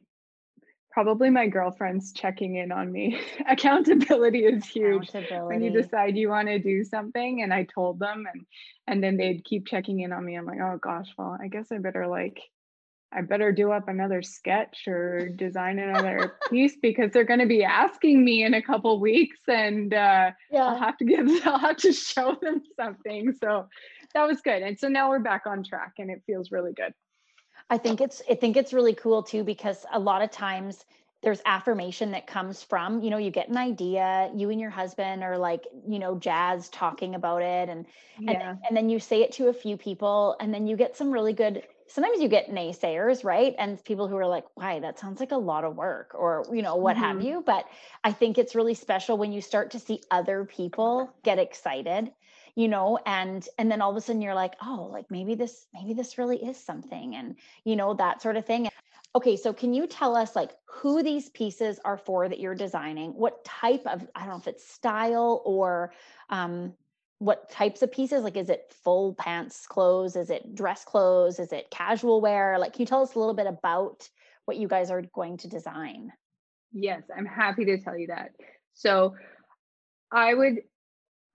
probably 0.92 1.28
my 1.28 1.48
girlfriends 1.48 2.12
checking 2.12 2.56
in 2.56 2.72
on 2.72 2.90
me. 2.90 3.20
Accountability 3.48 4.44
is 4.44 4.64
huge. 4.64 5.08
Accountability. 5.08 5.46
When 5.46 5.62
you 5.62 5.82
decide 5.82 6.16
you 6.16 6.30
want 6.30 6.48
to 6.48 6.58
do 6.58 6.84
something 6.84 7.42
and 7.42 7.52
I 7.52 7.64
told 7.64 7.98
them 7.98 8.24
and 8.32 8.46
and 8.86 9.02
then 9.02 9.16
they'd 9.16 9.44
keep 9.44 9.66
checking 9.66 10.00
in 10.00 10.12
on 10.12 10.24
me. 10.24 10.36
I'm 10.36 10.46
like, 10.46 10.60
"Oh 10.62 10.78
gosh, 10.80 11.12
well, 11.18 11.36
I 11.40 11.48
guess 11.48 11.66
I 11.72 11.78
better 11.78 12.06
like 12.06 12.38
I 13.12 13.22
better 13.22 13.52
do 13.52 13.70
up 13.70 13.88
another 13.88 14.22
sketch 14.22 14.86
or 14.88 15.28
design 15.28 15.78
another 15.78 16.38
piece 16.50 16.76
because 16.80 17.12
they're 17.12 17.24
going 17.24 17.40
to 17.40 17.46
be 17.46 17.64
asking 17.64 18.24
me 18.24 18.42
in 18.42 18.54
a 18.54 18.62
couple 18.62 19.00
weeks 19.00 19.38
and 19.48 19.94
uh, 19.94 20.32
yeah. 20.50 20.64
I'll 20.64 20.78
have 20.78 20.96
to 20.98 21.04
give 21.04 21.28
I'll 21.44 21.58
have 21.58 21.76
to 21.78 21.92
show 21.92 22.36
them 22.40 22.62
something. 22.78 23.32
So 23.40 23.68
that 24.14 24.26
was 24.26 24.40
good. 24.40 24.62
And 24.62 24.78
so 24.78 24.88
now 24.88 25.08
we're 25.08 25.20
back 25.20 25.42
on 25.46 25.62
track 25.62 25.94
and 25.98 26.10
it 26.10 26.22
feels 26.26 26.50
really 26.50 26.72
good. 26.72 26.92
I 27.70 27.78
think 27.78 28.00
it's 28.00 28.22
I 28.30 28.34
think 28.34 28.56
it's 28.56 28.72
really 28.72 28.94
cool 28.94 29.22
too 29.22 29.44
because 29.44 29.86
a 29.92 29.98
lot 29.98 30.22
of 30.22 30.30
times 30.30 30.84
there's 31.22 31.40
affirmation 31.46 32.12
that 32.12 32.26
comes 32.26 32.62
from 32.62 33.02
you 33.02 33.10
know 33.10 33.16
you 33.16 33.30
get 33.30 33.48
an 33.48 33.56
idea 33.56 34.30
you 34.36 34.50
and 34.50 34.60
your 34.60 34.70
husband 34.70 35.24
are 35.24 35.36
like 35.36 35.64
you 35.88 35.98
know 35.98 36.16
jazz 36.18 36.68
talking 36.68 37.16
about 37.16 37.42
it 37.42 37.68
and 37.68 37.86
yeah. 38.20 38.50
and, 38.50 38.58
and 38.68 38.76
then 38.76 38.88
you 38.88 39.00
say 39.00 39.22
it 39.22 39.32
to 39.32 39.48
a 39.48 39.52
few 39.52 39.76
people 39.76 40.36
and 40.38 40.54
then 40.54 40.66
you 40.68 40.76
get 40.76 40.96
some 40.96 41.10
really 41.10 41.32
good 41.32 41.64
sometimes 41.88 42.20
you 42.20 42.28
get 42.28 42.50
naysayers 42.50 43.24
right? 43.24 43.54
And 43.58 43.82
people 43.84 44.08
who 44.08 44.16
are 44.16 44.26
like 44.26 44.44
why 44.54 44.80
that 44.80 44.98
sounds 44.98 45.20
like 45.20 45.32
a 45.32 45.36
lot 45.36 45.64
of 45.64 45.76
work 45.76 46.12
or 46.14 46.44
you 46.52 46.62
know 46.62 46.76
what 46.76 46.96
mm-hmm. 46.96 47.04
have 47.04 47.22
you. 47.22 47.42
But 47.44 47.66
i 48.04 48.12
think 48.12 48.38
it's 48.38 48.54
really 48.54 48.74
special 48.74 49.18
when 49.18 49.32
you 49.32 49.40
start 49.40 49.70
to 49.72 49.78
see 49.78 50.00
other 50.10 50.44
people 50.44 51.12
get 51.22 51.38
excited 51.38 52.10
you 52.54 52.68
know 52.68 52.98
and 53.06 53.48
and 53.58 53.70
then 53.70 53.80
all 53.82 53.90
of 53.90 53.96
a 53.96 54.00
sudden 54.00 54.22
you're 54.22 54.34
like 54.34 54.54
oh 54.62 54.88
like 54.92 55.10
maybe 55.10 55.34
this 55.34 55.66
maybe 55.74 55.94
this 55.94 56.18
really 56.18 56.42
is 56.42 56.56
something 56.56 57.14
and 57.14 57.36
you 57.64 57.76
know 57.76 57.94
that 57.94 58.22
sort 58.22 58.36
of 58.36 58.44
thing. 58.44 58.68
Okay 59.14 59.36
so 59.36 59.52
can 59.52 59.72
you 59.72 59.86
tell 59.86 60.16
us 60.16 60.36
like 60.36 60.50
who 60.66 61.02
these 61.02 61.30
pieces 61.30 61.78
are 61.84 61.96
for 61.96 62.28
that 62.28 62.40
you're 62.40 62.54
designing? 62.54 63.10
What 63.10 63.44
type 63.44 63.86
of 63.86 64.06
i 64.14 64.20
don't 64.20 64.30
know 64.30 64.36
if 64.36 64.48
it's 64.48 64.68
style 64.68 65.42
or 65.44 65.92
um 66.30 66.74
what 67.18 67.50
types 67.50 67.82
of 67.82 67.90
pieces 67.90 68.22
like 68.22 68.36
is 68.36 68.50
it 68.50 68.74
full 68.84 69.14
pants 69.14 69.66
clothes 69.66 70.16
is 70.16 70.30
it 70.30 70.54
dress 70.54 70.84
clothes 70.84 71.38
is 71.38 71.52
it 71.52 71.70
casual 71.70 72.20
wear 72.20 72.58
like 72.58 72.72
can 72.72 72.82
you 72.82 72.86
tell 72.86 73.02
us 73.02 73.14
a 73.14 73.18
little 73.18 73.34
bit 73.34 73.46
about 73.46 74.08
what 74.44 74.56
you 74.56 74.68
guys 74.68 74.90
are 74.90 75.02
going 75.14 75.36
to 75.36 75.48
design 75.48 76.12
yes 76.72 77.02
i'm 77.16 77.26
happy 77.26 77.64
to 77.64 77.78
tell 77.78 77.96
you 77.96 78.08
that 78.08 78.30
so 78.74 79.14
i 80.12 80.34
would 80.34 80.56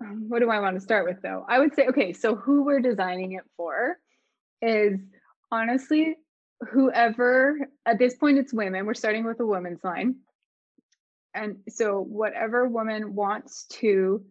um, 0.01 0.25
what 0.29 0.39
do 0.39 0.49
I 0.49 0.59
want 0.59 0.75
to 0.75 0.81
start 0.81 1.05
with 1.05 1.21
though? 1.21 1.45
I 1.47 1.59
would 1.59 1.75
say, 1.75 1.87
okay, 1.87 2.13
so 2.13 2.35
who 2.35 2.63
we're 2.63 2.79
designing 2.79 3.33
it 3.33 3.43
for 3.55 3.97
is 4.61 4.99
honestly 5.51 6.15
whoever, 6.71 7.57
at 7.85 7.99
this 7.99 8.15
point, 8.15 8.37
it's 8.37 8.53
women. 8.53 8.85
We're 8.85 8.93
starting 8.93 9.25
with 9.25 9.39
a 9.39 9.45
women's 9.45 9.83
line. 9.83 10.17
And 11.33 11.57
so, 11.69 12.01
whatever 12.01 12.67
woman 12.67 13.15
wants 13.15 13.65
to 13.79 14.23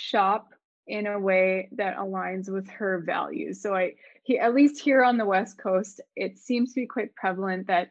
shop 0.00 0.48
in 0.86 1.06
a 1.06 1.18
way 1.18 1.68
that 1.72 1.96
aligns 1.96 2.50
with 2.50 2.68
her 2.70 3.02
values. 3.04 3.62
So, 3.62 3.74
I, 3.74 3.94
he, 4.22 4.38
at 4.38 4.54
least 4.54 4.80
here 4.80 5.02
on 5.04 5.18
the 5.18 5.26
West 5.26 5.58
Coast, 5.58 6.00
it 6.16 6.38
seems 6.38 6.72
to 6.72 6.80
be 6.80 6.86
quite 6.86 7.14
prevalent 7.14 7.66
that 7.68 7.90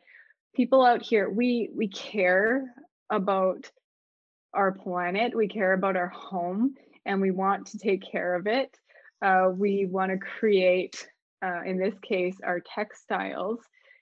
people 0.56 0.86
out 0.86 1.02
here, 1.02 1.30
we, 1.30 1.70
we 1.76 1.88
care 1.88 2.74
about 3.10 3.70
our 4.54 4.72
planet, 4.72 5.36
we 5.36 5.48
care 5.48 5.74
about 5.74 5.96
our 5.96 6.10
home, 6.10 6.76
and 7.06 7.22
we 7.22 7.32
want 7.32 7.68
to 7.68 7.78
take 7.78 8.04
care 8.12 8.36
of 8.36 8.48
it. 8.48 8.76
Uh, 9.22 9.50
we 9.54 9.86
want 9.86 10.12
to 10.12 10.18
create, 10.18 11.08
uh, 11.46 11.62
in 11.66 11.78
this 11.78 11.94
case, 12.02 12.36
our 12.44 12.60
textiles 12.60 13.60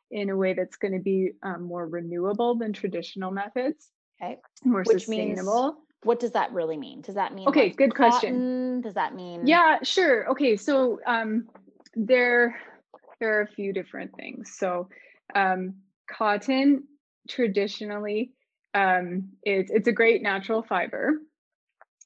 in 0.10 0.30
a 0.30 0.36
way 0.36 0.54
that's 0.54 0.78
going 0.78 0.94
to 0.94 1.00
be 1.00 1.32
um, 1.44 1.64
more 1.64 1.88
renewable 1.88 2.56
than 2.56 2.72
traditional 2.72 3.32
methods. 3.32 3.90
Okay. 4.22 4.38
More 4.64 4.84
Which 4.86 5.06
sustainable. 5.06 5.64
Means, 5.64 5.87
what 6.04 6.20
does 6.20 6.32
that 6.32 6.52
really 6.54 6.78
mean? 6.78 7.02
Does 7.02 7.16
that 7.16 7.34
mean 7.34 7.48
okay? 7.48 7.68
Like 7.68 7.78
good 7.78 7.96
cotton? 7.96 8.12
question. 8.12 8.82
Does 8.82 8.94
that 8.94 9.16
mean? 9.16 9.48
Yeah, 9.48 9.78
sure. 9.84 10.30
Okay, 10.32 10.58
so 10.58 11.00
um, 11.06 11.48
there 11.96 12.60
there 13.20 13.40
are 13.40 13.42
a 13.42 13.48
few 13.48 13.74
different 13.74 14.16
things. 14.16 14.54
So 14.58 14.90
um, 15.36 15.76
cotton 16.10 16.84
traditionally 17.28 18.32
um, 18.78 19.30
it's 19.44 19.72
it's 19.72 19.88
a 19.88 19.92
great 19.92 20.22
natural 20.22 20.64
fiber. 20.64 21.14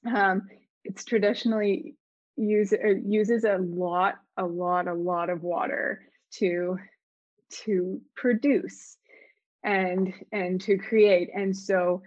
Um, 0.06 0.44
it's 0.84 1.04
traditionally 1.04 1.96
use 2.38 2.72
it 2.72 3.04
uses 3.06 3.44
a 3.44 3.58
lot, 3.58 4.16
a 4.38 4.46
lot, 4.46 4.88
a 4.88 4.94
lot 4.94 5.30
of 5.30 5.44
water 5.44 6.02
to 6.36 6.78
to 7.64 8.02
produce 8.16 8.98
and 9.64 10.14
and 10.32 10.62
to 10.62 10.78
create. 10.78 11.30
And 11.36 11.56
so, 11.56 12.02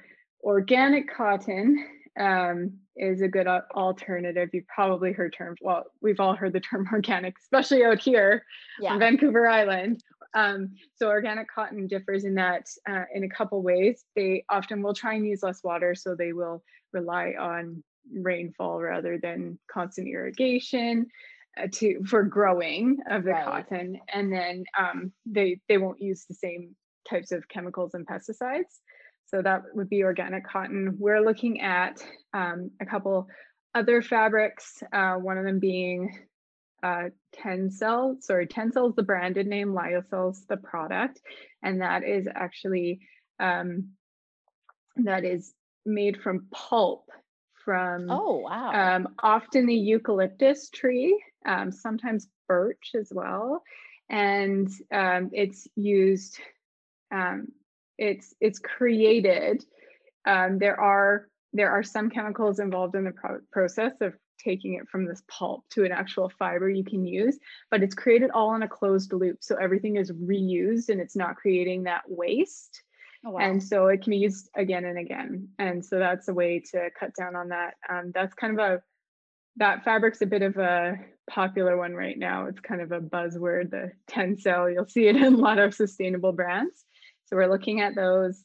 organic 0.44 1.12
cotton 1.12 1.84
um, 2.20 2.74
is 2.96 3.22
a 3.22 3.28
good 3.28 3.46
alternative. 3.48 4.50
You've 4.52 4.68
probably 4.68 5.12
heard 5.12 5.34
terms. 5.36 5.58
Well, 5.60 5.84
we've 6.00 6.20
all 6.20 6.34
heard 6.34 6.52
the 6.52 6.60
term 6.60 6.88
organic, 6.92 7.34
especially 7.38 7.84
out 7.84 8.00
here 8.00 8.44
yeah. 8.80 8.92
on 8.92 8.98
Vancouver 8.98 9.48
Island. 9.48 10.02
Um, 10.34 10.74
so 10.96 11.08
organic 11.08 11.48
cotton 11.48 11.86
differs 11.86 12.24
in 12.24 12.34
that 12.34 12.66
uh, 12.88 13.04
in 13.14 13.24
a 13.24 13.28
couple 13.28 13.62
ways. 13.62 14.04
They 14.16 14.44
often 14.48 14.82
will 14.82 14.94
try 14.94 15.14
and 15.14 15.26
use 15.26 15.42
less 15.42 15.62
water, 15.62 15.94
so 15.94 16.14
they 16.14 16.32
will 16.32 16.62
rely 16.92 17.34
on 17.38 17.82
rainfall 18.12 18.80
rather 18.80 19.18
than 19.18 19.58
constant 19.70 20.08
irrigation 20.08 21.06
uh, 21.56 21.68
to 21.72 22.04
for 22.04 22.24
growing 22.24 22.98
of 23.08 23.24
the 23.24 23.30
right. 23.30 23.44
cotton. 23.44 24.00
And 24.12 24.32
then 24.32 24.64
um, 24.78 25.12
they 25.24 25.60
they 25.68 25.78
won't 25.78 26.00
use 26.00 26.24
the 26.28 26.34
same 26.34 26.74
types 27.08 27.30
of 27.30 27.48
chemicals 27.48 27.94
and 27.94 28.06
pesticides. 28.06 28.80
So 29.26 29.42
that 29.42 29.62
would 29.74 29.88
be 29.88 30.04
organic 30.04 30.46
cotton. 30.46 30.96
We're 30.98 31.24
looking 31.24 31.60
at 31.60 32.04
um, 32.32 32.70
a 32.80 32.86
couple 32.86 33.26
other 33.74 34.02
fabrics, 34.02 34.82
uh, 34.92 35.14
one 35.14 35.38
of 35.38 35.44
them 35.44 35.58
being 35.58 36.16
uh, 36.82 37.04
Tencel. 37.34 38.22
Sorry, 38.22 38.46
Tencel 38.46 38.90
is 38.90 38.94
the 38.94 39.02
branded 39.02 39.46
name, 39.46 39.68
Lyocell's 39.68 40.44
the 40.46 40.58
product, 40.58 41.20
and 41.62 41.80
that 41.80 42.04
is 42.04 42.28
actually 42.32 43.00
um, 43.40 43.88
that 44.96 45.24
is 45.24 45.52
made 45.86 46.20
from 46.22 46.46
pulp 46.52 47.08
from 47.64 48.10
oh 48.10 48.38
wow 48.44 48.96
um, 48.96 49.08
often 49.22 49.66
the 49.66 49.74
eucalyptus 49.74 50.68
tree, 50.68 51.22
um, 51.46 51.72
sometimes 51.72 52.28
birch 52.46 52.90
as 52.94 53.10
well, 53.12 53.62
and 54.10 54.68
um, 54.92 55.30
it's 55.32 55.66
used. 55.74 56.38
It's 57.98 58.34
it's 58.40 58.58
created. 58.58 59.64
Um, 60.26 60.58
there 60.58 60.78
are 60.80 61.28
there 61.52 61.70
are 61.70 61.82
some 61.82 62.10
chemicals 62.10 62.58
involved 62.58 62.94
in 62.96 63.04
the 63.04 63.12
pro- 63.12 63.40
process 63.52 63.92
of 64.00 64.14
taking 64.42 64.74
it 64.74 64.88
from 64.88 65.06
this 65.06 65.22
pulp 65.28 65.64
to 65.70 65.84
an 65.84 65.92
actual 65.92 66.30
fiber 66.38 66.68
you 66.68 66.84
can 66.84 67.06
use, 67.06 67.38
but 67.70 67.82
it's 67.82 67.94
created 67.94 68.30
all 68.32 68.54
in 68.54 68.62
a 68.62 68.68
closed 68.68 69.12
loop. 69.12 69.38
So 69.40 69.56
everything 69.56 69.96
is 69.96 70.10
reused 70.10 70.88
and 70.88 71.00
it's 71.00 71.16
not 71.16 71.36
creating 71.36 71.84
that 71.84 72.02
waste. 72.08 72.82
Oh, 73.24 73.30
wow. 73.30 73.38
And 73.40 73.62
so 73.62 73.86
it 73.86 74.02
can 74.02 74.10
be 74.10 74.18
used 74.18 74.50
again 74.56 74.84
and 74.84 74.98
again. 74.98 75.48
And 75.58 75.84
so 75.84 75.98
that's 75.98 76.28
a 76.28 76.34
way 76.34 76.62
to 76.72 76.90
cut 76.98 77.14
down 77.14 77.36
on 77.36 77.48
that. 77.48 77.74
Um, 77.88 78.12
that's 78.14 78.34
kind 78.34 78.58
of 78.58 78.58
a, 78.58 78.82
that 79.56 79.84
fabric's 79.84 80.20
a 80.20 80.26
bit 80.26 80.42
of 80.42 80.58
a 80.58 80.98
popular 81.30 81.76
one 81.76 81.94
right 81.94 82.18
now. 82.18 82.46
It's 82.46 82.60
kind 82.60 82.82
of 82.82 82.92
a 82.92 83.00
buzzword, 83.00 83.70
the 83.70 83.92
Tencel. 84.10 84.72
You'll 84.72 84.88
see 84.88 85.06
it 85.06 85.16
in 85.16 85.34
a 85.34 85.36
lot 85.36 85.58
of 85.58 85.74
sustainable 85.74 86.32
brands. 86.32 86.84
So 87.26 87.36
we're 87.36 87.50
looking 87.50 87.80
at 87.80 87.94
those. 87.94 88.44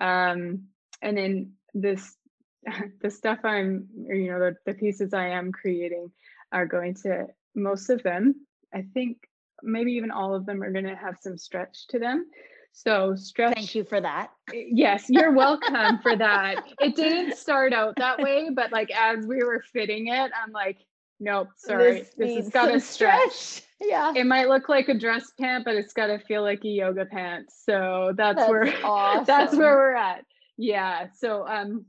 Um, 0.00 0.64
and 1.02 1.16
then 1.16 1.52
this 1.74 2.16
the 3.00 3.10
stuff 3.10 3.38
I'm, 3.44 3.88
you 4.08 4.30
know, 4.30 4.38
the, 4.38 4.56
the 4.66 4.74
pieces 4.74 5.14
I 5.14 5.28
am 5.28 5.52
creating 5.52 6.10
are 6.52 6.66
going 6.66 6.94
to, 7.02 7.26
most 7.54 7.90
of 7.90 8.02
them, 8.02 8.34
I 8.74 8.84
think 8.94 9.18
maybe 9.62 9.92
even 9.92 10.10
all 10.10 10.34
of 10.34 10.46
them 10.46 10.62
are 10.62 10.72
going 10.72 10.84
to 10.84 10.96
have 10.96 11.16
some 11.20 11.38
stretch 11.38 11.86
to 11.88 11.98
them. 11.98 12.26
So 12.72 13.16
stretch. 13.16 13.54
Thank 13.54 13.74
you 13.74 13.84
for 13.84 14.00
that. 14.00 14.30
Yes, 14.52 15.06
you're 15.08 15.32
welcome 15.32 15.98
for 16.02 16.16
that. 16.16 16.62
It 16.80 16.94
didn't 16.94 17.36
start 17.36 17.72
out 17.72 17.94
that 17.96 18.20
way, 18.20 18.50
but 18.54 18.70
like 18.70 18.90
as 18.92 19.26
we 19.26 19.42
were 19.42 19.62
fitting 19.72 20.08
it, 20.08 20.30
I'm 20.40 20.52
like, 20.52 20.78
nope, 21.20 21.48
sorry, 21.56 22.00
this, 22.00 22.14
this 22.16 22.36
has 22.36 22.48
got 22.48 22.66
to 22.66 22.80
stretch. 22.80 23.32
stretch. 23.32 23.66
Yeah. 23.80 24.12
It 24.14 24.26
might 24.26 24.48
look 24.48 24.68
like 24.68 24.88
a 24.88 24.94
dress 24.94 25.32
pant, 25.40 25.64
but 25.64 25.74
it's 25.74 25.92
got 25.92 26.08
to 26.08 26.18
feel 26.18 26.42
like 26.42 26.64
a 26.64 26.68
yoga 26.68 27.06
pant. 27.06 27.50
So 27.50 28.12
that's, 28.16 28.36
that's 28.36 28.50
where 28.50 28.84
awesome. 28.84 29.24
that's 29.26 29.56
where 29.56 29.76
we're 29.76 29.94
at. 29.94 30.24
Yeah. 30.58 31.06
So 31.16 31.46
um 31.46 31.86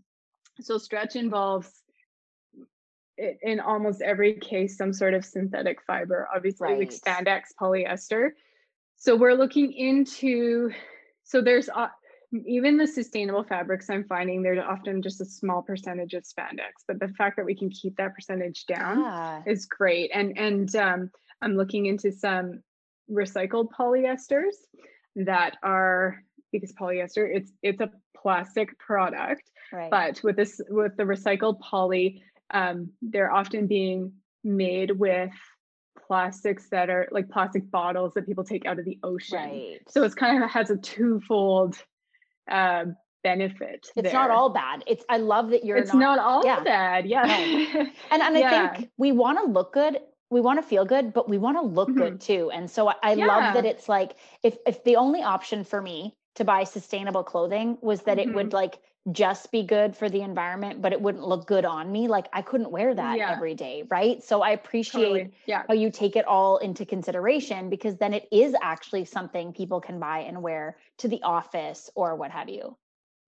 so 0.61 0.77
stretch 0.77 1.15
involves 1.15 1.69
in 3.17 3.59
almost 3.59 4.01
every 4.01 4.35
case 4.35 4.77
some 4.77 4.93
sort 4.93 5.13
of 5.13 5.25
synthetic 5.25 5.81
fiber, 5.85 6.27
obviously 6.33 6.69
right. 6.69 6.79
like 6.79 6.89
spandex, 6.91 7.43
polyester. 7.59 8.29
So 8.97 9.15
we're 9.15 9.33
looking 9.33 9.73
into 9.73 10.71
so 11.23 11.41
there's 11.41 11.69
uh, 11.69 11.87
even 12.33 12.77
the 12.77 12.87
sustainable 12.87 13.43
fabrics 13.43 13.89
I'm 13.89 14.05
finding 14.05 14.41
there's 14.41 14.63
often 14.65 15.01
just 15.01 15.19
a 15.21 15.25
small 15.25 15.61
percentage 15.61 16.13
of 16.13 16.23
spandex, 16.23 16.83
but 16.87 16.99
the 16.99 17.09
fact 17.09 17.35
that 17.37 17.45
we 17.45 17.55
can 17.55 17.69
keep 17.69 17.97
that 17.97 18.15
percentage 18.15 18.65
down 18.65 19.01
yeah. 19.01 19.41
is 19.45 19.65
great. 19.65 20.11
And 20.13 20.37
and 20.37 20.75
um, 20.75 21.11
I'm 21.41 21.57
looking 21.57 21.87
into 21.87 22.11
some 22.11 22.61
recycled 23.11 23.67
polyesters 23.77 24.55
that 25.15 25.57
are 25.63 26.23
because 26.51 26.73
polyester 26.73 27.27
it's 27.33 27.51
it's 27.61 27.81
a 27.81 27.89
plastic 28.15 28.77
product 28.79 29.43
right. 29.73 29.89
but 29.89 30.21
with 30.23 30.35
this 30.35 30.61
with 30.69 30.95
the 30.97 31.03
recycled 31.03 31.59
poly 31.59 32.21
um, 32.53 32.89
they're 33.01 33.31
often 33.31 33.67
being 33.67 34.11
made 34.43 34.91
with 34.91 35.31
plastics 36.07 36.69
that 36.69 36.89
are 36.89 37.07
like 37.11 37.29
plastic 37.29 37.69
bottles 37.71 38.13
that 38.13 38.25
people 38.25 38.43
take 38.43 38.65
out 38.65 38.79
of 38.79 38.85
the 38.85 38.99
ocean 39.03 39.37
right. 39.37 39.79
so 39.87 40.03
it's 40.03 40.15
kind 40.15 40.43
of 40.43 40.49
has 40.49 40.69
a 40.69 40.77
twofold 40.77 41.77
uh, 42.49 42.85
benefit 43.23 43.87
it's 43.95 44.05
there. 44.05 44.13
not 44.13 44.31
all 44.31 44.49
bad 44.49 44.83
it's 44.87 45.05
i 45.07 45.17
love 45.17 45.51
that 45.51 45.63
you're 45.63 45.77
it's 45.77 45.93
not, 45.93 45.99
not 45.99 46.19
all 46.19 46.43
yeah. 46.43 46.59
bad 46.61 47.05
yeah 47.05 47.23
and, 48.11 48.21
and 48.23 48.35
yeah. 48.35 48.69
i 48.71 48.75
think 48.75 48.89
we 48.97 49.11
want 49.11 49.37
to 49.37 49.45
look 49.45 49.71
good 49.73 49.99
we 50.31 50.39
want 50.39 50.59
to 50.59 50.67
feel 50.67 50.85
good, 50.85 51.13
but 51.13 51.29
we 51.29 51.37
want 51.37 51.57
to 51.57 51.61
look 51.61 51.89
mm-hmm. 51.89 51.99
good 51.99 52.21
too. 52.21 52.49
And 52.51 52.71
so 52.71 52.87
I, 52.87 52.95
I 53.03 53.13
yeah. 53.13 53.25
love 53.25 53.53
that 53.53 53.65
it's 53.65 53.87
like 53.87 54.15
if 54.41 54.57
if 54.65 54.83
the 54.85 54.95
only 54.95 55.21
option 55.21 55.63
for 55.63 55.81
me 55.81 56.15
to 56.35 56.45
buy 56.45 56.63
sustainable 56.63 57.23
clothing 57.23 57.77
was 57.81 58.01
that 58.03 58.17
mm-hmm. 58.17 58.29
it 58.29 58.35
would 58.35 58.47
mm-hmm. 58.47 58.55
like 58.55 58.79
just 59.11 59.51
be 59.51 59.63
good 59.63 59.97
for 59.97 60.09
the 60.09 60.21
environment, 60.21 60.81
but 60.81 60.93
it 60.93 61.01
wouldn't 61.01 61.27
look 61.27 61.47
good 61.47 61.65
on 61.65 61.91
me. 61.91 62.07
Like 62.07 62.27
I 62.33 62.43
couldn't 62.43 62.71
wear 62.71 62.93
that 62.93 63.17
yeah. 63.17 63.31
every 63.31 63.55
day, 63.55 63.83
right? 63.89 64.23
So 64.23 64.41
I 64.41 64.51
appreciate 64.51 65.01
totally. 65.01 65.31
yeah. 65.47 65.63
how 65.67 65.73
you 65.73 65.89
take 65.89 66.15
it 66.15 66.27
all 66.27 66.57
into 66.57 66.85
consideration 66.85 67.69
because 67.69 67.97
then 67.97 68.13
it 68.13 68.27
is 68.31 68.55
actually 68.61 69.05
something 69.05 69.53
people 69.53 69.81
can 69.81 69.99
buy 69.99 70.19
and 70.19 70.43
wear 70.43 70.77
to 70.99 71.07
the 71.07 71.21
office 71.23 71.89
or 71.95 72.15
what 72.15 72.29
have 72.29 72.47
you. 72.47 72.77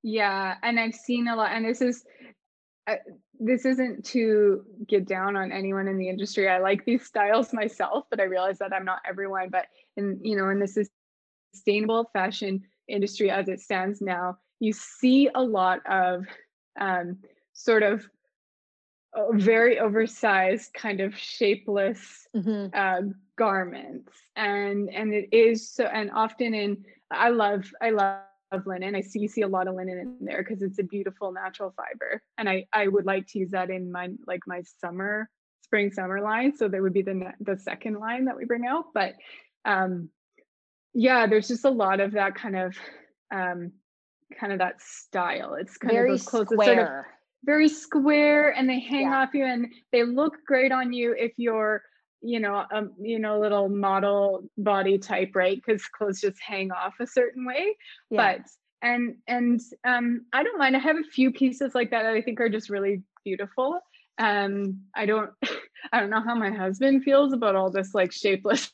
Yeah, 0.04 0.56
and 0.62 0.80
I've 0.80 0.96
seen 0.96 1.28
a 1.28 1.36
lot, 1.36 1.52
and 1.54 1.66
this 1.66 1.82
is 1.82 2.04
this 3.39 3.66
isn't 3.66 4.06
to 4.06 4.63
get 4.88 5.08
down 5.08 5.38
on 5.38 5.52
anyone 5.52 5.88
in 5.88 5.98
the 5.98 6.10
industry. 6.10 6.50
I 6.50 6.60
like 6.60 6.84
these 6.86 7.06
styles 7.06 7.54
myself, 7.54 8.06
but 8.10 8.20
I 8.20 8.24
realize 8.24 8.60
that 8.60 8.74
I'm 8.74 8.86
not 8.86 9.00
everyone. 9.08 9.50
But 9.50 9.68
in 9.96 10.20
you 10.22 10.38
know, 10.38 10.50
in 10.50 10.60
this 10.60 10.78
sustainable 11.54 12.10
fashion 12.13 12.63
industry 12.88 13.30
as 13.30 13.48
it 13.48 13.60
stands 13.60 14.02
now, 14.02 14.38
you 14.60 14.74
see 14.74 15.30
a 15.34 15.41
lot 15.41 15.80
of 15.89 16.26
um, 16.80 17.17
sort 17.54 17.84
of 17.84 18.08
very 19.32 19.80
oversized, 19.80 20.74
kind 20.74 21.00
of 21.00 21.15
shapeless 21.17 22.28
mm-hmm. 22.36 22.67
uh, 22.74 23.13
garments, 23.38 24.12
and 24.36 24.89
and 24.89 25.13
it 25.13 25.30
is 25.32 25.69
so. 25.69 25.86
And 25.86 26.12
often 26.12 26.54
in 26.54 26.86
I 27.12 27.30
love 27.30 27.65
I 27.82 27.91
love 27.91 28.22
linen. 28.65 28.96
I 28.96 29.02
see 29.02 29.19
you 29.19 29.28
see 29.28 29.41
a 29.41 29.48
lot 29.48 29.67
of 29.67 29.76
linen 29.76 30.00
in 30.00 30.17
there 30.22 30.43
because 30.43 30.62
it's 30.62 30.80
a 30.80 30.84
beautiful 30.84 31.32
natural 31.32 31.74
fiber. 31.76 32.22
And 32.38 32.50
I 32.50 32.65
I 32.74 32.88
would 32.88 33.06
like 33.06 33.28
to 33.28 33.39
use 33.39 33.52
that 33.52 33.69
in 33.69 33.91
my 33.91 34.10
like 34.28 34.41
my 34.48 34.63
summer 34.80 35.30
spring 35.62 35.91
summer 35.91 36.22
line. 36.22 36.56
So 36.56 36.67
that 36.67 36.82
would 36.82 36.93
be 36.93 37.02
the 37.02 37.34
the 37.39 37.58
second 37.58 38.00
line 38.00 38.26
that 38.26 38.38
we 38.38 38.46
bring 38.46 38.65
out. 38.65 38.86
But 38.93 39.13
um 39.65 40.10
yeah, 40.94 41.28
there's 41.28 41.48
just 41.48 41.66
a 41.66 41.70
lot 41.70 42.00
of 42.00 42.14
that 42.14 42.36
kind 42.36 42.56
of 42.56 42.76
um 43.34 43.72
kind 44.40 44.54
of 44.54 44.60
that 44.60 44.82
style. 44.82 45.56
It's 45.56 45.78
kind 45.78 45.94
very 45.94 46.12
of 46.12 46.20
those 46.20 46.28
clothes 46.28 46.48
square. 46.52 46.66
Sort 46.66 46.80
of 46.80 47.06
very 47.46 47.68
square 47.68 48.50
and 48.52 48.70
they 48.70 48.80
hang 48.80 49.08
yeah. 49.08 49.22
off 49.22 49.34
you 49.34 49.46
and 49.46 49.68
they 49.92 50.04
look 50.04 50.38
great 50.48 50.72
on 50.72 50.94
you 50.94 51.14
if 51.18 51.34
you're 51.38 51.84
you 52.24 52.40
know, 52.40 52.64
um, 52.74 52.94
you 53.00 53.20
know, 53.20 53.38
little 53.38 53.68
model 53.68 54.50
body 54.58 54.98
type, 54.98 55.32
right? 55.36 55.62
Because 55.64 55.86
clothes 55.86 56.22
just 56.22 56.38
hang 56.42 56.72
off 56.72 56.94
a 57.02 57.06
certain 57.06 57.46
way. 57.46 57.76
Yeah. 58.10 58.38
But 58.38 58.48
and 58.82 59.16
and 59.28 59.60
um, 59.84 60.26
I 60.32 60.44
don't 60.44 60.58
mind. 60.58 60.76
I 60.76 60.80
have 60.80 60.96
a 60.96 61.04
few 61.04 61.32
pieces 61.32 61.76
like 61.76 61.92
that 61.92 62.04
that 62.04 62.14
I 62.14 62.22
think 62.22 62.40
are 62.40 62.50
just 62.50 62.70
really 62.70 63.04
beautiful. 63.26 63.80
Um, 64.18 64.82
I 64.96 65.06
don't, 65.06 65.32
I 65.92 66.00
don't 66.00 66.10
know 66.10 66.22
how 66.22 66.36
my 66.36 66.50
husband 66.50 67.04
feels 67.04 67.34
about 67.34 67.56
all 67.56 67.70
this 67.70 67.94
like 67.94 68.12
shapeless 68.12 68.72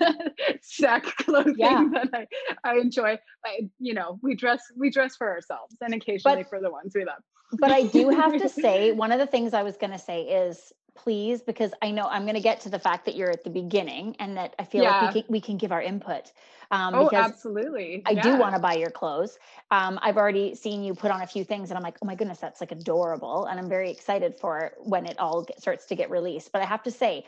sack 0.62 1.04
clothing 1.04 1.54
yeah. 1.56 1.84
that 1.92 2.08
I, 2.12 2.26
I 2.64 2.78
enjoy. 2.78 3.18
But 3.42 3.52
you 3.78 3.94
know, 3.94 4.18
we 4.22 4.34
dress 4.34 4.62
we 4.76 4.90
dress 4.90 5.16
for 5.16 5.28
ourselves 5.28 5.76
and 5.80 5.94
occasionally 5.94 6.42
but, 6.42 6.48
for 6.48 6.60
the 6.60 6.70
ones 6.70 6.92
we 6.94 7.04
love. 7.04 7.22
but 7.58 7.70
I 7.70 7.84
do 7.84 8.10
have 8.10 8.36
to 8.38 8.48
say, 8.48 8.92
one 9.04 9.12
of 9.12 9.18
the 9.18 9.26
things 9.26 9.54
I 9.54 9.62
was 9.62 9.76
going 9.76 9.92
to 9.92 9.98
say 9.98 10.22
is 10.22 10.72
please 10.98 11.42
because 11.42 11.72
i 11.80 11.90
know 11.90 12.06
i'm 12.08 12.22
going 12.22 12.34
to 12.34 12.40
get 12.40 12.60
to 12.60 12.68
the 12.68 12.78
fact 12.78 13.04
that 13.04 13.14
you're 13.14 13.30
at 13.30 13.44
the 13.44 13.50
beginning 13.50 14.16
and 14.18 14.36
that 14.36 14.54
i 14.58 14.64
feel 14.64 14.82
yeah. 14.82 15.02
like 15.02 15.14
we 15.14 15.22
can, 15.22 15.32
we 15.32 15.40
can 15.40 15.56
give 15.56 15.72
our 15.72 15.82
input 15.82 16.32
um, 16.70 16.94
oh, 16.94 17.08
absolutely 17.12 18.02
i 18.04 18.10
yeah. 18.10 18.22
do 18.22 18.36
want 18.36 18.54
to 18.54 18.60
buy 18.60 18.74
your 18.74 18.90
clothes 18.90 19.38
um, 19.70 19.98
i've 20.02 20.16
already 20.16 20.54
seen 20.54 20.82
you 20.82 20.94
put 20.94 21.10
on 21.10 21.22
a 21.22 21.26
few 21.26 21.44
things 21.44 21.70
and 21.70 21.78
i'm 21.78 21.84
like 21.84 21.96
oh 22.02 22.06
my 22.06 22.14
goodness 22.14 22.38
that's 22.38 22.60
like 22.60 22.72
adorable 22.72 23.46
and 23.46 23.60
i'm 23.60 23.68
very 23.68 23.90
excited 23.90 24.34
for 24.38 24.72
when 24.78 25.06
it 25.06 25.18
all 25.18 25.42
get, 25.42 25.60
starts 25.60 25.86
to 25.86 25.94
get 25.94 26.10
released 26.10 26.50
but 26.52 26.60
i 26.60 26.64
have 26.64 26.82
to 26.82 26.90
say 26.90 27.24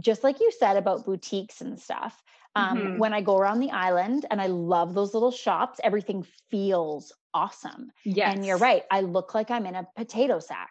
just 0.00 0.24
like 0.24 0.40
you 0.40 0.50
said 0.58 0.76
about 0.76 1.04
boutiques 1.04 1.60
and 1.60 1.78
stuff 1.78 2.22
um, 2.54 2.78
mm-hmm. 2.78 2.98
when 2.98 3.12
i 3.12 3.20
go 3.20 3.36
around 3.36 3.60
the 3.60 3.70
island 3.70 4.26
and 4.30 4.40
i 4.40 4.46
love 4.46 4.94
those 4.94 5.14
little 5.14 5.30
shops 5.30 5.80
everything 5.82 6.24
feels 6.50 7.12
awesome 7.34 7.90
yeah 8.04 8.30
and 8.30 8.44
you're 8.44 8.58
right 8.58 8.84
i 8.90 9.00
look 9.00 9.34
like 9.34 9.50
i'm 9.50 9.66
in 9.66 9.74
a 9.74 9.86
potato 9.96 10.38
sack 10.38 10.70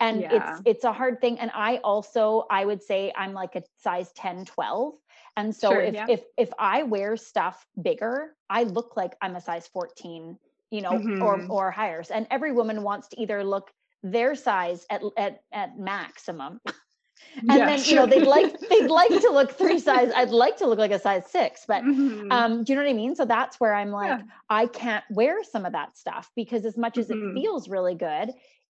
and 0.00 0.20
yeah. 0.20 0.52
it's 0.52 0.62
it's 0.64 0.84
a 0.84 0.92
hard 0.92 1.20
thing 1.20 1.38
and 1.38 1.50
i 1.54 1.76
also 1.78 2.44
i 2.50 2.64
would 2.64 2.82
say 2.82 3.12
i'm 3.16 3.32
like 3.32 3.54
a 3.56 3.62
size 3.82 4.12
10 4.12 4.44
12 4.44 4.94
and 5.36 5.54
so 5.54 5.70
sure, 5.70 5.80
if 5.80 5.94
yeah. 5.94 6.06
if 6.08 6.22
if 6.36 6.50
i 6.58 6.82
wear 6.82 7.16
stuff 7.16 7.66
bigger 7.80 8.34
i 8.48 8.62
look 8.64 8.96
like 8.96 9.16
i'm 9.20 9.36
a 9.36 9.40
size 9.40 9.66
14 9.68 10.38
you 10.70 10.82
know 10.82 10.92
mm-hmm. 10.92 11.22
or 11.22 11.46
or 11.48 11.70
higher 11.70 12.02
and 12.12 12.26
every 12.30 12.52
woman 12.52 12.82
wants 12.82 13.08
to 13.08 13.20
either 13.20 13.44
look 13.44 13.70
their 14.02 14.34
size 14.34 14.86
at 14.90 15.02
at 15.16 15.40
at 15.52 15.78
maximum 15.78 16.60
and 17.36 17.58
yeah, 17.58 17.66
then 17.66 17.84
you 17.84 17.94
know 17.94 18.06
they'd 18.06 18.26
like 18.26 18.58
they'd 18.70 18.88
like 18.88 19.08
to 19.08 19.30
look 19.30 19.52
three 19.52 19.78
size 19.78 20.10
i'd 20.16 20.30
like 20.30 20.56
to 20.56 20.66
look 20.66 20.78
like 20.78 20.90
a 20.90 20.98
size 20.98 21.24
six 21.30 21.64
but 21.66 21.82
mm-hmm. 21.82 22.30
um 22.30 22.64
do 22.64 22.72
you 22.72 22.76
know 22.76 22.84
what 22.84 22.90
i 22.90 22.94
mean 22.94 23.14
so 23.14 23.24
that's 23.24 23.60
where 23.60 23.74
i'm 23.74 23.90
like 23.90 24.18
yeah. 24.18 24.22
i 24.50 24.66
can't 24.66 25.04
wear 25.10 25.42
some 25.44 25.64
of 25.64 25.72
that 25.72 25.96
stuff 25.96 26.30
because 26.34 26.64
as 26.64 26.76
much 26.76 26.98
as 26.98 27.08
mm-hmm. 27.08 27.36
it 27.36 27.40
feels 27.40 27.68
really 27.68 27.94
good 27.94 28.30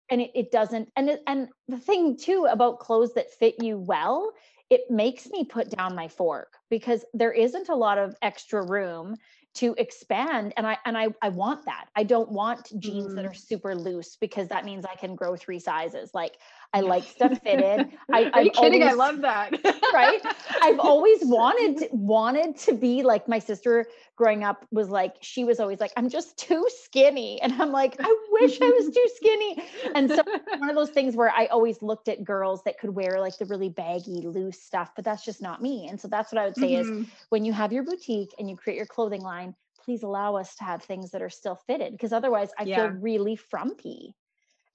and 0.10 0.22
it, 0.22 0.32
it 0.36 0.52
doesn't 0.52 0.92
and 0.96 1.10
it, 1.10 1.22
and 1.28 1.50
the 1.68 1.78
thing 1.78 2.18
too 2.18 2.48
about 2.50 2.80
clothes 2.80 3.14
that 3.14 3.32
fit 3.32 3.56
you 3.62 3.78
well 3.78 4.32
it 4.70 4.90
makes 4.90 5.28
me 5.30 5.44
put 5.46 5.70
down 5.70 5.96
my 5.96 6.08
fork 6.08 6.54
because 6.70 7.06
there 7.14 7.32
isn't 7.32 7.70
a 7.70 7.76
lot 7.76 7.98
of 7.98 8.16
extra 8.22 8.66
room 8.66 9.16
to 9.56 9.74
expand 9.78 10.54
and 10.58 10.68
i 10.68 10.78
and 10.86 10.98
i 10.98 11.08
i 11.22 11.30
want 11.30 11.64
that 11.66 11.86
i 11.96 12.04
don't 12.04 12.32
want 12.32 12.72
jeans 12.80 13.14
mm. 13.14 13.16
that 13.16 13.26
are 13.26 13.34
super 13.34 13.74
loose 13.74 14.18
because 14.18 14.48
that 14.50 14.66
means 14.66 14.86
i 14.86 14.96
can 14.96 15.16
grow 15.16 15.36
three 15.36 15.60
sizes 15.60 16.14
like 16.14 16.38
I 16.76 16.82
like 16.82 17.06
stuff 17.06 17.40
fitted. 17.42 17.88
I, 18.12 18.30
Are 18.32 18.42
you 18.42 18.50
I've 18.50 18.54
kidding? 18.54 18.84
Always, 18.84 18.94
I 18.94 18.98
love 18.98 19.22
that. 19.22 19.54
right? 19.94 20.22
I've 20.62 20.78
always 20.80 21.20
wanted 21.24 21.88
wanted 21.94 22.58
to 22.58 22.74
be 22.74 23.02
like 23.02 23.30
my 23.30 23.40
sister 23.40 23.86
growing 24.18 24.44
up 24.44 24.66
was 24.72 24.90
like 24.90 25.16
she 25.22 25.46
was 25.46 25.62
always 25.62 25.80
like 25.80 25.94
I'm 25.96 26.10
just 26.10 26.38
too 26.38 26.68
skinny 26.84 27.42
and 27.42 27.54
I'm 27.62 27.72
like 27.72 27.96
I 28.00 28.16
wish 28.30 28.60
I 28.62 28.70
was 28.70 28.94
too 28.94 29.10
skinny. 29.16 29.64
And 29.96 30.10
so 30.10 30.22
one 30.58 30.70
of 30.70 30.76
those 30.76 30.90
things 30.90 31.16
where 31.16 31.32
I 31.32 31.46
always 31.46 31.82
looked 31.82 32.10
at 32.10 32.26
girls 32.26 32.62
that 32.66 32.78
could 32.78 32.90
wear 32.90 33.22
like 33.22 33.38
the 33.38 33.46
really 33.46 33.70
baggy 33.70 34.28
loose 34.28 34.62
stuff 34.62 34.92
but 34.98 35.06
that's 35.06 35.24
just 35.24 35.42
not 35.42 35.62
me. 35.62 35.88
And 35.90 36.00
so 36.00 36.10
that's 36.10 36.34
what 36.34 36.42
I 36.42 36.46
would 36.46 36.58
say 36.58 36.74
mm-hmm. 36.74 37.04
is 37.04 37.08
when 37.30 37.46
you 37.46 37.54
have 37.54 37.72
your 37.72 37.84
boutique 37.84 38.36
and 38.38 38.50
you 38.50 38.58
create 38.58 38.76
your 38.76 38.86
clothing 38.86 39.22
line 39.22 39.56
please 39.82 40.04
allow 40.04 40.36
us 40.36 40.56
to 40.56 40.64
have 40.66 40.82
things 40.84 41.12
that 41.12 41.22
are 41.22 41.30
still 41.30 41.56
fitted 41.56 41.94
because 41.94 42.12
otherwise 42.12 42.50
I 42.60 42.64
yeah. 42.64 42.76
feel 42.76 43.00
really 43.00 43.38
frumpy 43.38 44.14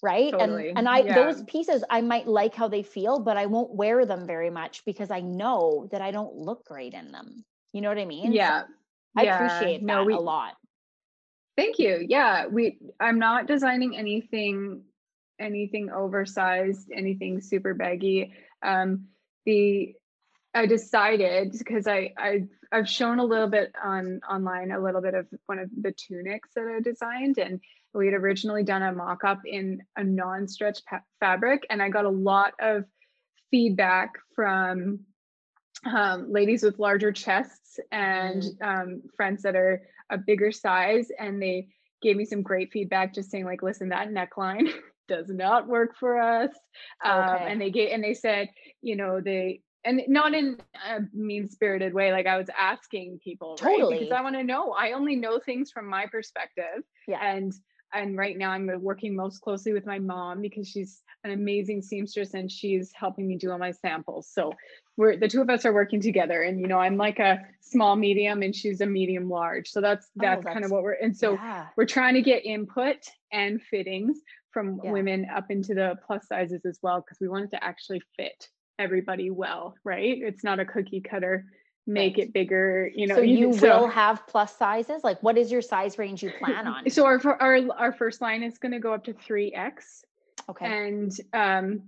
right? 0.02 0.32
Totally. 0.32 0.68
and 0.70 0.78
and 0.78 0.88
i 0.88 1.00
yeah. 1.00 1.14
those 1.14 1.42
pieces 1.44 1.84
i 1.90 2.00
might 2.00 2.26
like 2.26 2.54
how 2.54 2.68
they 2.68 2.82
feel 2.82 3.18
but 3.18 3.36
i 3.36 3.46
won't 3.46 3.74
wear 3.74 4.06
them 4.06 4.26
very 4.26 4.50
much 4.50 4.84
because 4.84 5.10
i 5.10 5.20
know 5.20 5.88
that 5.92 6.00
i 6.00 6.10
don't 6.10 6.34
look 6.36 6.64
great 6.64 6.94
in 6.94 7.12
them. 7.12 7.44
You 7.72 7.80
know 7.80 7.88
what 7.88 7.98
i 7.98 8.04
mean? 8.04 8.32
Yeah. 8.32 8.62
So 8.62 8.66
i 9.16 9.22
yeah. 9.22 9.34
appreciate 9.36 9.80
that 9.80 9.86
no, 9.86 10.04
we, 10.04 10.14
a 10.14 10.18
lot. 10.18 10.56
Thank 11.56 11.78
you. 11.78 12.04
Yeah 12.08 12.46
we 12.46 12.78
i'm 12.98 13.18
not 13.18 13.46
designing 13.46 13.96
anything 13.96 14.82
anything 15.38 15.90
oversized 15.90 16.90
anything 16.94 17.40
super 17.40 17.74
baggy. 17.74 18.32
Um 18.62 19.06
the 19.46 19.94
i 20.54 20.66
decided 20.66 21.52
because 21.52 21.86
i 21.86 22.12
i 22.16 22.42
I've 22.72 22.88
shown 22.88 23.18
a 23.18 23.24
little 23.24 23.48
bit 23.48 23.72
on 23.82 24.20
online, 24.30 24.70
a 24.70 24.80
little 24.80 25.00
bit 25.00 25.14
of 25.14 25.26
one 25.46 25.58
of 25.58 25.68
the 25.80 25.92
tunics 25.92 26.50
that 26.54 26.66
I 26.66 26.80
designed, 26.80 27.38
and 27.38 27.60
we 27.94 28.06
had 28.06 28.14
originally 28.14 28.62
done 28.62 28.82
a 28.82 28.92
mock 28.92 29.24
up 29.24 29.40
in 29.44 29.82
a 29.96 30.04
non 30.04 30.46
stretch 30.46 30.84
pa- 30.84 31.02
fabric, 31.18 31.66
and 31.70 31.82
I 31.82 31.88
got 31.88 32.04
a 32.04 32.10
lot 32.10 32.54
of 32.60 32.84
feedback 33.50 34.12
from 34.34 35.00
um, 35.86 36.30
ladies 36.30 36.62
with 36.62 36.78
larger 36.78 37.12
chests 37.12 37.80
and 37.90 38.42
mm. 38.42 38.62
um, 38.62 39.02
friends 39.16 39.42
that 39.42 39.56
are 39.56 39.82
a 40.10 40.18
bigger 40.18 40.52
size. 40.52 41.08
And 41.18 41.40
they 41.40 41.68
gave 42.02 42.16
me 42.16 42.24
some 42.24 42.42
great 42.42 42.70
feedback, 42.72 43.14
just 43.14 43.30
saying, 43.30 43.44
like, 43.44 43.62
listen, 43.62 43.88
that 43.90 44.10
neckline 44.10 44.70
does 45.08 45.28
not 45.28 45.66
work 45.66 45.96
for 45.98 46.20
us. 46.20 46.50
Um, 47.04 47.20
okay. 47.20 47.44
Um, 47.44 47.48
and 47.48 47.60
they 47.60 47.70
gave, 47.70 47.92
and 47.92 48.04
they 48.04 48.14
said, 48.14 48.50
you 48.82 48.96
know, 48.96 49.20
they, 49.20 49.62
and 49.84 50.02
not 50.08 50.34
in 50.34 50.58
a 50.90 51.00
mean 51.14 51.48
spirited 51.48 51.94
way 51.94 52.12
like 52.12 52.26
i 52.26 52.36
was 52.36 52.48
asking 52.58 53.18
people 53.24 53.56
totally 53.56 53.94
right? 53.94 54.00
because 54.00 54.12
i 54.12 54.20
want 54.20 54.36
to 54.36 54.44
know 54.44 54.72
i 54.72 54.92
only 54.92 55.16
know 55.16 55.38
things 55.38 55.70
from 55.70 55.88
my 55.88 56.04
perspective 56.04 56.82
yeah 57.08 57.18
and 57.24 57.54
and 57.92 58.16
right 58.16 58.36
now 58.36 58.50
I'm 58.50 58.68
uh, 58.68 58.78
working 58.78 59.14
most 59.14 59.40
closely 59.40 59.72
with 59.72 59.86
my 59.86 59.98
mom 59.98 60.40
because 60.40 60.68
she's 60.68 61.02
an 61.24 61.32
amazing 61.32 61.82
seamstress 61.82 62.34
and 62.34 62.50
she's 62.50 62.92
helping 62.94 63.26
me 63.26 63.36
do 63.36 63.50
all 63.50 63.58
my 63.58 63.72
samples. 63.72 64.28
So 64.32 64.52
we're 64.96 65.16
the 65.16 65.28
two 65.28 65.40
of 65.40 65.50
us 65.50 65.64
are 65.64 65.72
working 65.72 66.00
together 66.00 66.42
and 66.42 66.60
you 66.60 66.66
know 66.66 66.78
I'm 66.78 66.96
like 66.96 67.18
a 67.18 67.40
small 67.60 67.96
medium 67.96 68.42
and 68.42 68.54
she's 68.54 68.80
a 68.80 68.86
medium 68.86 69.28
large. 69.28 69.68
So 69.70 69.80
that's 69.80 70.08
that's, 70.16 70.40
oh, 70.40 70.42
that's 70.42 70.54
kind 70.54 70.64
of 70.64 70.70
what 70.70 70.82
we're 70.82 70.92
and 70.94 71.16
so 71.16 71.34
yeah. 71.34 71.66
we're 71.76 71.86
trying 71.86 72.14
to 72.14 72.22
get 72.22 72.44
input 72.44 72.98
and 73.32 73.60
fittings 73.62 74.18
from 74.52 74.80
yeah. 74.82 74.90
women 74.90 75.26
up 75.34 75.50
into 75.50 75.74
the 75.74 75.96
plus 76.06 76.26
sizes 76.26 76.64
as 76.64 76.78
well 76.82 77.00
because 77.00 77.18
we 77.20 77.28
want 77.28 77.44
it 77.44 77.50
to 77.50 77.64
actually 77.64 78.02
fit 78.16 78.48
everybody 78.78 79.30
well, 79.30 79.74
right? 79.84 80.18
It's 80.20 80.42
not 80.42 80.58
a 80.58 80.64
cookie 80.64 81.00
cutter 81.00 81.44
make 81.86 82.16
right. 82.16 82.26
it 82.26 82.32
bigger 82.32 82.90
you 82.94 83.06
know 83.06 83.16
so 83.16 83.20
you 83.20 83.52
so, 83.52 83.80
will 83.80 83.88
have 83.88 84.26
plus 84.26 84.56
sizes? 84.56 85.02
Like 85.02 85.22
what 85.22 85.36
is 85.38 85.50
your 85.50 85.62
size 85.62 85.98
range 85.98 86.22
you 86.22 86.30
plan 86.38 86.66
on? 86.66 86.88
So 86.90 87.04
our 87.04 87.20
our, 87.40 87.58
our 87.76 87.92
first 87.92 88.20
line 88.20 88.42
is 88.42 88.58
going 88.58 88.72
to 88.72 88.78
go 88.78 88.92
up 88.92 89.04
to 89.04 89.14
3x 89.14 90.02
okay. 90.48 90.66
And 90.66 91.12
um 91.32 91.82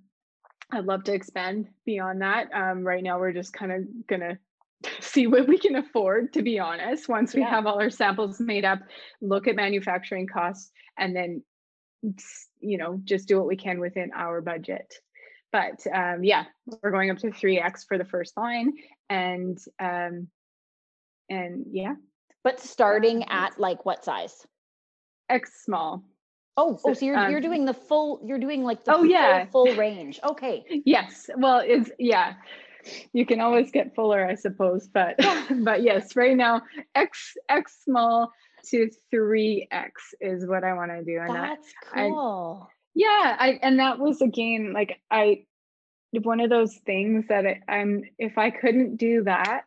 i'd 0.73 0.87
love 0.87 1.05
to 1.05 1.13
expand 1.13 1.69
beyond 1.85 2.23
that. 2.23 2.49
Um 2.53 2.85
right 2.85 3.03
now 3.03 3.19
we're 3.19 3.33
just 3.33 3.53
kind 3.53 3.73
of 3.73 4.07
gonna 4.07 4.39
see 5.01 5.27
what 5.27 5.47
we 5.47 5.59
can 5.59 5.77
afford 5.77 6.33
to 6.33 6.43
be 6.43 6.59
honest. 6.59 7.09
Once 7.09 7.35
we 7.35 7.41
yeah. 7.41 7.51
have 7.51 7.67
all 7.67 7.81
our 7.81 7.91
samples 7.91 8.41
made 8.41 8.65
up 8.65 8.81
look 9.21 9.47
at 9.47 9.57
manufacturing 9.57 10.27
costs 10.27 10.71
and 10.99 11.15
then 11.15 11.43
you 12.61 12.79
know 12.79 13.01
just 13.05 13.29
do 13.29 13.37
what 13.37 13.47
we 13.47 13.57
can 13.57 13.79
within 13.79 14.11
our 14.15 14.41
budget 14.41 14.93
but 15.53 15.87
um, 15.95 16.25
yeah, 16.25 16.45
we're 16.83 16.91
going 16.91 17.11
up 17.11 17.19
to 17.19 17.29
3x 17.29 17.87
for 17.87 17.99
the 17.99 18.05
first 18.05 18.37
line. 18.37 18.73
And 19.09 19.59
um, 19.79 20.29
and 21.29 21.67
yeah. 21.71 21.95
But 22.43 22.61
starting 22.61 23.25
at 23.25 23.61
like 23.61 23.85
what 23.85 24.05
size? 24.05 24.35
X 25.29 25.63
small. 25.65 26.05
Oh, 26.57 26.77
so, 26.77 26.91
oh, 26.91 26.95
so 26.95 27.07
you're 27.07 27.17
um, 27.17 27.31
you're 27.31 27.41
doing 27.41 27.65
the 27.65 27.75
full, 27.75 28.21
you're 28.25 28.39
doing 28.39 28.63
like 28.63 28.85
the 28.85 28.95
oh, 28.95 28.99
full, 28.99 29.07
yeah. 29.07 29.47
full 29.47 29.75
range. 29.77 30.21
Okay. 30.25 30.65
Yes. 30.85 31.31
Well, 31.37 31.63
it's 31.65 31.91
yeah. 31.99 32.35
You 33.13 33.25
can 33.25 33.41
always 33.41 33.71
get 33.71 33.95
fuller, 33.95 34.27
I 34.27 34.35
suppose, 34.35 34.89
but 34.93 35.17
but 35.61 35.83
yes, 35.83 36.17
right 36.17 36.37
now 36.37 36.63
X 36.95 37.35
X 37.49 37.79
small 37.85 38.33
to 38.67 38.91
3X 39.13 39.91
is 40.21 40.47
what 40.47 40.65
I 40.65 40.73
want 40.75 40.91
to 40.91 41.05
do. 41.05 41.19
And 41.21 41.35
That's 41.35 41.73
that, 41.95 42.09
cool. 42.09 42.69
I, 42.69 42.72
yeah 42.95 43.37
i 43.39 43.59
and 43.63 43.79
that 43.79 43.99
was 43.99 44.21
again 44.21 44.73
like 44.73 45.01
i 45.11 45.45
one 46.23 46.41
of 46.41 46.51
those 46.51 46.75
things 46.85 47.25
that 47.29 47.47
I, 47.47 47.61
i'm 47.69 48.03
if 48.19 48.37
i 48.37 48.51
couldn't 48.51 48.97
do 48.97 49.25
that 49.25 49.65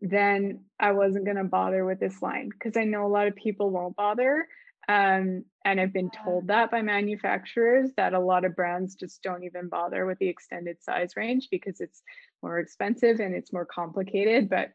then 0.00 0.64
i 0.80 0.92
wasn't 0.92 1.24
going 1.24 1.36
to 1.36 1.44
bother 1.44 1.84
with 1.84 2.00
this 2.00 2.20
line 2.20 2.48
because 2.48 2.76
i 2.76 2.84
know 2.84 3.06
a 3.06 3.08
lot 3.08 3.28
of 3.28 3.36
people 3.36 3.70
won't 3.70 3.96
bother 3.96 4.46
um, 4.88 5.44
and 5.64 5.80
i've 5.80 5.92
been 5.92 6.10
told 6.10 6.48
that 6.48 6.72
by 6.72 6.82
manufacturers 6.82 7.90
that 7.96 8.14
a 8.14 8.18
lot 8.18 8.44
of 8.44 8.56
brands 8.56 8.96
just 8.96 9.22
don't 9.22 9.44
even 9.44 9.68
bother 9.68 10.04
with 10.04 10.18
the 10.18 10.28
extended 10.28 10.82
size 10.82 11.12
range 11.16 11.48
because 11.50 11.80
it's 11.80 12.02
more 12.42 12.58
expensive 12.58 13.20
and 13.20 13.34
it's 13.34 13.52
more 13.52 13.64
complicated 13.66 14.50
but 14.50 14.70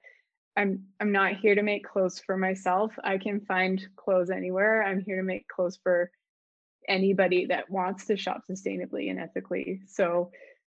i'm 0.56 0.84
i'm 1.02 1.12
not 1.12 1.36
here 1.36 1.56
to 1.56 1.62
make 1.62 1.86
clothes 1.86 2.22
for 2.26 2.38
myself. 2.38 2.94
I 3.04 3.18
can 3.18 3.42
find 3.42 3.86
clothes 3.98 4.30
anywhere. 4.30 4.84
I'm 4.84 5.02
here 5.02 5.18
to 5.18 5.24
make 5.24 5.48
clothes 5.50 5.78
for 5.84 6.10
anybody 6.88 7.48
that 7.48 7.70
wants 7.70 8.06
to 8.06 8.18
shop 8.18 8.44
sustainably 8.50 9.10
and 9.10 9.20
ethically. 9.20 9.82
So 9.88 10.32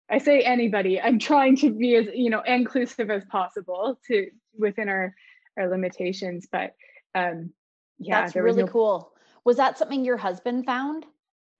I 0.09 0.17
say 0.17 0.41
anybody, 0.41 0.99
I'm 0.99 1.19
trying 1.19 1.55
to 1.57 1.71
be 1.71 1.95
as, 1.95 2.07
you 2.13 2.29
know, 2.29 2.41
inclusive 2.41 3.09
as 3.09 3.23
possible 3.25 3.99
to 4.07 4.27
within 4.57 4.89
our 4.89 5.13
our 5.57 5.69
limitations. 5.69 6.47
But 6.51 6.75
um 7.15 7.51
yeah, 7.99 8.21
that's 8.21 8.35
really 8.35 8.63
no- 8.63 8.69
cool. 8.69 9.11
Was 9.43 9.57
that 9.57 9.77
something 9.77 10.03
your 10.05 10.17
husband 10.17 10.65
found? 10.65 11.05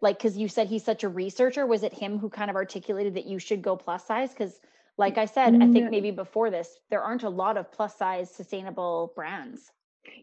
Like, 0.02 0.18
because 0.18 0.38
you 0.38 0.48
said 0.48 0.68
he's 0.68 0.84
such 0.84 1.04
a 1.04 1.10
researcher, 1.10 1.66
was 1.66 1.84
it 1.84 1.94
him 1.94 2.20
who 2.20 2.30
kind 2.30 2.50
of 2.50 2.56
articulated 2.56 3.16
that 3.16 3.26
you 3.26 3.38
should 3.38 3.62
go 3.62 3.76
plus 3.76 4.06
size? 4.06 4.30
Because, 4.30 4.60
like 4.98 5.18
I 5.18 5.26
said, 5.26 5.56
I 5.62 5.68
think 5.72 5.92
maybe 5.92 6.12
before 6.12 6.50
this, 6.50 6.80
there 6.90 7.02
aren't 7.02 7.24
a 7.24 7.30
lot 7.30 7.58
of 7.58 7.72
plus 7.72 7.98
size 7.98 8.34
sustainable 8.34 9.12
brands. 9.16 9.72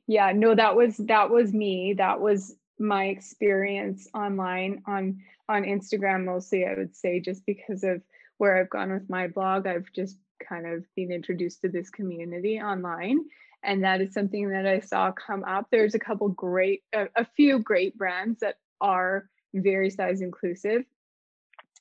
Yeah, 0.07 0.33
no, 0.33 0.55
that 0.55 0.77
was 0.77 0.97
that 0.99 1.31
was 1.31 1.53
me. 1.53 1.95
That 1.95 2.21
was 2.21 2.55
my 2.79 3.07
experience 3.07 4.09
online 4.15 4.83
on 4.87 5.21
on 5.49 5.63
Instagram 5.63 6.25
mostly 6.25 6.67
I 6.67 6.75
would 6.75 6.95
say 6.95 7.21
just 7.21 7.47
because 7.47 7.85
of 7.85 8.03
where 8.39 8.59
I've 8.59 8.71
gone 8.71 8.93
with 8.93 9.09
my 9.09 9.29
blog 9.29 9.67
I've 9.67 9.91
just 9.95 10.19
kind 10.39 10.67
of 10.67 10.85
been 10.95 11.13
introduced 11.13 11.63
to 11.63 11.69
this 11.69 11.91
community 11.91 12.61
online. 12.61 13.25
And 13.63 13.85
that 13.85 14.01
is 14.01 14.13
something 14.13 14.51
that 14.51 14.67
I 14.67 14.81
saw 14.81 15.13
come 15.13 15.45
up. 15.45 15.67
There's 15.71 15.95
a 15.95 15.99
couple 15.99 16.29
great 16.29 16.83
a, 16.95 17.07
a 17.17 17.25
few 17.25 17.59
great 17.59 17.97
brands 17.97 18.41
that 18.41 18.57
are 18.81 19.29
very 19.55 19.91
size 19.91 20.21
inclusive 20.21 20.85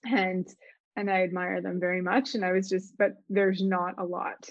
and 0.06 0.48
and 0.96 1.12
I 1.12 1.24
admire 1.24 1.62
them 1.62 1.80
very 1.80 2.02
much. 2.02 2.36
And 2.36 2.46
I 2.46 2.54
was 2.54 2.70
just 2.70 2.98
but 2.98 3.18
there's 3.30 3.62
not 3.62 3.96
a 3.98 4.06
lot. 4.06 4.50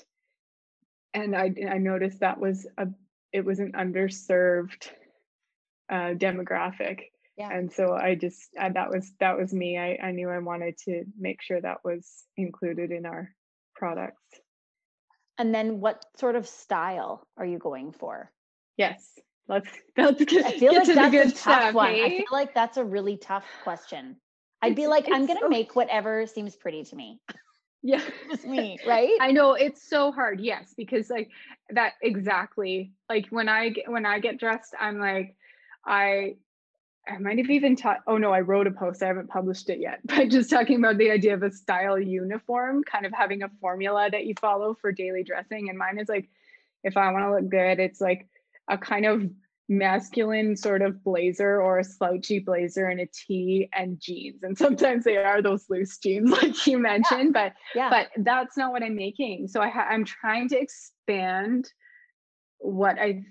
And 1.12 1.35
I 1.35 1.54
I 1.70 1.78
noticed 1.78 2.20
that 2.20 2.38
was 2.38 2.66
a 2.76 2.88
it 3.33 3.44
was 3.44 3.59
an 3.59 3.72
underserved 3.72 4.90
uh, 5.90 6.14
demographic. 6.14 7.00
Yeah. 7.36 7.50
And 7.50 7.72
so 7.72 7.94
I 7.94 8.14
just 8.14 8.50
uh, 8.58 8.70
that 8.74 8.90
was 8.90 9.12
that 9.18 9.36
was 9.36 9.52
me. 9.52 9.76
I, 9.76 9.98
I 10.00 10.12
knew 10.12 10.30
I 10.30 10.38
wanted 10.38 10.78
to 10.84 11.04
make 11.18 11.42
sure 11.42 11.60
that 11.60 11.78
was 11.84 12.08
included 12.36 12.92
in 12.92 13.06
our 13.06 13.30
products. 13.74 14.22
And 15.36 15.52
then 15.52 15.80
what 15.80 16.04
sort 16.16 16.36
of 16.36 16.46
style 16.46 17.26
are 17.36 17.44
you 17.44 17.58
going 17.58 17.92
for? 17.92 18.30
Yes. 18.76 19.04
Let's 19.48 19.68
let's 19.96 20.24
get, 20.24 20.46
I 20.46 20.58
feel 20.58 20.72
get 20.72 20.86
like 20.86 21.12
that's 21.12 21.14
a 21.14 21.24
tough 21.24 21.38
stuff, 21.38 21.74
one. 21.74 21.90
I 21.90 22.08
feel 22.08 22.24
like 22.32 22.54
that's 22.54 22.76
a 22.76 22.84
really 22.84 23.16
tough 23.16 23.44
question. 23.62 24.16
I'd 24.62 24.76
be 24.76 24.86
like, 24.86 25.06
I'm 25.12 25.26
gonna 25.26 25.40
so... 25.42 25.48
make 25.48 25.76
whatever 25.76 26.26
seems 26.26 26.56
pretty 26.56 26.84
to 26.84 26.96
me. 26.96 27.20
Yeah. 27.82 28.00
Just 28.30 28.46
me, 28.46 28.78
right? 28.86 29.16
I 29.20 29.32
know 29.32 29.52
it's 29.52 29.86
so 29.86 30.10
hard. 30.10 30.40
Yes, 30.40 30.72
because 30.76 31.10
like 31.10 31.30
that 31.70 31.92
exactly. 32.00 32.92
Like 33.10 33.26
when 33.28 33.48
I 33.48 33.68
get 33.70 33.90
when 33.90 34.06
I 34.06 34.20
get 34.20 34.40
dressed, 34.40 34.74
I'm 34.80 34.98
like, 34.98 35.36
I 35.86 36.36
I 37.06 37.18
might 37.18 37.36
have 37.38 37.50
even 37.50 37.76
taught, 37.76 37.98
oh 38.06 38.16
no, 38.16 38.32
I 38.32 38.40
wrote 38.40 38.66
a 38.66 38.70
post. 38.70 39.02
I 39.02 39.06
haven't 39.06 39.28
published 39.28 39.68
it 39.68 39.78
yet, 39.78 40.00
but 40.04 40.28
just 40.28 40.50
talking 40.50 40.78
about 40.78 40.98
the 40.98 41.10
idea 41.10 41.34
of 41.34 41.42
a 41.42 41.50
style 41.50 41.98
uniform, 41.98 42.82
kind 42.84 43.06
of 43.06 43.12
having 43.12 43.42
a 43.42 43.50
formula 43.60 44.08
that 44.10 44.26
you 44.26 44.34
follow 44.40 44.74
for 44.74 44.92
daily 44.92 45.22
dressing. 45.22 45.68
And 45.68 45.78
mine 45.78 45.98
is 45.98 46.08
like, 46.08 46.28
if 46.82 46.96
I 46.96 47.10
want 47.12 47.24
to 47.24 47.34
look 47.34 47.50
good, 47.50 47.78
it's 47.78 48.00
like 48.00 48.28
a 48.68 48.78
kind 48.78 49.06
of 49.06 49.28
masculine 49.68 50.56
sort 50.56 50.82
of 50.82 51.02
blazer 51.02 51.60
or 51.60 51.78
a 51.78 51.84
slouchy 51.84 52.38
blazer 52.38 52.86
and 52.86 53.00
a 53.00 53.06
tee 53.06 53.68
and 53.72 53.98
jeans. 54.00 54.42
And 54.42 54.56
sometimes 54.64 55.04
they 55.04 55.16
are 55.16 55.42
those 55.42 55.66
loose 55.68 55.98
jeans, 55.98 56.30
like 56.42 56.66
you 56.66 56.78
mentioned, 56.78 57.34
yeah. 57.34 57.50
but 57.50 57.52
yeah. 57.74 57.90
but 57.90 58.24
that's 58.24 58.56
not 58.56 58.72
what 58.72 58.82
I'm 58.82 58.96
making. 58.96 59.48
So 59.48 59.60
I 59.60 59.68
ha- 59.68 59.88
I'm 59.90 60.04
trying 60.04 60.48
to 60.50 60.58
expand 60.58 61.70
what 62.58 62.98
I 62.98 63.24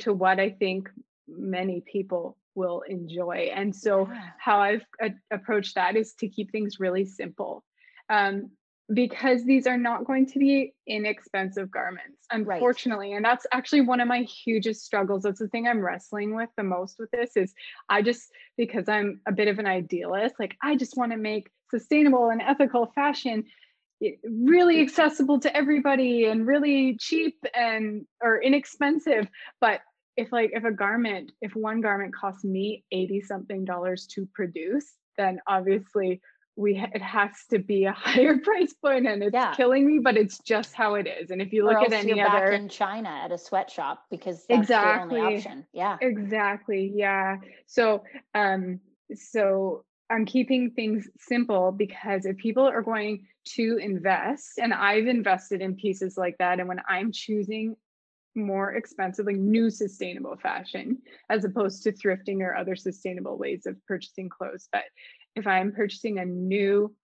to 0.00 0.12
what 0.12 0.40
I 0.40 0.50
think 0.50 0.88
many 1.28 1.82
people 1.90 2.36
will 2.54 2.82
enjoy. 2.88 3.50
And 3.54 3.74
so, 3.74 4.08
yeah. 4.10 4.20
how 4.38 4.60
I've 4.60 4.84
a- 5.00 5.14
approached 5.30 5.74
that 5.76 5.96
is 5.96 6.14
to 6.14 6.28
keep 6.28 6.50
things 6.50 6.80
really 6.80 7.04
simple. 7.04 7.64
Um, 8.10 8.50
because 8.92 9.44
these 9.44 9.66
are 9.66 9.76
not 9.76 10.06
going 10.06 10.24
to 10.26 10.38
be 10.38 10.72
inexpensive 10.86 11.70
garments, 11.70 12.24
unfortunately. 12.30 13.10
Right. 13.10 13.16
And 13.16 13.24
that's 13.24 13.46
actually 13.52 13.82
one 13.82 14.00
of 14.00 14.08
my 14.08 14.22
hugest 14.22 14.82
struggles. 14.82 15.24
That's 15.24 15.40
the 15.40 15.48
thing 15.48 15.68
I'm 15.68 15.84
wrestling 15.84 16.34
with 16.34 16.48
the 16.56 16.62
most 16.62 16.98
with 16.98 17.10
this 17.10 17.36
is 17.36 17.52
I 17.90 18.00
just 18.00 18.30
because 18.56 18.88
I'm 18.88 19.20
a 19.26 19.32
bit 19.32 19.48
of 19.48 19.58
an 19.58 19.66
idealist, 19.66 20.36
like 20.38 20.56
I 20.62 20.74
just 20.74 20.96
want 20.96 21.12
to 21.12 21.18
make 21.18 21.50
sustainable 21.70 22.30
and 22.30 22.40
ethical 22.40 22.90
fashion 22.94 23.44
really 24.24 24.80
accessible 24.80 25.40
to 25.40 25.54
everybody 25.56 26.26
and 26.26 26.46
really 26.46 26.96
cheap 26.98 27.36
and 27.54 28.06
or 28.22 28.40
inexpensive. 28.40 29.28
But 29.60 29.80
if 30.18 30.32
like 30.32 30.50
if 30.52 30.64
a 30.64 30.72
garment 30.72 31.32
if 31.40 31.54
one 31.54 31.80
garment 31.80 32.14
costs 32.14 32.44
me 32.44 32.84
80 32.92 33.22
something 33.22 33.64
dollars 33.64 34.06
to 34.08 34.28
produce 34.34 34.94
then 35.16 35.40
obviously 35.46 36.20
we 36.56 36.76
it 36.92 37.00
has 37.00 37.30
to 37.50 37.60
be 37.60 37.84
a 37.84 37.92
higher 37.96 38.36
price 38.38 38.74
point 38.74 39.06
and 39.06 39.22
it's 39.22 39.32
yeah. 39.32 39.54
killing 39.54 39.86
me 39.86 40.00
but 40.02 40.16
it's 40.16 40.38
just 40.40 40.74
how 40.74 40.96
it 40.96 41.06
is. 41.06 41.30
And 41.30 41.40
if 41.40 41.52
you 41.52 41.64
look 41.64 41.76
at 41.76 41.92
any 41.92 42.16
you're 42.16 42.28
other 42.28 42.50
back 42.50 42.60
in 42.60 42.68
china 42.68 43.08
at 43.08 43.30
a 43.30 43.38
sweatshop 43.38 44.02
because 44.10 44.44
exactly. 44.48 45.20
option. 45.20 45.64
Yeah. 45.72 45.96
Exactly. 46.00 46.92
Yeah. 46.94 47.36
So 47.66 48.02
um 48.34 48.80
so 49.14 49.84
i'm 50.10 50.26
keeping 50.26 50.70
things 50.72 51.08
simple 51.18 51.72
because 51.72 52.26
if 52.26 52.36
people 52.36 52.66
are 52.66 52.82
going 52.82 53.26
to 53.44 53.78
invest 53.80 54.58
and 54.58 54.74
i've 54.74 55.06
invested 55.06 55.62
in 55.62 55.74
pieces 55.74 56.18
like 56.18 56.36
that 56.38 56.58
and 56.60 56.68
when 56.68 56.80
i'm 56.88 57.10
choosing 57.10 57.74
more 58.38 58.74
expensive, 58.74 59.26
like 59.26 59.36
new 59.36 59.70
sustainable 59.70 60.36
fashion, 60.36 60.98
as 61.30 61.44
opposed 61.44 61.82
to 61.82 61.92
thrifting 61.92 62.40
or 62.40 62.56
other 62.56 62.76
sustainable 62.76 63.36
ways 63.36 63.66
of 63.66 63.76
purchasing 63.86 64.28
clothes. 64.28 64.68
But 64.72 64.84
if 65.36 65.46
I'm 65.46 65.72
purchasing 65.72 66.18
a 66.18 66.24
new 66.24 66.94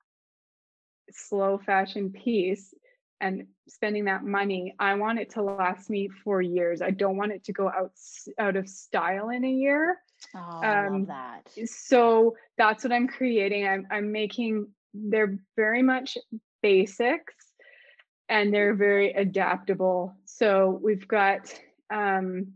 slow 1.10 1.58
fashion 1.58 2.10
piece 2.10 2.74
and 3.20 3.46
spending 3.68 4.06
that 4.06 4.24
money, 4.24 4.74
I 4.78 4.94
want 4.94 5.18
it 5.18 5.30
to 5.30 5.42
last 5.42 5.90
me 5.90 6.08
for 6.24 6.40
years. 6.40 6.82
I 6.82 6.90
don't 6.90 7.16
want 7.16 7.32
it 7.32 7.44
to 7.44 7.52
go 7.52 7.68
out 7.68 7.92
out 8.38 8.56
of 8.56 8.68
style 8.68 9.30
in 9.30 9.44
a 9.44 9.50
year. 9.50 9.98
Oh, 10.34 10.60
I 10.62 10.86
um, 10.86 10.92
love 10.92 11.06
that. 11.08 11.68
So 11.68 12.36
that's 12.56 12.84
what 12.84 12.92
I'm 12.92 13.08
creating. 13.08 13.66
I'm 13.66 13.86
I'm 13.90 14.12
making 14.12 14.68
they're 14.94 15.38
very 15.56 15.82
much 15.82 16.16
basics 16.62 17.34
and 18.28 18.52
they're 18.52 18.74
very 18.74 19.12
adaptable. 19.12 20.14
So 20.24 20.78
we've 20.82 21.06
got 21.06 21.52
um 21.92 22.52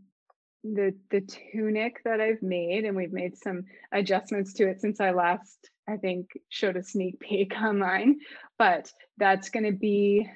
the 0.63 0.93
the 1.09 1.21
tunic 1.21 2.01
that 2.03 2.19
I've 2.19 2.41
made 2.41 2.83
and 2.83 2.95
we've 2.95 3.13
made 3.13 3.37
some 3.37 3.63
adjustments 3.93 4.53
to 4.53 4.67
it 4.67 4.81
since 4.81 4.99
I 4.99 5.11
last 5.11 5.69
I 5.87 5.95
think 5.97 6.31
showed 6.49 6.75
a 6.75 6.83
sneak 6.83 7.19
peek 7.19 7.53
online 7.61 8.19
but 8.57 8.91
that's 9.17 9.49
going 9.49 9.65
to 9.65 9.71
be 9.71 10.29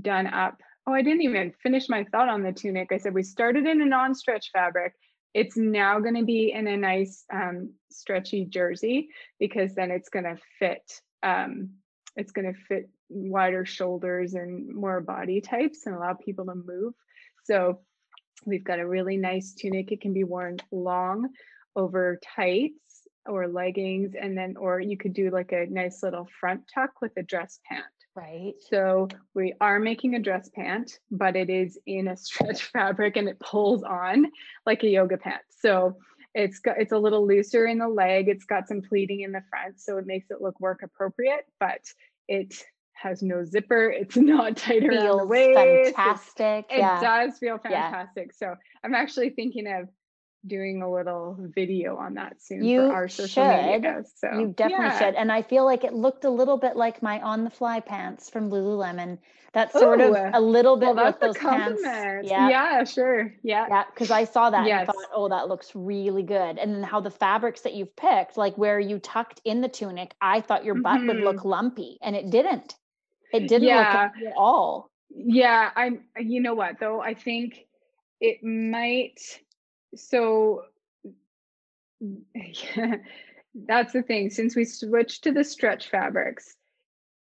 done 0.00 0.26
up. 0.26 0.60
Oh 0.86 0.92
I 0.92 1.02
didn't 1.02 1.22
even 1.22 1.52
finish 1.62 1.88
my 1.88 2.04
thought 2.04 2.28
on 2.28 2.42
the 2.42 2.52
tunic. 2.52 2.90
I 2.90 2.98
said 2.98 3.14
we 3.14 3.22
started 3.22 3.66
in 3.66 3.80
a 3.80 3.86
non-stretch 3.86 4.50
fabric. 4.52 4.94
It's 5.34 5.56
now 5.56 6.00
going 6.00 6.16
to 6.16 6.24
be 6.24 6.50
in 6.52 6.66
a 6.66 6.76
nice 6.76 7.24
um, 7.32 7.74
stretchy 7.90 8.46
jersey 8.46 9.10
because 9.38 9.74
then 9.74 9.90
it's 9.90 10.08
going 10.08 10.24
to 10.24 10.38
fit 10.58 11.00
um, 11.22 11.70
it's 12.18 12.32
going 12.32 12.52
to 12.52 12.60
fit 12.68 12.90
wider 13.08 13.64
shoulders 13.64 14.34
and 14.34 14.74
more 14.74 15.00
body 15.00 15.40
types 15.40 15.86
and 15.86 15.94
allow 15.94 16.12
people 16.12 16.44
to 16.44 16.54
move 16.54 16.92
so 17.44 17.80
We've 18.44 18.64
got 18.64 18.78
a 18.78 18.86
really 18.86 19.16
nice 19.16 19.52
tunic. 19.52 19.92
It 19.92 20.00
can 20.00 20.12
be 20.12 20.24
worn 20.24 20.58
long 20.70 21.28
over 21.76 22.18
tights 22.36 23.06
or 23.26 23.46
leggings, 23.46 24.14
and 24.20 24.36
then, 24.36 24.56
or 24.56 24.80
you 24.80 24.96
could 24.96 25.12
do 25.12 25.30
like 25.30 25.52
a 25.52 25.66
nice 25.68 26.02
little 26.02 26.28
front 26.40 26.62
tuck 26.72 26.90
with 27.02 27.12
a 27.16 27.22
dress 27.22 27.60
pant. 27.68 27.84
Right. 28.14 28.54
So 28.70 29.08
we 29.34 29.54
are 29.60 29.78
making 29.78 30.14
a 30.14 30.18
dress 30.18 30.48
pant, 30.48 30.98
but 31.10 31.36
it 31.36 31.50
is 31.50 31.78
in 31.86 32.08
a 32.08 32.16
stretch 32.16 32.62
fabric 32.64 33.16
and 33.16 33.28
it 33.28 33.38
pulls 33.38 33.82
on 33.82 34.26
like 34.66 34.82
a 34.82 34.88
yoga 34.88 35.18
pant. 35.18 35.42
So 35.50 35.96
it's 36.38 36.60
got 36.60 36.80
it's 36.80 36.92
a 36.92 36.98
little 36.98 37.26
looser 37.26 37.66
in 37.66 37.78
the 37.78 37.88
leg. 37.88 38.28
It's 38.28 38.44
got 38.44 38.68
some 38.68 38.80
pleating 38.80 39.20
in 39.22 39.32
the 39.32 39.42
front, 39.50 39.80
so 39.80 39.98
it 39.98 40.06
makes 40.06 40.30
it 40.30 40.40
look 40.40 40.58
work 40.60 40.82
appropriate, 40.82 41.46
but 41.58 41.80
it 42.28 42.54
has 42.92 43.22
no 43.22 43.44
zipper. 43.44 43.90
It's 43.96 44.16
not 44.16 44.56
tight 44.56 44.84
around 44.84 45.18
the 45.18 45.26
waist. 45.26 45.96
Fantastic. 45.96 46.66
It, 46.70 46.78
yeah. 46.78 46.98
it 46.98 47.02
does 47.02 47.38
feel 47.38 47.58
fantastic. 47.58 48.30
Yeah. 48.40 48.48
So 48.48 48.54
I'm 48.84 48.94
actually 48.94 49.30
thinking 49.30 49.66
of 49.66 49.88
doing 50.46 50.82
a 50.82 50.90
little 50.90 51.36
video 51.38 51.96
on 51.96 52.14
that 52.14 52.42
soon 52.42 52.64
you 52.64 52.86
for 52.86 52.92
our 52.92 53.08
social 53.08 53.44
should. 53.44 53.72
media. 53.72 54.04
So 54.16 54.38
you 54.38 54.46
definitely 54.56 54.86
yeah. 54.86 54.98
should. 54.98 55.14
And 55.14 55.32
I 55.32 55.42
feel 55.42 55.64
like 55.64 55.84
it 55.84 55.92
looked 55.92 56.24
a 56.24 56.30
little 56.30 56.56
bit 56.56 56.76
like 56.76 57.02
my 57.02 57.20
on 57.20 57.44
the 57.44 57.50
fly 57.50 57.80
pants 57.80 58.30
from 58.30 58.50
Lululemon. 58.50 59.18
That's 59.52 59.72
sort 59.72 60.00
Ooh. 60.00 60.14
of 60.14 60.34
a 60.34 60.40
little 60.40 60.76
bit 60.76 60.94
well, 60.94 61.16
those 61.20 61.36
pants. 61.38 61.80
Yeah. 61.84 62.48
yeah, 62.48 62.84
sure. 62.84 63.34
Yeah. 63.42 63.66
Yeah. 63.68 63.84
Cause 63.96 64.10
I 64.10 64.24
saw 64.24 64.50
that 64.50 64.66
yes. 64.66 64.80
and 64.80 64.86
thought, 64.86 65.10
oh, 65.14 65.28
that 65.28 65.48
looks 65.48 65.72
really 65.74 66.22
good. 66.22 66.58
And 66.58 66.74
then 66.74 66.82
how 66.82 67.00
the 67.00 67.10
fabrics 67.10 67.62
that 67.62 67.74
you've 67.74 67.94
picked, 67.96 68.36
like 68.36 68.56
where 68.56 68.78
you 68.78 68.98
tucked 68.98 69.40
in 69.44 69.60
the 69.60 69.68
tunic, 69.68 70.14
I 70.20 70.42
thought 70.42 70.64
your 70.64 70.76
butt 70.76 70.98
mm-hmm. 70.98 71.08
would 71.08 71.20
look 71.20 71.44
lumpy 71.44 71.98
and 72.02 72.14
it 72.14 72.30
didn't. 72.30 72.74
It 73.32 73.48
didn't 73.48 73.68
yeah. 73.68 74.10
look 74.16 74.28
at 74.28 74.34
all. 74.36 74.90
Yeah, 75.10 75.70
I'm 75.74 76.04
you 76.18 76.40
know 76.40 76.54
what 76.54 76.78
though? 76.80 77.00
I 77.00 77.14
think 77.14 77.66
it 78.20 78.42
might 78.42 79.20
so 79.94 80.62
yeah, 82.00 82.96
that's 83.66 83.92
the 83.92 84.02
thing. 84.02 84.30
Since 84.30 84.54
we 84.54 84.64
switched 84.64 85.24
to 85.24 85.32
the 85.32 85.44
stretch 85.44 85.90
fabrics, 85.90 86.54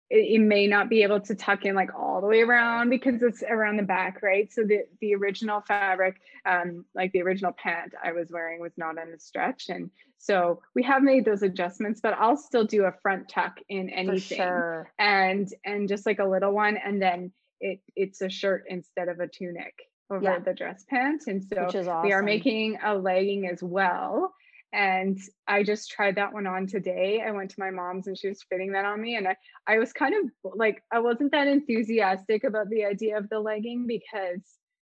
it, 0.09 0.35
it, 0.35 0.39
may 0.39 0.67
not 0.67 0.89
be 0.89 1.03
able 1.03 1.21
to 1.21 1.35
tuck 1.35 1.65
in 1.65 1.73
like 1.73 1.89
all 1.97 2.21
the 2.21 2.27
way 2.27 2.41
around 2.41 2.89
because 2.89 3.21
it's 3.23 3.43
around 3.43 3.77
the 3.77 3.83
back, 3.83 4.21
right? 4.21 4.51
So 4.51 4.63
the 4.63 4.85
the 4.99 5.15
original 5.15 5.61
fabric, 5.61 6.21
um, 6.45 6.85
like 6.93 7.11
the 7.11 7.21
original 7.21 7.53
pant 7.53 7.93
I 8.03 8.11
was 8.11 8.29
wearing 8.29 8.59
was 8.59 8.77
not 8.77 8.99
on 8.99 9.11
the 9.11 9.19
stretch, 9.19 9.69
and 9.69 9.89
so 10.17 10.61
we 10.75 10.83
have 10.83 11.01
made 11.01 11.25
those 11.25 11.43
adjustments. 11.43 12.01
But 12.01 12.15
I'll 12.19 12.37
still 12.37 12.65
do 12.65 12.85
a 12.85 12.93
front 13.01 13.29
tuck 13.29 13.57
in 13.69 13.89
anything, 13.89 14.37
sure. 14.37 14.91
and 14.99 15.51
and 15.65 15.87
just 15.87 16.05
like 16.05 16.19
a 16.19 16.25
little 16.25 16.51
one, 16.51 16.77
and 16.77 17.01
then 17.01 17.31
it 17.59 17.79
it's 17.95 18.21
a 18.21 18.29
shirt 18.29 18.65
instead 18.67 19.07
of 19.07 19.19
a 19.19 19.27
tunic 19.27 19.73
over 20.11 20.23
yeah. 20.23 20.39
the 20.39 20.53
dress 20.53 20.85
pant, 20.89 21.23
and 21.27 21.43
so 21.43 21.65
awesome. 21.65 22.03
we 22.03 22.11
are 22.13 22.21
making 22.21 22.77
a 22.83 22.93
legging 22.95 23.47
as 23.47 23.63
well 23.63 24.33
and 24.73 25.19
I 25.47 25.63
just 25.63 25.91
tried 25.91 26.15
that 26.15 26.33
one 26.33 26.47
on 26.47 26.65
today. 26.65 27.21
I 27.25 27.31
went 27.31 27.49
to 27.51 27.59
my 27.59 27.71
mom's 27.71 28.07
and 28.07 28.17
she 28.17 28.29
was 28.29 28.43
fitting 28.43 28.71
that 28.71 28.85
on 28.85 29.01
me. 29.01 29.17
And 29.17 29.27
I, 29.27 29.35
I 29.67 29.79
was 29.79 29.91
kind 29.91 30.15
of 30.15 30.55
like, 30.55 30.81
I 30.91 30.99
wasn't 30.99 31.31
that 31.33 31.47
enthusiastic 31.47 32.45
about 32.45 32.69
the 32.69 32.85
idea 32.85 33.17
of 33.17 33.27
the 33.29 33.39
legging 33.39 33.85
because 33.85 34.41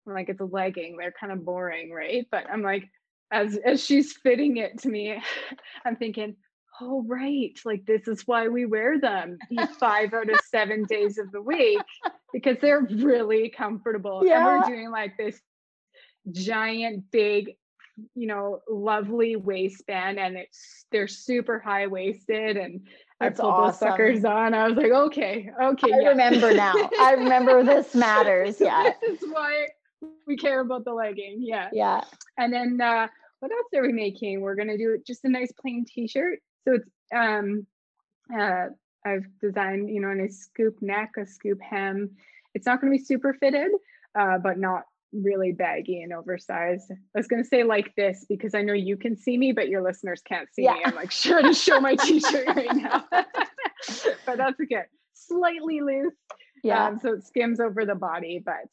I'm 0.05 0.13
like, 0.13 0.27
it's 0.27 0.41
a 0.41 0.45
legging. 0.45 0.97
They're 0.97 1.13
kind 1.17 1.31
of 1.31 1.45
boring, 1.45 1.91
right? 1.91 2.25
But 2.29 2.49
I'm 2.51 2.61
like, 2.61 2.89
as 3.31 3.57
as 3.63 3.83
she's 3.83 4.13
fitting 4.13 4.57
it 4.57 4.79
to 4.79 4.89
me, 4.89 5.21
I'm 5.85 5.95
thinking, 5.95 6.35
oh 6.81 7.03
right, 7.07 7.57
like 7.65 7.85
this 7.85 8.07
is 8.07 8.27
why 8.27 8.47
we 8.47 8.65
wear 8.65 8.99
them 8.99 9.37
five 9.79 10.13
out 10.13 10.29
of 10.29 10.39
seven 10.49 10.85
days 10.85 11.17
of 11.17 11.31
the 11.31 11.41
week 11.41 11.81
because 12.33 12.57
they're 12.61 12.81
really 12.81 13.49
comfortable. 13.49 14.21
Yeah. 14.25 14.37
And 14.37 14.61
we're 14.61 14.75
doing 14.75 14.91
like 14.91 15.17
this 15.17 15.39
giant 16.31 17.11
big 17.11 17.55
you 18.15 18.27
know, 18.27 18.61
lovely 18.69 19.35
waistband 19.35 20.19
and 20.19 20.37
it's 20.37 20.85
they're 20.91 21.07
super 21.07 21.59
high 21.59 21.87
waisted 21.87 22.57
and 22.57 22.81
That's 23.19 23.39
I 23.39 23.43
pulled 23.43 23.53
awesome. 23.53 23.65
those 23.65 23.79
suckers 23.79 24.25
on. 24.25 24.53
I 24.53 24.67
was 24.67 24.77
like, 24.77 24.91
okay, 24.91 25.49
okay. 25.61 25.93
I 25.93 25.99
yeah. 26.01 26.09
remember 26.09 26.53
now. 26.53 26.73
I 26.99 27.15
remember 27.17 27.63
this 27.63 27.93
matters. 27.95 28.59
Yeah. 28.69 28.91
this 29.01 29.21
is 29.21 29.29
why 29.29 29.67
we 30.27 30.37
care 30.37 30.61
about 30.61 30.85
the 30.85 30.93
legging. 30.93 31.39
Yeah. 31.41 31.69
Yeah. 31.73 32.01
And 32.37 32.53
then 32.53 32.79
uh 32.81 33.07
what 33.39 33.51
else 33.51 33.67
are 33.73 33.81
we 33.81 33.93
making? 33.93 34.41
We're 34.41 34.55
gonna 34.55 34.77
do 34.77 34.97
just 35.05 35.25
a 35.25 35.29
nice 35.29 35.51
plain 35.51 35.85
t-shirt. 35.85 36.39
So 36.69 36.75
it's 36.75 36.89
um 37.15 37.65
uh 38.33 38.67
I've 39.05 39.25
designed, 39.41 39.89
you 39.89 40.01
know, 40.01 40.11
in 40.11 40.19
a 40.19 40.29
scoop 40.29 40.81
neck, 40.81 41.11
a 41.17 41.25
scoop 41.25 41.59
hem. 41.61 42.11
It's 42.53 42.65
not 42.65 42.81
going 42.81 42.91
to 42.91 42.97
be 42.97 43.03
super 43.03 43.33
fitted, 43.33 43.71
uh, 44.13 44.37
but 44.39 44.59
not 44.59 44.83
really 45.13 45.53
baggy 45.53 46.01
and 46.01 46.11
oversized. 46.11 46.91
I 46.91 46.95
was 47.17 47.27
going 47.27 47.41
to 47.41 47.47
say 47.47 47.63
like 47.63 47.95
this 47.95 48.25
because 48.27 48.53
I 48.53 48.61
know 48.61 48.73
you 48.73 48.97
can 48.97 49.15
see 49.15 49.37
me, 49.37 49.53
but 49.53 49.69
your 49.69 49.81
listeners 49.81 50.21
can't 50.21 50.53
see 50.53 50.63
yeah. 50.63 50.73
me. 50.73 50.81
I'm 50.85 50.95
like, 50.95 51.11
sure 51.11 51.41
to 51.41 51.53
show 51.53 51.79
my 51.79 51.95
t-shirt 51.95 52.47
right 52.47 52.75
now. 52.75 53.05
but 53.11 54.37
that's 54.37 54.59
okay. 54.61 54.83
Slightly 55.13 55.79
loose. 55.81 56.13
Yeah. 56.63 56.87
Um, 56.87 56.99
so 56.99 57.13
it 57.13 57.25
skims 57.25 57.59
over 57.61 57.85
the 57.85 57.95
body, 57.95 58.43
but 58.43 58.67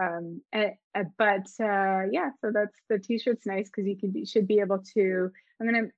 um 0.00 0.40
uh, 0.54 0.66
uh, 0.94 1.02
but 1.18 1.48
uh 1.58 2.02
yeah 2.12 2.30
so 2.40 2.52
that's 2.54 2.76
the 2.88 2.96
t-shirt's 2.96 3.44
nice 3.44 3.68
because 3.68 3.88
you 3.88 3.96
can 3.96 4.24
should 4.24 4.46
be 4.46 4.60
able 4.60 4.78
to 4.78 5.28
i'm 5.60 5.66
gonna 5.66 5.88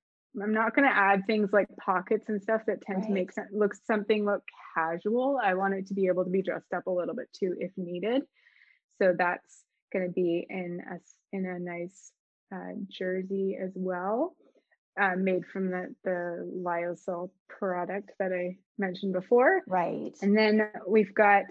i'm 0.40 0.54
not 0.54 0.74
gonna 0.74 0.88
add 0.88 1.22
things 1.26 1.50
like 1.52 1.66
pockets 1.84 2.28
and 2.28 2.40
stuff 2.40 2.62
that 2.66 2.80
tend 2.82 3.00
right. 3.00 3.08
to 3.08 3.12
make 3.12 3.32
some, 3.32 3.46
look 3.52 3.74
something 3.74 4.24
look 4.24 4.42
casual 4.74 5.38
i 5.42 5.54
want 5.54 5.74
it 5.74 5.86
to 5.86 5.94
be 5.94 6.06
able 6.06 6.24
to 6.24 6.30
be 6.30 6.42
dressed 6.42 6.72
up 6.74 6.86
a 6.86 6.90
little 6.90 7.14
bit 7.14 7.28
too 7.32 7.54
if 7.58 7.70
needed 7.76 8.22
so 9.00 9.12
that's 9.18 9.64
going 9.92 10.06
to 10.06 10.12
be 10.12 10.46
in 10.48 10.80
a 10.90 11.36
in 11.36 11.46
a 11.46 11.58
nice 11.58 12.12
uh, 12.54 12.72
jersey 12.88 13.58
as 13.62 13.70
well, 13.74 14.34
uh, 15.00 15.12
made 15.16 15.44
from 15.52 15.70
the 15.70 15.94
the 16.04 16.50
lyocell 16.64 17.30
product 17.48 18.10
that 18.18 18.32
I 18.32 18.56
mentioned 18.78 19.12
before. 19.12 19.62
Right. 19.66 20.12
And 20.22 20.36
then 20.36 20.68
we've 20.86 21.14
got 21.14 21.44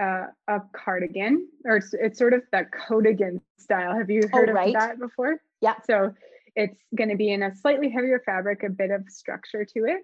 uh, 0.00 0.26
a 0.48 0.60
cardigan, 0.74 1.48
or 1.64 1.76
it's, 1.76 1.94
it's 1.94 2.18
sort 2.18 2.34
of 2.34 2.42
that 2.52 2.66
coatigan 2.72 3.40
style. 3.58 3.96
Have 3.96 4.10
you 4.10 4.22
oh, 4.24 4.36
heard 4.36 4.50
oh, 4.50 4.54
right. 4.54 4.74
of 4.74 4.80
that 4.80 4.98
before? 4.98 5.40
Yeah. 5.60 5.74
So 5.86 6.14
it's 6.56 6.80
going 6.96 7.10
to 7.10 7.16
be 7.16 7.30
in 7.30 7.42
a 7.42 7.54
slightly 7.54 7.90
heavier 7.90 8.20
fabric, 8.24 8.62
a 8.62 8.70
bit 8.70 8.90
of 8.90 9.08
structure 9.08 9.64
to 9.64 9.84
it, 9.84 10.00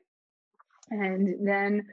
and 0.91 1.49
then 1.49 1.87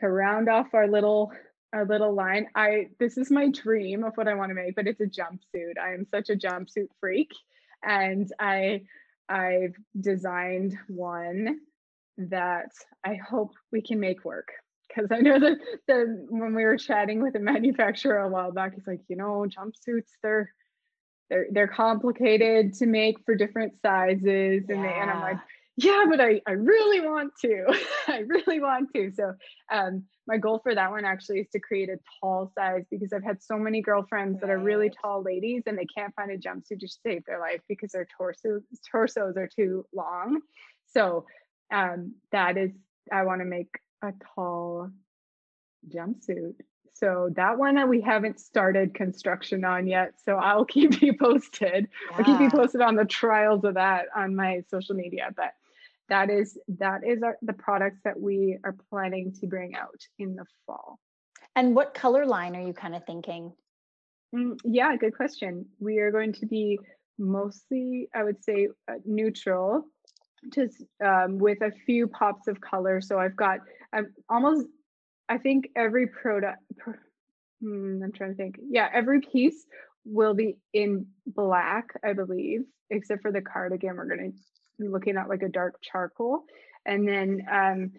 to 0.00 0.08
round 0.08 0.48
off 0.48 0.74
our 0.74 0.88
little 0.88 1.32
a 1.72 1.84
little 1.84 2.12
line. 2.12 2.48
I 2.54 2.88
this 2.98 3.16
is 3.16 3.30
my 3.30 3.48
dream 3.48 4.02
of 4.02 4.16
what 4.16 4.28
I 4.28 4.34
want 4.34 4.50
to 4.50 4.54
make, 4.54 4.74
but 4.74 4.88
it's 4.88 5.00
a 5.00 5.06
jumpsuit. 5.06 5.78
I 5.80 5.94
am 5.94 6.06
such 6.10 6.28
a 6.28 6.36
jumpsuit 6.36 6.88
freak, 6.98 7.30
and 7.84 8.30
I 8.38 8.82
I've 9.28 9.76
designed 9.98 10.76
one 10.88 11.60
that 12.18 12.72
I 13.04 13.14
hope 13.14 13.54
we 13.70 13.80
can 13.80 14.00
make 14.00 14.24
work 14.24 14.48
because 14.88 15.10
I 15.12 15.20
know 15.20 15.38
that 15.38 15.58
the 15.86 16.26
when 16.28 16.54
we 16.54 16.64
were 16.64 16.76
chatting 16.76 17.22
with 17.22 17.36
a 17.36 17.40
manufacturer 17.40 18.18
a 18.18 18.28
while 18.28 18.50
back, 18.50 18.74
he's 18.74 18.86
like, 18.86 19.02
you 19.08 19.16
know, 19.16 19.46
jumpsuits 19.46 20.10
they're 20.22 20.52
they're 21.30 21.46
they're 21.52 21.68
complicated 21.68 22.74
to 22.74 22.86
make 22.86 23.24
for 23.24 23.34
different 23.34 23.74
sizes, 23.80 24.64
and 24.68 24.84
they, 24.84 24.92
and 24.92 25.10
I'm 25.10 25.20
like, 25.20 25.38
yeah, 25.76 26.04
but 26.08 26.20
I, 26.20 26.40
I 26.46 26.52
really 26.52 27.00
want 27.00 27.32
to. 27.42 27.64
I 28.08 28.18
really 28.18 28.60
want 28.60 28.90
to. 28.94 29.10
So 29.14 29.32
um, 29.72 30.04
my 30.26 30.36
goal 30.36 30.60
for 30.62 30.74
that 30.74 30.90
one 30.90 31.04
actually 31.04 31.40
is 31.40 31.48
to 31.52 31.60
create 31.60 31.88
a 31.88 31.98
tall 32.20 32.52
size 32.58 32.84
because 32.90 33.12
I've 33.12 33.24
had 33.24 33.42
so 33.42 33.56
many 33.56 33.80
girlfriends 33.80 34.34
right. 34.34 34.40
that 34.42 34.50
are 34.50 34.58
really 34.58 34.90
tall 34.90 35.22
ladies 35.22 35.62
and 35.66 35.78
they 35.78 35.86
can't 35.96 36.14
find 36.14 36.30
a 36.30 36.36
jumpsuit 36.36 36.80
to 36.80 36.88
save 36.88 37.24
their 37.24 37.40
life 37.40 37.60
because 37.68 37.92
their 37.92 38.06
torsos 38.16 38.62
torsos 38.90 39.36
are 39.36 39.48
too 39.48 39.86
long. 39.94 40.40
So 40.92 41.24
um, 41.72 42.14
that 42.32 42.58
is 42.58 42.72
I 43.10 43.22
want 43.22 43.40
to 43.40 43.46
make 43.46 43.70
a 44.02 44.12
tall 44.34 44.90
jumpsuit. 45.88 46.54
So 47.00 47.30
that 47.34 47.56
one 47.58 47.88
we 47.88 48.02
haven't 48.02 48.38
started 48.38 48.94
construction 48.94 49.64
on 49.64 49.86
yet. 49.86 50.12
So 50.22 50.36
I'll 50.36 50.64
keep 50.76 51.00
you 51.00 51.16
posted. 51.16 51.88
Yeah. 52.10 52.16
I'll 52.16 52.24
keep 52.24 52.40
you 52.40 52.50
posted 52.50 52.82
on 52.82 52.94
the 52.94 53.06
trials 53.06 53.64
of 53.64 53.74
that 53.74 54.06
on 54.14 54.36
my 54.36 54.62
social 54.70 54.94
media. 54.94 55.30
But 55.34 55.54
that 56.10 56.28
is 56.28 56.58
that 56.78 57.00
is 57.06 57.22
our, 57.22 57.38
the 57.40 57.54
products 57.54 58.00
that 58.04 58.20
we 58.20 58.58
are 58.64 58.76
planning 58.90 59.32
to 59.40 59.46
bring 59.46 59.74
out 59.74 60.06
in 60.18 60.36
the 60.36 60.44
fall. 60.66 60.98
And 61.56 61.74
what 61.74 61.94
color 61.94 62.26
line 62.26 62.54
are 62.54 62.66
you 62.66 62.74
kind 62.74 62.94
of 62.94 63.04
thinking? 63.06 63.52
Mm, 64.34 64.58
yeah, 64.64 64.94
good 64.96 65.16
question. 65.16 65.66
We 65.78 65.98
are 65.98 66.10
going 66.10 66.32
to 66.34 66.46
be 66.46 66.78
mostly, 67.18 68.08
I 68.14 68.22
would 68.22 68.42
say, 68.44 68.68
uh, 68.88 68.94
neutral, 69.04 69.84
just 70.52 70.82
um, 71.04 71.38
with 71.38 71.62
a 71.62 71.72
few 71.86 72.06
pops 72.08 72.46
of 72.46 72.60
color. 72.60 73.00
So 73.00 73.18
I've 73.18 73.36
got 73.36 73.60
I'm 73.92 74.12
almost, 74.28 74.66
I 75.30 75.38
think 75.38 75.70
every 75.76 76.08
product. 76.08 76.60
hmm, 77.62 78.02
I'm 78.02 78.12
trying 78.12 78.30
to 78.30 78.36
think. 78.36 78.56
Yeah, 78.68 78.88
every 78.92 79.20
piece 79.20 79.64
will 80.04 80.34
be 80.34 80.56
in 80.74 81.06
black, 81.24 81.86
I 82.04 82.14
believe, 82.14 82.62
except 82.90 83.22
for 83.22 83.30
the 83.30 83.40
cardigan. 83.40 83.96
We're 83.96 84.06
going 84.06 84.32
to 84.32 84.82
be 84.82 84.88
looking 84.88 85.16
at 85.16 85.28
like 85.28 85.42
a 85.42 85.48
dark 85.48 85.76
charcoal, 85.80 86.42
and 86.84 87.06
then 87.06 87.46
um, 87.50 87.92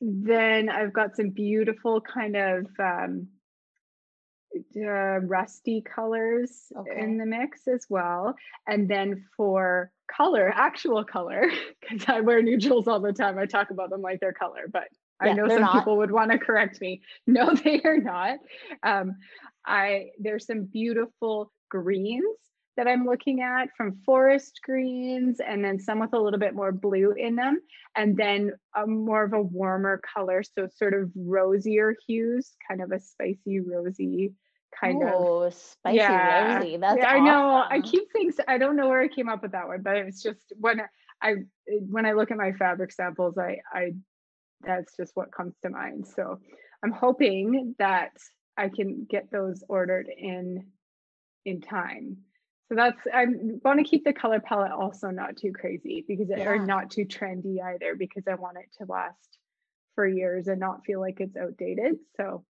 then 0.00 0.70
I've 0.70 0.94
got 0.94 1.14
some 1.14 1.28
beautiful 1.28 2.00
kind 2.00 2.36
of 2.36 2.66
um, 2.78 3.28
uh, 4.76 5.20
rusty 5.20 5.82
colors 5.82 6.72
okay. 6.74 7.02
in 7.02 7.18
the 7.18 7.26
mix 7.26 7.68
as 7.68 7.84
well. 7.90 8.34
And 8.66 8.88
then 8.88 9.26
for 9.36 9.92
color, 10.10 10.50
actual 10.54 11.04
color, 11.04 11.44
because 11.80 12.08
I 12.08 12.20
wear 12.20 12.42
neutrals 12.42 12.88
all 12.88 13.00
the 13.00 13.12
time, 13.12 13.38
I 13.38 13.44
talk 13.44 13.70
about 13.70 13.90
them 13.90 14.00
like 14.00 14.20
they're 14.20 14.32
color, 14.32 14.64
but 14.72 14.88
yeah, 15.22 15.30
I 15.30 15.32
know 15.32 15.48
some 15.48 15.60
not. 15.60 15.74
people 15.74 15.96
would 15.98 16.10
want 16.10 16.30
to 16.32 16.38
correct 16.38 16.80
me. 16.80 17.02
No, 17.26 17.54
they 17.64 17.80
are 17.84 17.98
not. 17.98 18.38
Um, 18.82 19.16
I 19.66 20.10
there's 20.18 20.46
some 20.46 20.64
beautiful 20.64 21.52
greens 21.68 22.36
that 22.76 22.88
I'm 22.88 23.04
looking 23.04 23.42
at 23.42 23.68
from 23.76 24.00
forest 24.06 24.60
greens 24.64 25.38
and 25.46 25.62
then 25.62 25.78
some 25.78 25.98
with 25.98 26.14
a 26.14 26.18
little 26.18 26.38
bit 26.38 26.54
more 26.54 26.72
blue 26.72 27.12
in 27.12 27.36
them 27.36 27.60
and 27.94 28.16
then 28.16 28.52
a 28.74 28.86
more 28.86 29.22
of 29.22 29.32
a 29.32 29.42
warmer 29.42 30.00
color 30.14 30.42
so 30.42 30.66
sort 30.76 30.94
of 30.94 31.10
rosier 31.14 31.94
hues 32.06 32.52
kind 32.66 32.80
of 32.80 32.90
a 32.90 32.98
spicy 32.98 33.60
rosy 33.60 34.32
kind 34.78 35.02
oh, 35.04 35.42
of 35.42 35.54
spicy 35.54 35.96
yeah. 35.96 36.56
rosy 36.56 36.76
that's 36.78 36.98
yeah, 36.98 37.10
I 37.10 37.18
know 37.18 37.64
I 37.68 37.80
keep 37.82 38.04
saying 38.14 38.32
I 38.48 38.56
don't 38.56 38.76
know 38.76 38.88
where 38.88 39.02
I 39.02 39.08
came 39.08 39.28
up 39.28 39.42
with 39.42 39.52
that 39.52 39.68
one 39.68 39.82
but 39.82 39.96
it's 39.96 40.22
just 40.22 40.52
when 40.58 40.80
I 41.20 41.34
when 41.68 42.06
I 42.06 42.12
look 42.12 42.30
at 42.30 42.38
my 42.38 42.52
fabric 42.52 42.92
samples 42.92 43.36
I 43.36 43.58
I 43.70 43.92
that's 44.62 44.96
just 44.96 45.12
what 45.14 45.32
comes 45.32 45.54
to 45.62 45.70
mind 45.70 46.06
so 46.06 46.38
I'm 46.82 46.92
hoping 46.92 47.74
that 47.78 48.12
I 48.56 48.68
can 48.68 49.06
get 49.08 49.30
those 49.30 49.62
ordered 49.68 50.08
in 50.16 50.66
in 51.44 51.60
time 51.60 52.18
so 52.70 52.76
that's 52.76 53.00
I 53.12 53.26
want 53.64 53.78
to 53.78 53.84
keep 53.84 54.04
the 54.04 54.12
color 54.12 54.38
palette 54.38 54.70
also 54.70 55.10
not 55.10 55.36
too 55.36 55.52
crazy 55.52 56.04
because 56.06 56.30
it, 56.30 56.38
yeah. 56.38 56.48
or 56.48 56.64
not 56.64 56.90
too 56.90 57.04
trendy 57.04 57.56
either 57.60 57.96
because 57.96 58.22
I 58.28 58.36
want 58.36 58.58
it 58.58 58.68
to 58.78 58.90
last 58.90 59.38
for 59.96 60.06
years 60.06 60.46
and 60.46 60.60
not 60.60 60.84
feel 60.84 61.00
like 61.00 61.18
it's 61.18 61.36
outdated. 61.36 61.96
So 62.16 62.44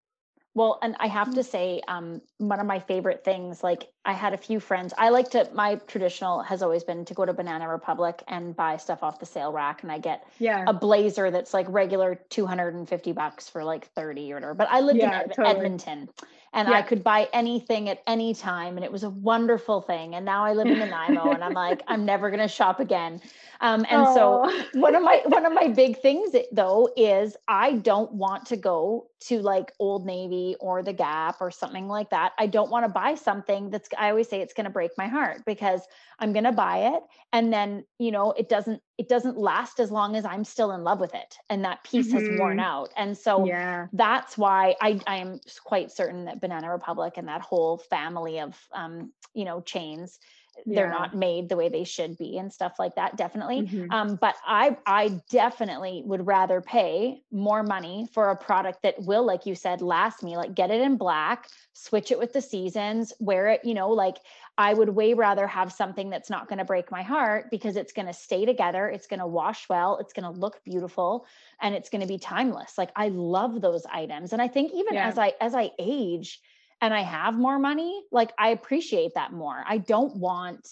well, 0.55 0.79
and 0.83 0.97
I 0.99 1.07
have 1.07 1.35
to 1.35 1.41
mm. 1.41 1.45
say, 1.45 1.81
um, 1.89 2.21
one 2.39 2.61
of 2.61 2.67
my 2.67 2.81
favorite 2.81 3.25
things, 3.25 3.63
like 3.63 3.85
I 4.05 4.15
had 4.15 4.33
a 4.33 4.37
few 4.39 4.61
friends, 4.61 4.95
I 4.97 5.11
like 5.11 5.31
to, 5.31 5.49
my 5.53 5.75
traditional 5.87 6.43
has 6.43 6.63
always 6.63 6.83
been 6.83 7.05
to 7.05 7.13
go 7.13 7.27
to 7.27 7.35
Banana 7.35 7.69
Republic 7.69 8.23
and 8.29 8.57
buy 8.57 8.79
stuff 8.79 9.03
off 9.03 9.21
the 9.21 9.27
sale 9.27 9.53
rack. 9.53 9.83
And 9.83 9.93
I 9.93 9.99
get 9.99 10.27
yeah. 10.39 10.65
a 10.67 10.73
blazer 10.73 11.31
that's 11.31 11.53
like 11.53 11.67
regular 11.69 12.15
250 12.31 13.13
bucks 13.13 13.49
for 13.49 13.63
like 13.63 13.87
30 13.89 14.33
or 14.33 14.37
whatever. 14.37 14.55
But 14.55 14.69
I 14.71 14.81
lived 14.81 14.99
yeah, 14.99 15.09
in 15.09 15.31
Ed- 15.31 15.35
totally. 15.37 15.49
Edmonton 15.49 16.09
and 16.53 16.69
yeah. 16.69 16.79
I 16.79 16.83
could 16.83 17.05
buy 17.05 17.29
anything 17.33 17.89
at 17.89 18.03
any 18.07 18.35
time. 18.35 18.77
And 18.77 18.85
it 18.85 18.91
was 18.91 19.05
a 19.05 19.11
wonderful 19.11 19.81
thing. 19.81 20.17
And 20.17 20.25
now 20.25 20.45
I 20.45 20.53
live 20.53 20.67
in 20.67 20.79
Nanaimo 20.81 21.31
and 21.31 21.45
I'm 21.45 21.53
like, 21.53 21.83
I'm 21.87 22.05
never 22.05 22.29
going 22.29 22.41
to 22.41 22.49
shop 22.49 22.81
again. 22.81 23.21
Um, 23.61 23.87
and 23.89 24.07
Aww. 24.07 24.15
so 24.15 24.65
one 24.81 24.97
of 24.97 25.03
my, 25.03 25.23
one 25.27 25.47
of 25.47 25.53
my 25.53 25.69
big 25.69 26.01
things 26.01 26.35
though, 26.51 26.89
is 26.97 27.37
I 27.47 27.75
don't 27.75 28.13
want 28.13 28.47
to 28.47 28.57
go 28.57 29.07
to 29.21 29.41
like 29.41 29.73
Old 29.79 30.07
Navy 30.07 30.57
or 30.61 30.83
the 30.83 30.93
Gap 30.93 31.37
or 31.41 31.51
something 31.51 31.87
like 31.87 32.11
that. 32.11 32.33
I 32.39 32.47
don't 32.47 32.71
want 32.71 32.85
to 32.85 32.89
buy 32.89 33.15
something 33.15 33.71
that's, 33.71 33.90
I 33.99 34.11
always 34.11 34.29
say 34.29 34.41
it's 34.41 34.55
going 34.55 34.65
to 34.65 34.71
break 34.71 34.93
my 34.97 35.09
heart 35.09 35.43
because 35.45 35.83
I'm 36.19 36.33
going 36.33 36.45
to 36.45 36.53
buy 36.53 36.95
it. 36.95 37.03
And 37.33 37.53
then, 37.53 37.85
you 37.99 38.11
know, 38.11 38.33
it 38.33 38.49
doesn't, 38.49 38.83
it 38.99 39.09
doesn't 39.09 39.37
last 39.37 39.81
as 39.81 39.91
long 39.91 40.17
as 40.17 40.25
I'm 40.25 40.45
still 40.45 40.73
in 40.73 40.85
love 40.85 41.01
with 41.01 41.15
it. 41.15 41.37
And 41.49 41.65
that 41.65 41.85
piece 41.85 42.09
mm-hmm. 42.09 42.29
has 42.29 42.39
worn 42.39 42.59
mm-hmm. 42.59 42.67
out. 42.67 42.91
And 42.97 43.17
so 43.17 43.47
yeah. 43.47 43.87
that's 43.93 44.37
why 44.37 44.77
I, 44.81 45.01
I 45.07 45.17
am 45.17 45.41
quite 45.65 45.91
certain 45.91 46.27
that 46.27 46.41
Banana 46.41 46.71
Republic 46.71 47.15
and 47.17 47.29
that 47.29 47.41
whole 47.41 47.79
family 47.79 48.41
of, 48.41 48.57
um, 48.73 49.13
you 49.35 49.45
know, 49.45 49.61
chains, 49.61 50.19
they're 50.67 50.91
not 50.91 51.15
made 51.15 51.49
the 51.49 51.57
way 51.57 51.69
they 51.69 51.85
should 51.85 52.17
be 52.19 52.39
and 52.39 52.53
stuff 52.53 52.75
like 52.79 52.95
that 52.95 53.17
definitely 53.17 53.63
mm-hmm. 53.63 53.91
um, 53.91 54.17
but 54.17 54.35
i 54.47 54.77
i 54.87 55.09
definitely 55.31 56.03
would 56.05 56.27
rather 56.27 56.61
pay 56.61 57.21
more 57.31 57.63
money 57.63 58.07
for 58.13 58.31
a 58.31 58.37
product 58.37 58.83
that 58.83 59.01
will 59.03 59.25
like 59.25 59.47
you 59.47 59.55
said 59.55 59.81
last 59.81 60.23
me 60.23 60.37
like 60.37 60.55
get 60.55 60.71
it 60.71 60.81
in 60.81 60.97
black 60.97 61.49
switch 61.73 62.11
it 62.11 62.19
with 62.19 62.33
the 62.33 62.43
seasons 62.43 63.13
wear 63.21 63.49
it 63.49 63.61
you 63.65 63.75
know 63.75 63.91
like 63.91 64.17
i 64.59 64.75
would 64.75 64.91
way 64.91 65.15
rather 65.15 65.47
have 65.47 65.73
something 65.73 66.11
that's 66.11 66.31
not 66.31 66.49
going 66.49 66.59
to 66.59 66.65
break 66.65 66.91
my 66.91 67.03
heart 67.03 67.51
because 67.51 67.77
it's 67.77 67.93
going 67.93 68.07
to 68.07 68.13
stay 68.13 68.45
together 68.45 68.89
it's 68.89 69.07
going 69.07 69.21
to 69.21 69.27
wash 69.27 69.69
well 69.69 69.99
it's 69.99 70.13
going 70.13 70.31
to 70.31 70.39
look 70.39 70.63
beautiful 70.65 71.27
and 71.61 71.75
it's 71.75 71.89
going 71.89 72.01
to 72.03 72.09
be 72.09 72.19
timeless 72.19 72.77
like 72.77 72.91
i 72.97 73.09
love 73.09 73.61
those 73.61 73.87
items 73.91 74.33
and 74.33 74.43
i 74.43 74.49
think 74.49 74.73
even 74.75 74.95
yeah. 74.95 75.09
as 75.09 75.19
i 75.19 75.33
as 75.41 75.55
i 75.55 75.71
age 75.79 76.41
and 76.81 76.95
I 76.95 77.03
have 77.03 77.35
more 77.35 77.59
money, 77.59 78.03
like 78.11 78.33
I 78.39 78.51
appreciate 78.51 79.15
that 79.15 79.33
more. 79.33 79.63
I 79.67 79.79
don't 79.79 80.17
want 80.17 80.69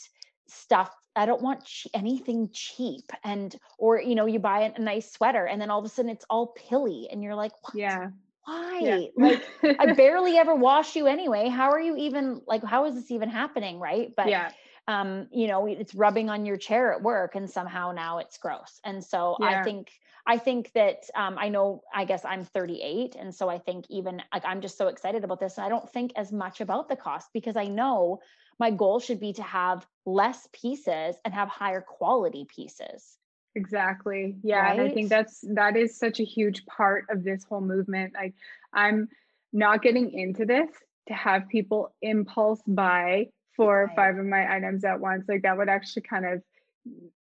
stuff 0.48 0.94
I 1.14 1.26
don't 1.26 1.42
want 1.42 1.68
anything 1.94 2.48
cheap 2.52 3.10
and 3.24 3.54
or 3.76 4.00
you 4.00 4.14
know 4.14 4.26
you 4.26 4.38
buy 4.38 4.72
a 4.74 4.80
nice 4.80 5.12
sweater 5.12 5.46
and 5.46 5.60
then 5.60 5.68
all 5.68 5.80
of 5.80 5.84
a 5.84 5.88
sudden 5.88 6.10
it's 6.10 6.24
all 6.30 6.54
pilly 6.68 7.08
and 7.10 7.22
you're 7.22 7.34
like 7.34 7.52
what? 7.62 7.74
yeah 7.74 8.10
why 8.44 8.78
yeah. 8.80 9.00
like 9.16 9.42
I 9.80 9.92
barely 9.96 10.38
ever 10.38 10.54
wash 10.54 10.94
you 10.94 11.06
anyway 11.06 11.48
how 11.48 11.70
are 11.70 11.80
you 11.80 11.96
even 11.96 12.40
like 12.46 12.64
how 12.64 12.86
is 12.86 12.94
this 12.94 13.10
even 13.10 13.28
happening 13.28 13.80
right 13.80 14.12
but 14.16 14.28
yeah 14.28 14.52
um 14.88 15.28
you 15.30 15.46
know 15.46 15.66
it's 15.66 15.94
rubbing 15.94 16.28
on 16.28 16.44
your 16.44 16.56
chair 16.56 16.92
at 16.92 17.02
work 17.02 17.36
and 17.36 17.48
somehow 17.48 17.92
now 17.92 18.18
it's 18.18 18.38
gross 18.38 18.80
and 18.84 19.04
so 19.04 19.36
yeah. 19.40 19.60
I 19.60 19.62
think 19.62 19.88
I 20.28 20.36
think 20.36 20.72
that 20.74 21.04
um, 21.14 21.38
I 21.38 21.48
know, 21.48 21.82
I 21.92 22.04
guess 22.04 22.22
I'm 22.22 22.44
38. 22.44 23.16
And 23.18 23.34
so 23.34 23.48
I 23.48 23.58
think 23.58 23.86
even 23.88 24.22
like 24.30 24.44
I'm 24.44 24.60
just 24.60 24.76
so 24.76 24.88
excited 24.88 25.24
about 25.24 25.40
this. 25.40 25.56
And 25.56 25.64
I 25.64 25.70
don't 25.70 25.90
think 25.90 26.12
as 26.16 26.32
much 26.32 26.60
about 26.60 26.90
the 26.90 26.96
cost 26.96 27.30
because 27.32 27.56
I 27.56 27.64
know 27.64 28.20
my 28.58 28.70
goal 28.70 29.00
should 29.00 29.20
be 29.20 29.32
to 29.32 29.42
have 29.42 29.86
less 30.04 30.46
pieces 30.52 31.16
and 31.24 31.32
have 31.32 31.48
higher 31.48 31.80
quality 31.80 32.46
pieces. 32.54 33.16
Exactly. 33.54 34.36
Yeah. 34.42 34.58
Right? 34.58 34.78
And 34.78 34.90
I 34.90 34.92
think 34.92 35.08
that's, 35.08 35.42
that 35.54 35.78
is 35.78 35.98
such 35.98 36.20
a 36.20 36.24
huge 36.24 36.66
part 36.66 37.06
of 37.08 37.24
this 37.24 37.44
whole 37.44 37.62
movement. 37.62 38.12
Like 38.12 38.34
I'm 38.74 39.08
not 39.54 39.80
getting 39.80 40.12
into 40.12 40.44
this 40.44 40.68
to 41.08 41.14
have 41.14 41.48
people 41.48 41.94
impulse 42.02 42.60
buy 42.66 43.28
four 43.58 43.84
right. 43.84 43.92
or 43.92 43.94
five 43.94 44.16
of 44.16 44.24
my 44.24 44.56
items 44.56 44.84
at 44.84 44.98
once. 44.98 45.26
Like 45.28 45.42
that 45.42 45.58
would 45.58 45.68
actually 45.68 46.02
kind 46.02 46.24
of 46.24 46.42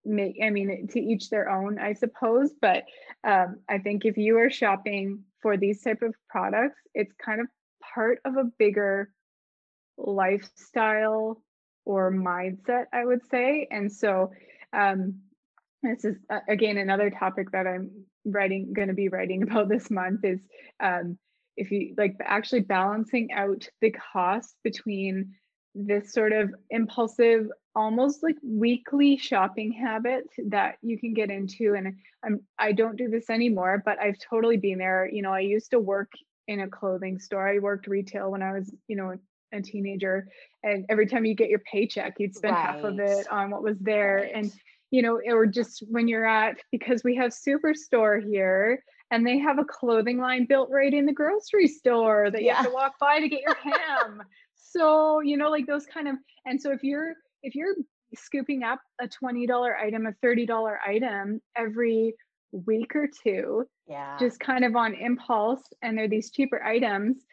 make 0.05 0.37
i 0.43 0.51
mean 0.51 0.89
to 0.89 1.01
each 1.01 1.31
their 1.31 1.49
own 1.49 1.79
i 1.79 1.93
suppose 1.93 2.51
but 2.61 2.85
um, 3.25 3.57
i 3.69 3.79
think 3.79 4.05
if 4.05 4.17
you 4.17 4.37
are 4.39 4.51
shopping 4.51 5.23
for 5.41 5.57
these 5.57 5.81
type 5.83 6.03
of 6.03 6.15
products 6.29 6.81
it's 6.95 7.13
kind 7.25 7.41
of 7.41 7.47
part 7.95 8.19
of 8.25 8.37
a 8.37 8.51
bigger 8.59 9.11
lifestyle 9.97 11.41
or 11.85 12.13
mindset 12.13 12.87
i 12.93 13.05
would 13.05 13.21
say 13.31 13.67
and 13.71 13.93
so 13.93 14.33
um, 14.73 15.21
this 15.83 16.05
is 16.05 16.17
uh, 16.31 16.41
again 16.49 16.79
another 16.79 17.11
topic 17.11 17.51
that 17.53 17.67
i'm 17.67 17.91
writing 18.25 18.73
going 18.73 18.89
to 18.89 18.95
be 18.95 19.09
writing 19.09 19.43
about 19.49 19.69
this 19.69 19.91
month 19.91 20.25
is 20.25 20.41
um, 20.81 21.17
if 21.57 21.71
you 21.71 21.95
like 21.97 22.17
actually 22.25 22.61
balancing 22.61 23.31
out 23.33 23.69
the 23.81 23.95
cost 24.13 24.57
between 24.65 25.33
this 25.75 26.13
sort 26.13 26.33
of 26.33 26.55
impulsive 26.71 27.49
almost 27.75 28.23
like 28.23 28.37
weekly 28.43 29.17
shopping 29.17 29.73
habit 29.73 30.25
that 30.49 30.77
you 30.83 30.99
can 30.99 31.15
get 31.15 31.31
into 31.31 31.75
and 31.75 31.97
I'm 32.23 32.41
I 32.59 32.73
don't 32.73 32.97
do 32.97 33.09
this 33.09 33.31
anymore 33.31 33.83
but 33.85 33.99
I've 33.99 34.19
totally 34.19 34.59
been 34.59 34.79
there 34.79 35.09
you 35.11 35.23
know 35.23 35.33
I 35.33 35.41
used 35.41 35.71
to 35.71 35.81
work 35.81 36.13
in 36.47 36.61
a 36.61 36.69
clothing 36.69 37.19
store 37.19 37.49
I 37.49 37.59
worked 37.59 37.87
retail 37.87 38.31
when 38.31 38.43
I 38.43 38.53
was 38.53 38.71
you 38.89 38.97
know 38.97 39.15
a 39.53 39.63
teenager 39.63 40.29
and 40.63 40.85
every 40.89 41.07
time 41.07 41.25
you 41.25 41.35
get 41.35 41.49
your 41.49 41.61
paycheck 41.61 42.15
you'd 42.19 42.35
spend 42.35 42.55
right. 42.55 42.67
half 42.67 42.85
of 42.85 42.99
it 42.99 43.27
on 43.31 43.51
what 43.51 43.63
was 43.63 43.79
there 43.81 44.17
right. 44.17 44.33
and 44.35 44.53
you 44.91 45.01
know 45.01 45.21
or 45.27 45.47
just 45.47 45.83
when 45.89 46.09
you're 46.09 46.27
at 46.27 46.57
because 46.71 47.03
we 47.03 47.17
have 47.17 47.31
superstore 47.31 48.23
here 48.23 48.85
and 49.11 49.27
they 49.27 49.39
have 49.39 49.59
a 49.59 49.65
clothing 49.65 50.19
line 50.19 50.47
built 50.47 50.69
right 50.71 50.93
in 50.93 51.07
the 51.07 51.13
grocery 51.13 51.69
store 51.69 52.31
that 52.31 52.43
yeah. 52.43 52.51
you 52.51 52.57
have 52.57 52.67
to 52.67 52.73
walk 52.73 52.99
by 52.99 53.21
to 53.21 53.29
get 53.29 53.41
your 53.41 53.55
ham 53.55 54.23
so 54.73 55.21
you 55.21 55.37
know 55.37 55.51
like 55.51 55.67
those 55.67 55.87
kind 55.87 56.09
of 56.09 56.17
and 56.47 56.61
so 56.61 56.73
if 56.73 56.83
you're 56.83 57.15
if 57.43 57.55
you're 57.55 57.75
scooping 58.15 58.63
up 58.63 58.81
a 59.01 59.09
$20 59.09 59.49
item 59.81 60.07
a 60.07 60.13
$30 60.27 60.77
item 60.87 61.41
every 61.57 62.15
week 62.53 62.95
or 62.95 63.09
two, 63.23 63.65
yeah, 63.87 64.17
just 64.19 64.39
kind 64.39 64.65
of 64.65 64.77
on 64.77 64.95
impulse, 64.95 65.63
and 65.83 65.97
they're 65.97 66.09
these 66.09 66.31
cheaper 66.31 66.63
items. 66.63 67.25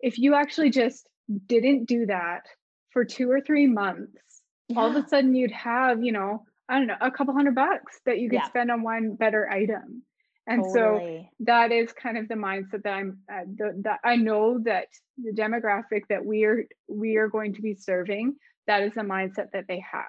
If 0.00 0.18
you 0.18 0.34
actually 0.34 0.70
just 0.70 1.08
didn't 1.46 1.86
do 1.86 2.06
that 2.06 2.42
for 2.90 3.04
two 3.04 3.30
or 3.30 3.40
three 3.40 3.66
months, 3.66 4.42
yeah. 4.68 4.78
all 4.78 4.94
of 4.94 4.96
a 5.02 5.08
sudden 5.08 5.34
you'd 5.34 5.50
have, 5.52 6.02
you 6.02 6.12
know, 6.12 6.44
I 6.68 6.78
don't 6.78 6.86
know, 6.86 6.96
a 7.00 7.10
couple 7.10 7.34
hundred 7.34 7.54
bucks 7.54 8.00
that 8.04 8.18
you 8.18 8.28
could 8.28 8.36
yeah. 8.36 8.48
spend 8.48 8.70
on 8.70 8.82
one 8.82 9.14
better 9.14 9.48
item. 9.50 10.02
And 10.46 10.62
totally. 10.62 11.28
so 11.38 11.44
that 11.44 11.72
is 11.72 11.92
kind 11.92 12.16
of 12.16 12.28
the 12.28 12.34
mindset 12.34 12.84
that 12.84 12.92
I'm 12.92 13.18
uh, 13.32 13.40
the, 13.56 13.82
that 13.82 14.00
I 14.04 14.16
know 14.16 14.60
that 14.64 14.86
the 15.18 15.32
demographic 15.32 16.02
that 16.08 16.24
we 16.24 16.44
are 16.44 16.64
we 16.88 17.16
are 17.16 17.28
going 17.28 17.54
to 17.54 17.62
be 17.62 17.74
serving 17.74 18.36
that 18.66 18.82
is 18.82 18.94
the 18.94 19.02
mindset 19.02 19.50
that 19.52 19.66
they 19.68 19.82
have. 19.90 20.04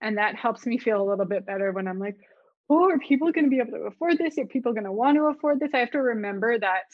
And 0.00 0.18
that 0.18 0.36
helps 0.36 0.64
me 0.64 0.78
feel 0.78 1.02
a 1.02 1.08
little 1.08 1.26
bit 1.26 1.44
better 1.44 1.72
when 1.72 1.88
I'm 1.88 1.98
like, 1.98 2.16
oh, 2.70 2.88
are 2.90 2.98
people 2.98 3.32
going 3.32 3.46
to 3.46 3.50
be 3.50 3.58
able 3.58 3.72
to 3.72 3.86
afford 3.86 4.18
this? 4.18 4.38
Are 4.38 4.46
people 4.46 4.72
going 4.72 4.84
to 4.84 4.92
want 4.92 5.16
to 5.16 5.24
afford 5.24 5.58
this? 5.58 5.70
I 5.74 5.78
have 5.78 5.90
to 5.92 6.02
remember 6.02 6.58
that 6.58 6.84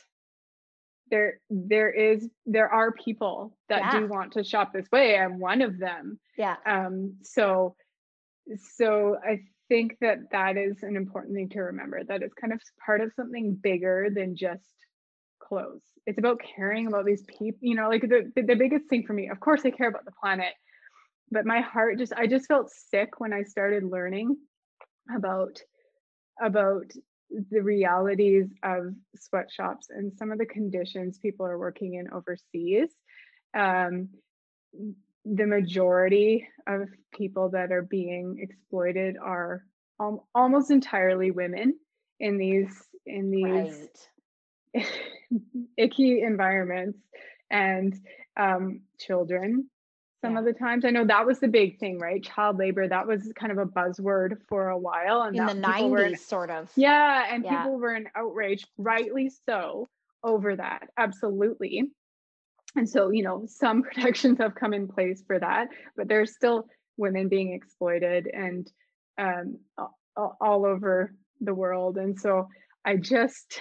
there 1.10 1.40
there 1.50 1.90
is 1.90 2.26
there 2.46 2.70
are 2.70 2.92
people 2.92 3.56
that 3.68 3.80
yeah. 3.80 4.00
do 4.00 4.06
want 4.06 4.32
to 4.32 4.44
shop 4.44 4.72
this 4.72 4.86
way. 4.90 5.18
I'm 5.18 5.38
one 5.38 5.60
of 5.60 5.78
them. 5.78 6.18
Yeah. 6.38 6.56
Um. 6.64 7.16
So 7.22 7.76
so 8.76 9.18
I 9.22 9.40
think 9.74 9.96
that 10.00 10.18
that 10.32 10.56
is 10.56 10.82
an 10.82 10.96
important 10.96 11.34
thing 11.34 11.48
to 11.50 11.60
remember. 11.60 12.02
That 12.04 12.22
it's 12.22 12.34
kind 12.34 12.52
of 12.52 12.60
part 12.84 13.00
of 13.00 13.12
something 13.16 13.54
bigger 13.54 14.08
than 14.14 14.36
just 14.36 14.62
clothes. 15.40 15.82
It's 16.06 16.18
about 16.18 16.40
caring 16.56 16.86
about 16.86 17.06
these 17.06 17.24
people. 17.24 17.58
You 17.60 17.74
know, 17.74 17.88
like 17.88 18.02
the 18.02 18.30
the 18.34 18.54
biggest 18.54 18.86
thing 18.88 19.04
for 19.06 19.12
me. 19.12 19.28
Of 19.28 19.40
course, 19.40 19.62
I 19.64 19.70
care 19.70 19.88
about 19.88 20.04
the 20.04 20.12
planet 20.20 20.54
but 21.30 21.46
my 21.46 21.60
heart 21.60 21.98
just 21.98 22.12
i 22.14 22.26
just 22.26 22.46
felt 22.46 22.70
sick 22.70 23.18
when 23.18 23.32
i 23.32 23.42
started 23.42 23.84
learning 23.84 24.36
about 25.14 25.58
about 26.40 26.90
the 27.50 27.60
realities 27.60 28.46
of 28.62 28.94
sweatshops 29.16 29.88
and 29.90 30.12
some 30.16 30.30
of 30.30 30.38
the 30.38 30.46
conditions 30.46 31.18
people 31.18 31.46
are 31.46 31.58
working 31.58 31.94
in 31.94 32.10
overseas 32.12 32.90
um, 33.56 34.08
the 35.24 35.46
majority 35.46 36.48
of 36.66 36.88
people 37.12 37.50
that 37.50 37.72
are 37.72 37.82
being 37.82 38.38
exploited 38.40 39.16
are 39.16 39.64
al- 40.00 40.26
almost 40.34 40.70
entirely 40.70 41.30
women 41.30 41.78
in 42.20 42.38
these 42.38 42.74
in 43.06 43.30
these 43.30 43.88
right. 44.74 44.86
icky 45.76 46.22
environments 46.22 46.98
and 47.50 47.94
um, 48.36 48.80
children 48.98 49.68
some 50.24 50.32
yeah. 50.34 50.38
of 50.38 50.44
the 50.46 50.52
times. 50.52 50.84
I 50.84 50.90
know 50.90 51.04
that 51.04 51.26
was 51.26 51.38
the 51.38 51.48
big 51.48 51.78
thing, 51.78 51.98
right? 51.98 52.22
Child 52.22 52.58
labor, 52.58 52.88
that 52.88 53.06
was 53.06 53.30
kind 53.38 53.52
of 53.52 53.58
a 53.58 53.66
buzzword 53.66 54.38
for 54.48 54.68
a 54.68 54.78
while. 54.78 55.22
And 55.22 55.36
in 55.36 55.46
the 55.46 55.52
90s, 55.52 56.08
in, 56.08 56.16
sort 56.16 56.50
of. 56.50 56.70
Yeah. 56.76 57.26
And 57.30 57.44
yeah. 57.44 57.62
people 57.62 57.78
were 57.78 57.94
in 57.94 58.06
outrage, 58.16 58.66
rightly 58.78 59.30
so, 59.46 59.86
over 60.22 60.56
that. 60.56 60.88
Absolutely. 60.96 61.90
And 62.76 62.88
so, 62.88 63.10
you 63.10 63.22
know, 63.22 63.44
some 63.46 63.82
protections 63.84 64.38
have 64.38 64.54
come 64.54 64.74
in 64.74 64.88
place 64.88 65.22
for 65.26 65.38
that, 65.38 65.68
but 65.96 66.08
there's 66.08 66.34
still 66.34 66.66
women 66.96 67.28
being 67.28 67.52
exploited 67.52 68.28
and 68.32 68.70
um, 69.18 69.58
all, 70.16 70.66
over 70.66 71.14
the 71.40 71.54
world. 71.54 71.98
And 71.98 72.18
so 72.18 72.48
I 72.84 72.96
just, 72.96 73.60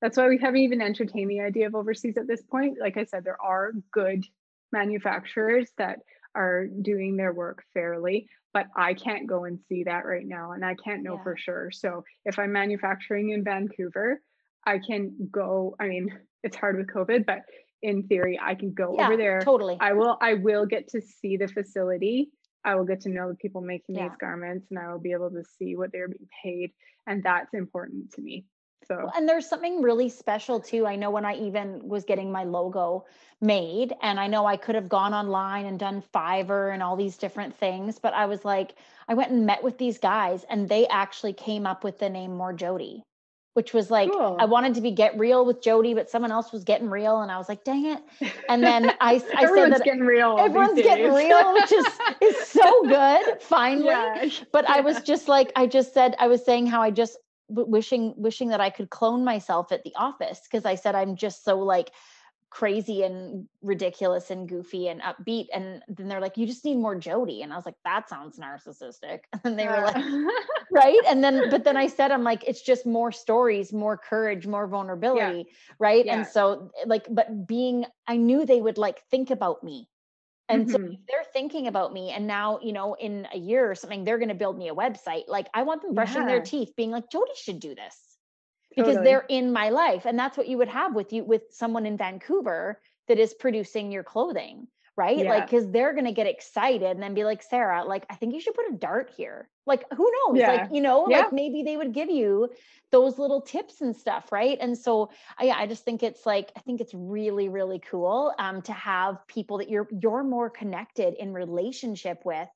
that's 0.00 0.16
why 0.16 0.28
we 0.28 0.38
haven't 0.38 0.60
even 0.60 0.80
entertained 0.80 1.30
the 1.30 1.40
idea 1.40 1.66
of 1.66 1.74
overseas 1.74 2.16
at 2.16 2.26
this 2.26 2.42
point. 2.42 2.78
Like 2.80 2.96
I 2.96 3.04
said, 3.04 3.24
there 3.24 3.40
are 3.42 3.72
good 3.92 4.24
manufacturers 4.72 5.70
that 5.78 5.98
are 6.34 6.66
doing 6.66 7.16
their 7.16 7.32
work 7.32 7.64
fairly 7.74 8.28
but 8.52 8.66
i 8.76 8.94
can't 8.94 9.26
go 9.26 9.44
and 9.44 9.58
see 9.68 9.84
that 9.84 10.04
right 10.04 10.26
now 10.26 10.52
and 10.52 10.64
i 10.64 10.74
can't 10.74 11.02
know 11.02 11.16
yeah. 11.16 11.22
for 11.22 11.36
sure 11.36 11.70
so 11.70 12.04
if 12.24 12.38
i'm 12.38 12.52
manufacturing 12.52 13.30
in 13.30 13.44
vancouver 13.44 14.20
i 14.66 14.78
can 14.78 15.12
go 15.30 15.74
i 15.80 15.86
mean 15.86 16.08
it's 16.42 16.56
hard 16.56 16.76
with 16.76 16.86
covid 16.86 17.26
but 17.26 17.40
in 17.82 18.02
theory 18.04 18.38
i 18.42 18.54
can 18.54 18.72
go 18.72 18.94
yeah, 18.96 19.06
over 19.06 19.16
there. 19.16 19.40
totally. 19.40 19.76
I 19.80 19.92
will 19.92 20.18
i 20.20 20.34
will 20.34 20.66
get 20.66 20.88
to 20.88 21.00
see 21.00 21.36
the 21.36 21.48
facility. 21.48 22.30
I 22.62 22.74
will 22.74 22.84
get 22.84 23.00
to 23.02 23.08
know 23.08 23.30
the 23.30 23.36
people 23.36 23.62
making 23.62 23.96
yeah. 23.96 24.08
these 24.08 24.18
garments 24.20 24.66
and 24.70 24.78
i 24.78 24.92
will 24.92 25.00
be 25.00 25.12
able 25.12 25.30
to 25.30 25.42
see 25.58 25.76
what 25.76 25.92
they're 25.92 26.08
being 26.08 26.28
paid 26.42 26.72
and 27.06 27.22
that's 27.22 27.54
important 27.54 28.12
to 28.12 28.22
me 28.22 28.44
so. 28.90 29.10
And 29.14 29.28
there's 29.28 29.48
something 29.48 29.82
really 29.82 30.08
special 30.08 30.58
too. 30.58 30.86
I 30.86 30.96
know 30.96 31.10
when 31.10 31.24
I 31.24 31.36
even 31.36 31.80
was 31.86 32.04
getting 32.04 32.32
my 32.32 32.44
logo 32.44 33.04
made, 33.40 33.94
and 34.02 34.18
I 34.18 34.26
know 34.26 34.46
I 34.46 34.56
could 34.56 34.74
have 34.74 34.88
gone 34.88 35.14
online 35.14 35.66
and 35.66 35.78
done 35.78 36.02
Fiverr 36.12 36.72
and 36.72 36.82
all 36.82 36.96
these 36.96 37.16
different 37.16 37.56
things, 37.56 37.98
but 37.98 38.14
I 38.14 38.26
was 38.26 38.44
like, 38.44 38.74
I 39.06 39.14
went 39.14 39.30
and 39.30 39.46
met 39.46 39.62
with 39.62 39.78
these 39.78 39.98
guys, 39.98 40.44
and 40.50 40.68
they 40.68 40.86
actually 40.88 41.32
came 41.32 41.66
up 41.66 41.84
with 41.84 41.98
the 41.98 42.08
name 42.08 42.36
More 42.36 42.52
Jody, 42.52 43.04
which 43.54 43.72
was 43.72 43.90
like 43.90 44.10
cool. 44.10 44.36
I 44.38 44.44
wanted 44.44 44.74
to 44.74 44.80
be 44.80 44.90
get 44.90 45.18
real 45.18 45.44
with 45.44 45.60
Jody, 45.62 45.94
but 45.94 46.08
someone 46.08 46.30
else 46.30 46.52
was 46.52 46.64
getting 46.64 46.88
real, 46.88 47.22
and 47.22 47.30
I 47.30 47.38
was 47.38 47.48
like, 47.48 47.64
dang 47.64 47.86
it. 47.86 48.02
And 48.48 48.62
then 48.62 48.90
I, 49.00 49.14
I 49.36 49.46
said 49.46 49.72
that 49.72 49.82
getting 49.84 50.00
real. 50.00 50.36
Everyone's 50.38 50.80
getting 50.80 51.12
real, 51.12 51.54
which 51.54 51.72
is 51.72 51.86
is 52.20 52.46
so 52.48 52.82
good. 52.88 53.40
Finally, 53.40 53.86
yeah. 53.86 54.28
but 54.52 54.68
I 54.68 54.80
was 54.80 55.00
just 55.02 55.28
like, 55.28 55.52
I 55.54 55.66
just 55.66 55.94
said, 55.94 56.16
I 56.18 56.26
was 56.26 56.44
saying 56.44 56.66
how 56.66 56.82
I 56.82 56.90
just 56.90 57.16
wishing 57.48 58.14
wishing 58.16 58.48
that 58.48 58.60
I 58.60 58.70
could 58.70 58.90
clone 58.90 59.24
myself 59.24 59.72
at 59.72 59.82
the 59.84 59.92
office 59.96 60.40
because 60.44 60.64
I 60.64 60.74
said 60.76 60.94
I'm 60.94 61.16
just 61.16 61.44
so 61.44 61.58
like 61.58 61.90
crazy 62.50 63.04
and 63.04 63.48
ridiculous 63.62 64.30
and 64.30 64.48
goofy 64.48 64.88
and 64.88 65.00
upbeat 65.02 65.46
and 65.54 65.82
then 65.88 66.08
they're 66.08 66.20
like 66.20 66.36
you 66.36 66.46
just 66.46 66.64
need 66.64 66.76
more 66.76 66.96
jody 66.96 67.42
and 67.42 67.52
i 67.52 67.56
was 67.56 67.64
like 67.64 67.76
that 67.84 68.08
sounds 68.08 68.38
narcissistic 68.38 69.20
and 69.44 69.56
they 69.56 69.68
were 69.68 69.82
like 69.82 70.04
right 70.72 71.00
and 71.08 71.22
then 71.22 71.48
but 71.48 71.62
then 71.62 71.76
i 71.76 71.86
said 71.86 72.10
i'm 72.10 72.24
like 72.24 72.42
it's 72.48 72.62
just 72.62 72.84
more 72.84 73.12
stories 73.12 73.72
more 73.72 73.96
courage 73.96 74.48
more 74.48 74.66
vulnerability 74.66 75.38
yeah. 75.38 75.74
right 75.78 76.06
yeah. 76.06 76.16
and 76.16 76.26
so 76.26 76.72
like 76.86 77.06
but 77.08 77.46
being 77.46 77.86
i 78.08 78.16
knew 78.16 78.44
they 78.44 78.60
would 78.60 78.78
like 78.78 79.00
think 79.10 79.30
about 79.30 79.62
me 79.62 79.88
and 80.48 80.66
mm-hmm. 80.66 80.72
so 80.72 80.96
they're 81.08 81.24
thinking 81.32 81.68
about 81.68 81.92
me 81.92 82.10
and 82.10 82.26
now, 82.26 82.58
you 82.60 82.72
know, 82.72 82.94
in 82.94 83.24
a 83.32 83.38
year 83.38 83.70
or 83.70 83.76
something, 83.76 84.02
they're 84.02 84.18
going 84.18 84.30
to 84.30 84.34
build 84.34 84.58
me 84.58 84.68
a 84.68 84.74
website. 84.74 85.28
Like 85.28 85.46
I 85.54 85.62
want 85.62 85.80
them 85.80 85.94
brushing 85.94 86.22
yeah. 86.22 86.26
their 86.26 86.40
teeth, 86.40 86.72
being 86.76 86.90
like, 86.90 87.08
Jody 87.08 87.30
should 87.36 87.60
do 87.60 87.76
this 87.76 88.09
because 88.70 88.94
totally. 88.94 89.04
they're 89.04 89.26
in 89.28 89.52
my 89.52 89.68
life. 89.70 90.06
And 90.06 90.18
that's 90.18 90.36
what 90.36 90.48
you 90.48 90.58
would 90.58 90.68
have 90.68 90.94
with 90.94 91.12
you, 91.12 91.24
with 91.24 91.42
someone 91.50 91.86
in 91.86 91.96
Vancouver 91.96 92.80
that 93.08 93.18
is 93.18 93.34
producing 93.34 93.92
your 93.92 94.04
clothing 94.04 94.68
right? 95.00 95.18
Yeah. 95.18 95.30
Like, 95.30 95.46
because 95.46 95.70
they're 95.70 95.94
gonna 95.94 96.12
get 96.12 96.26
excited 96.26 96.82
and 96.90 97.02
then 97.02 97.14
be 97.14 97.24
like, 97.24 97.42
Sarah, 97.42 97.84
like, 97.84 98.04
I 98.10 98.16
think 98.16 98.34
you 98.34 98.40
should 98.40 98.54
put 98.54 98.70
a 98.70 98.76
dart 98.76 99.10
here. 99.16 99.48
Like, 99.66 99.84
who 99.96 100.12
knows? 100.12 100.38
Yeah. 100.38 100.52
Like, 100.52 100.68
you 100.72 100.82
know, 100.82 101.06
yeah. 101.08 101.20
like 101.20 101.32
maybe 101.32 101.62
they 101.62 101.78
would 101.78 101.94
give 101.94 102.10
you 102.10 102.50
those 102.92 103.18
little 103.18 103.40
tips 103.40 103.80
and 103.80 103.96
stuff, 103.96 104.30
right? 104.30 104.58
And 104.60 104.76
so, 104.76 105.10
I, 105.38 105.48
I 105.50 105.66
just 105.66 105.86
think 105.86 106.02
it's 106.02 106.26
like, 106.26 106.52
I 106.54 106.60
think 106.60 106.82
it's 106.82 106.92
really, 106.92 107.48
really 107.48 107.78
cool 107.78 108.34
um, 108.38 108.60
to 108.62 108.74
have 108.74 109.26
people 109.26 109.58
that 109.58 109.70
you're 109.70 109.88
you're 109.90 110.22
more 110.22 110.50
connected 110.50 111.14
in 111.14 111.32
relationship 111.32 112.20
with 112.26 112.48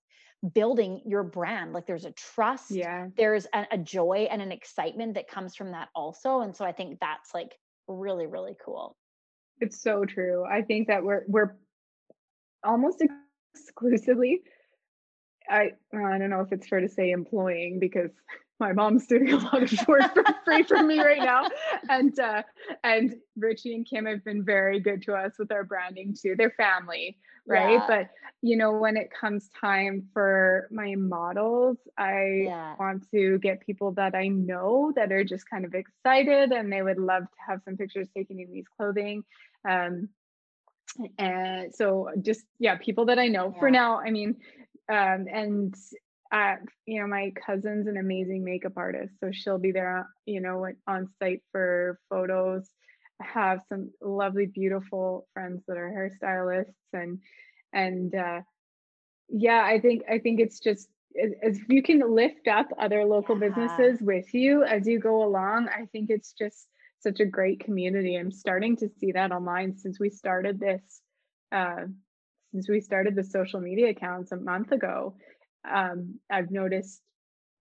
building 0.53 1.01
your 1.07 1.23
brand 1.23 1.73
like 1.73 1.87
there's 1.87 2.05
a 2.05 2.13
trust 2.13 2.71
yeah. 2.71 3.09
there's 3.17 3.47
a, 3.55 3.67
a, 3.73 3.79
joy 3.79 4.29
and 4.31 4.43
an 4.43 4.53
excitement 4.53 5.15
that 5.15 5.27
comes 5.27 5.55
from 5.55 5.71
that 5.71 5.89
also 5.95 6.41
and 6.41 6.55
so 6.55 6.65
i 6.65 6.73
think 6.73 6.99
that's 7.01 7.33
like 7.33 7.59
really 7.89 8.27
really 8.27 8.57
cool. 8.65 8.97
It's 9.61 9.81
so 9.81 10.05
true 10.05 10.45
i 10.45 10.63
think 10.63 10.89
that 10.89 11.03
we're 11.03 11.23
we're 11.29 11.57
almost 12.63 13.03
exclusively 13.55 14.43
I 15.49 15.73
I 15.93 16.19
don't 16.19 16.31
know 16.31 16.41
if 16.41 16.53
it's 16.53 16.67
fair 16.67 16.81
to 16.81 16.89
say 16.89 17.11
employing 17.11 17.79
because 17.79 18.11
my 18.61 18.73
mom's 18.73 19.07
doing 19.07 19.33
a 19.33 19.37
lot 19.37 19.63
of 19.63 19.89
work 19.89 20.15
for 20.15 20.25
free 20.45 20.63
for 20.63 20.83
me 20.83 21.01
right 21.01 21.19
now. 21.19 21.49
And 21.89 22.19
uh 22.19 22.43
and 22.83 23.17
Richie 23.37 23.75
and 23.75 23.87
Kim 23.87 24.07
have 24.07 24.25
been 24.25 24.45
very 24.45 24.81
good 24.81 25.03
to 25.03 25.15
us 25.15 25.33
with 25.39 25.51
our 25.53 25.65
branding 25.65 26.15
too. 26.21 26.35
They're 26.37 26.55
family, 26.57 27.19
right? 27.47 27.73
Yeah. 27.73 27.87
But 27.87 28.11
you 28.43 28.57
know, 28.57 28.73
when 28.73 28.97
it 28.97 29.11
comes 29.11 29.51
time 29.61 30.07
for 30.13 30.69
my 30.71 30.95
models, 30.97 31.79
I 31.99 32.45
yeah. 32.45 32.75
want 32.79 33.11
to 33.11 33.39
get 33.39 33.61
people 33.61 33.93
that 33.93 34.15
I 34.15 34.29
know 34.29 34.93
that 34.97 35.11
are 35.13 35.25
just 35.25 35.49
kind 35.49 35.65
of 35.65 35.75
excited 35.75 36.53
and 36.53 36.73
they 36.73 36.83
would 36.83 36.99
love 36.99 37.25
to 37.25 37.37
have 37.47 37.61
some 37.65 37.77
pictures 37.77 38.09
taken 38.15 38.39
in 38.39 38.51
these 38.53 38.67
clothing. 38.77 39.25
Um, 39.69 40.09
and 41.19 41.75
so 41.75 42.09
just 42.23 42.45
yeah 42.59 42.77
people 42.77 43.07
that 43.07 43.19
i 43.19 43.27
know 43.27 43.51
yeah. 43.53 43.59
for 43.59 43.71
now 43.71 43.99
i 43.99 44.11
mean 44.11 44.37
um 44.89 45.27
and 45.33 45.75
uh 46.33 46.57
you 46.87 47.01
know 47.01 47.07
my 47.07 47.33
cousin's 47.47 47.87
an 47.87 47.97
amazing 47.97 48.45
makeup 48.45 48.73
artist 48.77 49.15
so 49.21 49.31
she'll 49.33 49.59
be 49.59 49.73
there 49.73 50.09
you 50.27 50.41
know 50.41 50.67
on 50.87 51.09
site 51.19 51.43
for 51.53 51.99
photos 52.11 52.69
I 53.23 53.27
have 53.27 53.61
some 53.69 53.91
lovely 54.03 54.47
beautiful 54.47 55.29
friends 55.35 55.63
that 55.69 55.77
are 55.77 55.91
hairstylists 55.91 56.75
and 56.93 57.19
and 57.73 58.15
uh 58.15 58.41
yeah 59.29 59.63
i 59.65 59.81
think 59.81 60.03
i 60.11 60.19
think 60.19 60.41
it's 60.41 60.61
just 60.61 60.89
as 61.43 61.61
you 61.69 61.83
can 61.83 62.15
lift 62.15 62.49
up 62.49 62.67
other 62.79 63.05
local 63.05 63.39
yeah. 63.39 63.49
businesses 63.49 64.01
with 64.01 64.35
you 64.35 64.65
as 64.65 64.87
you 64.87 64.99
go 64.99 65.23
along 65.25 65.69
i 65.69 65.87
think 65.93 66.11
it's 66.11 66.33
just 66.33 66.69
such 67.05 67.21
a 67.21 67.27
great 67.27 67.61
community. 67.61 68.17
I'm 68.17 68.33
starting 68.33 68.77
to 68.79 68.89
see 68.99 69.13
that 69.13 69.31
online 69.31 69.77
since 69.77 70.01
we 70.01 70.11
started 70.11 70.59
this, 70.59 70.83
uh, 71.53 71.85
since 72.51 72.69
we 72.69 72.81
started 72.81 73.15
the 73.15 73.23
social 73.23 73.61
media 73.61 73.91
accounts 73.91 74.33
a 74.33 74.37
month 74.37 74.73
ago. 74.73 75.15
Um, 75.71 76.19
I've 76.31 76.51
noticed 76.51 77.01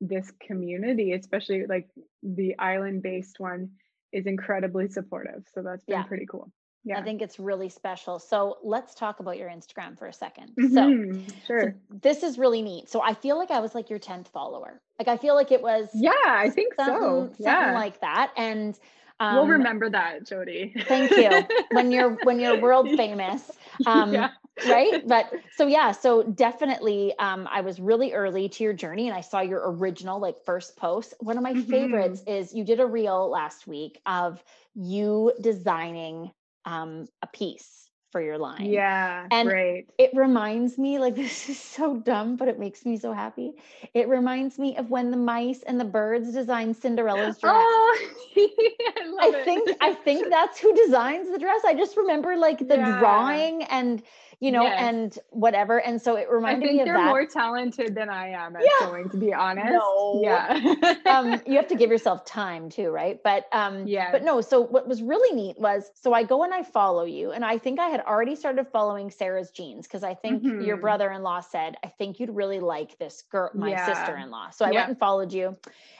this 0.01 0.31
community, 0.45 1.13
especially 1.13 1.65
like 1.67 1.89
the 2.21 2.57
island 2.59 3.03
based 3.03 3.39
one, 3.39 3.69
is 4.11 4.25
incredibly 4.25 4.87
supportive. 4.89 5.43
So 5.53 5.61
that's 5.63 5.83
been 5.85 5.97
yeah. 5.97 6.03
pretty 6.03 6.25
cool. 6.25 6.51
Yeah. 6.85 6.99
I 6.99 7.03
think 7.03 7.21
it's 7.21 7.39
really 7.39 7.69
special. 7.69 8.19
So 8.19 8.57
let's 8.61 8.93
talk 8.93 9.21
about 9.21 9.37
your 9.37 9.49
Instagram 9.49 9.97
for 9.97 10.07
a 10.07 10.11
2nd 10.11 10.53
mm-hmm. 10.59 11.27
So, 11.27 11.33
sure. 11.47 11.75
So 11.91 11.97
this 12.01 12.23
is 12.23 12.37
really 12.37 12.61
neat. 12.61 12.89
So 12.89 13.01
I 13.01 13.13
feel 13.13 13.37
like 13.37 13.51
I 13.51 13.61
was 13.61 13.73
like 13.73 13.89
your 13.89 13.99
10th 13.99 14.27
follower. 14.27 14.81
Like 14.99 15.07
I 15.07 15.15
feel 15.15 15.33
like 15.33 15.51
it 15.51 15.61
was 15.61 15.87
Yeah, 15.93 16.11
I 16.25 16.49
think 16.49 16.73
so. 16.75 17.31
Yeah. 17.39 17.73
Like 17.73 18.01
that. 18.01 18.33
And 18.35 18.77
um, 19.19 19.35
we'll 19.35 19.47
remember 19.47 19.89
that, 19.89 20.27
Jody. 20.27 20.73
thank 20.87 21.11
you. 21.11 21.29
When 21.71 21.91
you're 21.91 22.17
when 22.23 22.39
you're 22.39 22.59
world 22.59 22.89
famous. 22.97 23.49
Um, 23.85 24.13
yeah. 24.13 24.29
Right. 24.67 25.05
But 25.07 25.31
so 25.55 25.67
yeah, 25.67 25.91
so 25.91 26.23
definitely 26.23 27.13
um, 27.19 27.47
I 27.51 27.61
was 27.61 27.79
really 27.79 28.13
early 28.13 28.49
to 28.49 28.63
your 28.63 28.73
journey 28.73 29.07
and 29.07 29.17
I 29.17 29.21
saw 29.21 29.41
your 29.41 29.71
original 29.71 30.19
like 30.19 30.43
first 30.45 30.77
post. 30.77 31.13
One 31.19 31.37
of 31.37 31.43
my 31.43 31.53
mm-hmm. 31.53 31.69
favorites 31.69 32.23
is 32.27 32.53
you 32.53 32.63
did 32.63 32.79
a 32.79 32.85
reel 32.85 33.29
last 33.29 33.67
week 33.67 33.99
of 34.05 34.43
you 34.75 35.33
designing 35.41 36.31
um, 36.65 37.07
a 37.21 37.27
piece 37.27 37.83
for 38.13 38.21
your 38.21 38.37
line. 38.37 38.67
Yeah. 38.67 39.27
And 39.31 39.49
great. 39.49 39.87
it 39.97 40.11
reminds 40.13 40.77
me, 40.77 40.99
like, 40.99 41.15
this 41.17 41.49
is 41.49 41.59
so 41.59 41.97
dumb, 41.97 42.37
but 42.37 42.47
it 42.47 42.59
makes 42.59 42.85
me 42.85 42.95
so 42.95 43.11
happy. 43.11 43.53
It 43.93 44.07
reminds 44.07 44.57
me 44.57 44.77
of 44.77 44.89
when 44.89 45.11
the 45.11 45.17
mice 45.17 45.63
and 45.63 45.77
the 45.77 45.85
birds 45.85 46.31
designed 46.31 46.77
Cinderella's 46.77 47.39
dress. 47.39 47.53
Oh, 47.53 48.09
I, 48.37 49.19
I 49.19 49.43
think 49.43 49.69
I 49.81 49.93
think 49.93 50.29
that's 50.29 50.59
who 50.59 50.73
designs 50.73 51.29
the 51.29 51.39
dress. 51.39 51.61
I 51.65 51.73
just 51.73 51.97
remember 51.97 52.37
like 52.37 52.59
the 52.59 52.77
yeah. 52.77 52.99
drawing 52.99 53.63
and 53.63 54.01
you 54.39 54.51
know, 54.51 54.63
yes. 54.63 54.79
and 54.81 55.19
whatever. 55.29 55.79
And 55.79 56.01
so 56.01 56.15
it 56.15 56.29
reminded 56.29 56.71
me 56.71 56.79
of 56.79 56.85
they're 56.85 56.95
that. 56.95 57.07
more 57.07 57.25
talented 57.25 57.95
than 57.95 58.09
I 58.09 58.29
am 58.29 58.55
at 58.55 58.63
yeah. 58.63 58.87
going, 58.87 59.09
to 59.09 59.17
be 59.17 59.33
honest. 59.33 59.71
No. 59.71 60.21
Yeah. 60.23 60.95
um, 61.05 61.41
you 61.45 61.55
have 61.55 61.67
to 61.67 61.75
give 61.75 61.89
yourself 61.91 62.25
time 62.25 62.69
too, 62.69 62.89
right? 62.89 63.19
But 63.23 63.47
um, 63.51 63.87
yeah. 63.87 64.11
But 64.11 64.23
no, 64.23 64.41
so 64.41 64.61
what 64.61 64.87
was 64.87 65.01
really 65.01 65.35
neat 65.35 65.59
was 65.59 65.89
so 65.95 66.13
I 66.13 66.23
go 66.23 66.43
and 66.43 66.53
I 66.53 66.63
follow 66.63 67.05
you. 67.05 67.31
And 67.31 67.43
I 67.45 67.57
think 67.57 67.79
I 67.79 67.87
had 67.87 68.01
already 68.01 68.35
started 68.35 68.67
following 68.67 69.09
Sarah's 69.09 69.51
jeans 69.51 69.87
because 69.87 70.03
I 70.03 70.13
think 70.13 70.43
mm-hmm. 70.43 70.61
your 70.61 70.77
brother-in-law 70.77 71.41
said, 71.41 71.75
I 71.83 71.87
think 71.87 72.19
you'd 72.19 72.35
really 72.35 72.59
like 72.59 72.97
this 72.97 73.23
girl, 73.31 73.51
my 73.53 73.71
yeah. 73.71 73.85
sister-in-law. 73.85 74.51
So 74.51 74.65
I 74.65 74.71
yeah. 74.71 74.79
went 74.79 74.89
and 74.89 74.99
followed 74.99 75.33
you. 75.33 75.57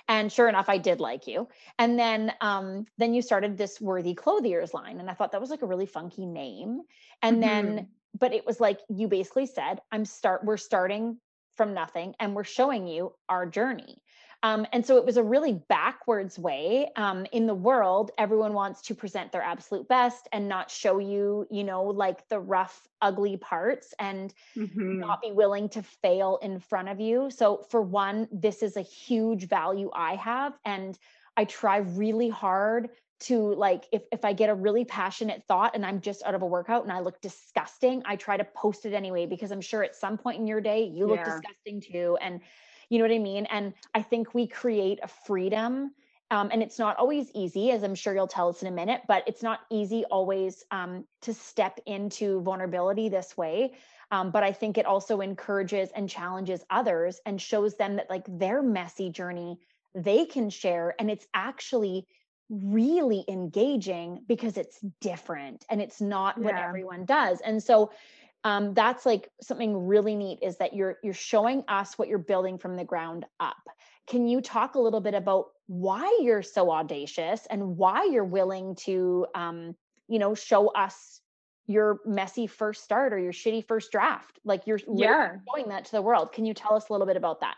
And 0.08 0.32
sure 0.32 0.50
enough, 0.50 0.68
I 0.68 0.78
did 0.78 1.00
like 1.00 1.28
you. 1.28 1.48
And 1.80 1.98
then 1.98 2.34
um, 2.42 2.86
then 2.98 3.14
you 3.14 3.22
started 3.22 3.58
this 3.58 3.80
worthy 3.80 4.14
clothiers 4.14 4.74
line. 4.74 5.00
And 5.00 5.10
I 5.10 5.14
thought 5.14 5.32
that 5.32 5.42
was 5.42 5.50
like 5.50 5.62
a 5.62 5.66
really 5.66 5.86
funky 5.86 6.26
name. 6.26 6.82
And 7.22 7.42
mm-hmm. 7.42 7.66
then 7.76 7.88
but 8.20 8.34
it 8.34 8.46
was 8.46 8.60
like 8.60 8.80
you 8.90 9.08
basically 9.08 9.46
said 9.46 9.80
i'm 9.92 10.06
start 10.06 10.44
we're 10.44 10.58
starting 10.58 11.18
from 11.56 11.74
nothing 11.74 12.16
and 12.20 12.36
we're 12.36 12.44
showing 12.44 12.88
you 12.88 13.14
our 13.30 13.46
journey 13.46 13.98
um, 14.44 14.68
and 14.74 14.86
so 14.86 14.98
it 14.98 15.06
was 15.06 15.16
a 15.16 15.24
really 15.24 15.62
backwards 15.70 16.38
way 16.38 16.90
um, 16.98 17.26
in 17.32 17.48
the 17.48 17.54
world 17.54 18.12
everyone 18.18 18.54
wants 18.54 18.82
to 18.82 18.96
present 18.96 19.32
their 19.32 19.42
absolute 19.42 19.88
best 19.88 20.28
and 20.32 20.50
not 20.50 20.70
show 20.70 21.00
you 21.00 21.48
you 21.50 21.64
know 21.64 21.84
like 21.84 22.28
the 22.30 22.40
rough 22.40 22.88
ugly 23.02 23.38
parts 23.38 23.94
and 24.00 24.34
mm-hmm. 24.56 25.00
not 25.00 25.22
be 25.22 25.32
willing 25.32 25.70
to 25.70 25.82
fail 25.82 26.40
in 26.42 26.60
front 26.60 26.90
of 26.90 27.00
you 27.00 27.30
so 27.30 27.66
for 27.70 27.82
one 27.82 28.28
this 28.32 28.62
is 28.62 28.76
a 28.76 28.82
huge 28.82 29.48
value 29.48 29.90
i 29.94 30.16
have 30.16 30.54
and 30.66 30.98
i 31.38 31.46
try 31.46 31.78
really 31.78 32.30
hard 32.30 32.90
to 33.24 33.54
like 33.56 33.86
if 33.92 34.04
if 34.12 34.26
I 34.26 34.34
get 34.34 34.50
a 34.50 34.54
really 34.54 34.86
passionate 34.86 35.44
thought 35.48 35.76
and 35.76 35.86
I'm 35.86 36.02
just 36.02 36.24
out 36.24 36.36
of 36.36 36.42
a 36.42 36.46
workout 36.46 36.84
and 36.84 36.92
I 36.92 37.00
look 37.00 37.22
disgusting, 37.22 38.04
I 38.06 38.16
try 38.16 38.38
to 38.38 38.44
post 38.44 38.86
it 38.86 38.94
anyway 38.94 39.26
because 39.26 39.52
I'm 39.52 39.62
sure 39.62 39.84
at 39.84 39.96
some 39.96 40.18
point 40.18 40.40
in 40.40 40.48
your 40.48 40.62
day 40.62 40.84
you 40.84 41.06
look 41.06 41.20
yeah. 41.20 41.26
disgusting 41.26 41.82
too 41.82 42.18
and 42.22 42.42
you 42.90 43.00
know 43.00 43.06
what 43.06 43.16
I 43.16 43.20
mean? 43.20 43.46
And 43.48 43.74
I 43.96 44.02
think 44.02 44.34
we 44.34 44.46
create 44.46 45.00
a 45.02 45.08
freedom 45.08 45.92
um, 46.34 46.50
and 46.52 46.64
it's 46.64 46.80
not 46.80 46.98
always 46.98 47.30
easy, 47.36 47.70
as 47.70 47.84
I'm 47.84 47.94
sure 47.94 48.16
you'll 48.16 48.28
tell 48.28 48.50
us 48.50 48.64
in 48.64 48.68
a 48.68 48.72
minute, 48.72 49.02
but 49.08 49.24
it's 49.28 49.44
not 49.44 49.60
easy 49.70 50.04
always 50.06 50.64
um, 50.72 51.06
to 51.22 51.34
step 51.34 51.80
into 51.86 52.42
vulnerability 52.42 53.08
this 53.08 53.38
way. 53.38 53.74
Um, 54.10 54.32
but 54.32 54.44
I 54.44 54.52
think 54.52 54.80
it 54.80 54.88
also 54.88 55.22
encourages 55.22 55.90
and 55.96 56.10
challenges 56.10 56.64
others 56.72 57.20
and 57.26 57.40
shows 57.40 57.78
them 57.78 57.98
that 57.98 58.10
like 58.10 58.26
their 58.28 58.64
messy 58.64 59.12
journey 59.12 59.60
they 59.96 60.26
can 60.26 60.50
share. 60.50 60.96
And 60.98 61.12
it's 61.12 61.28
actually 61.36 62.08
really 62.50 63.26
engaging 63.28 64.24
because 64.28 64.58
it's 64.58 64.80
different 65.02 65.66
and 65.70 65.82
it's 65.82 66.02
not 66.02 66.36
yeah. 66.38 66.46
what 66.46 66.56
everyone 66.56 67.06
does. 67.06 67.42
And 67.42 67.62
so 67.62 67.92
um, 68.44 68.74
that's 68.74 69.06
like 69.06 69.30
something 69.42 69.88
really 69.88 70.16
neat 70.16 70.40
is 70.42 70.58
that 70.58 70.74
you're 70.74 70.98
you're 71.02 71.14
showing 71.14 71.64
us 71.68 71.98
what 71.98 72.10
you're 72.10 72.18
building 72.18 72.58
from 72.58 72.76
the 72.76 72.84
ground 72.84 73.26
up. 73.40 73.56
Can 74.08 74.28
you 74.28 74.42
talk 74.42 74.76
a 74.76 74.80
little 74.80 75.00
bit 75.00 75.14
about 75.14 75.46
why 75.68 76.20
you're 76.22 76.44
so 76.44 76.70
audacious 76.70 77.48
and 77.50 77.78
why 77.78 78.04
you're 78.04 78.26
willing 78.26 78.76
to 78.82 79.26
um, 79.34 79.76
you 80.08 80.20
know 80.20 80.36
show 80.36 80.68
us 80.70 81.22
your 81.68 82.00
messy 82.06 82.46
first 82.46 82.84
start 82.84 83.14
or 83.14 83.20
your 83.20 83.32
shitty 83.32 83.66
first 83.66 83.92
draft? 83.94 84.40
Like 84.44 84.68
you're 84.68 84.80
yeah. 84.94 85.38
showing 85.50 85.70
that 85.70 85.86
to 85.86 85.92
the 85.92 86.02
world. 86.02 86.34
Can 86.34 86.46
you 86.46 86.54
tell 86.54 86.76
us 86.76 86.90
a 86.90 86.92
little 86.92 87.08
bit 87.08 87.16
about 87.16 87.40
that? 87.40 87.56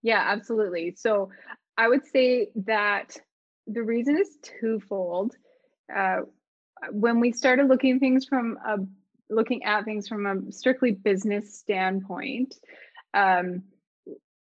Yeah, 0.00 0.24
absolutely. 0.26 0.94
So 0.96 1.28
I 1.76 1.88
would 1.88 2.06
say 2.06 2.48
that 2.64 3.16
the 3.68 3.82
reason 3.82 4.18
is 4.18 4.38
twofold. 4.60 5.36
Uh, 5.94 6.20
when 6.90 7.20
we 7.20 7.32
started 7.32 7.68
looking 7.68 7.98
things 7.98 8.24
from 8.24 8.58
a 8.66 8.78
looking 9.30 9.64
at 9.64 9.84
things 9.84 10.08
from 10.08 10.26
a 10.26 10.52
strictly 10.52 10.92
business 10.92 11.58
standpoint, 11.58 12.54
um, 13.12 13.62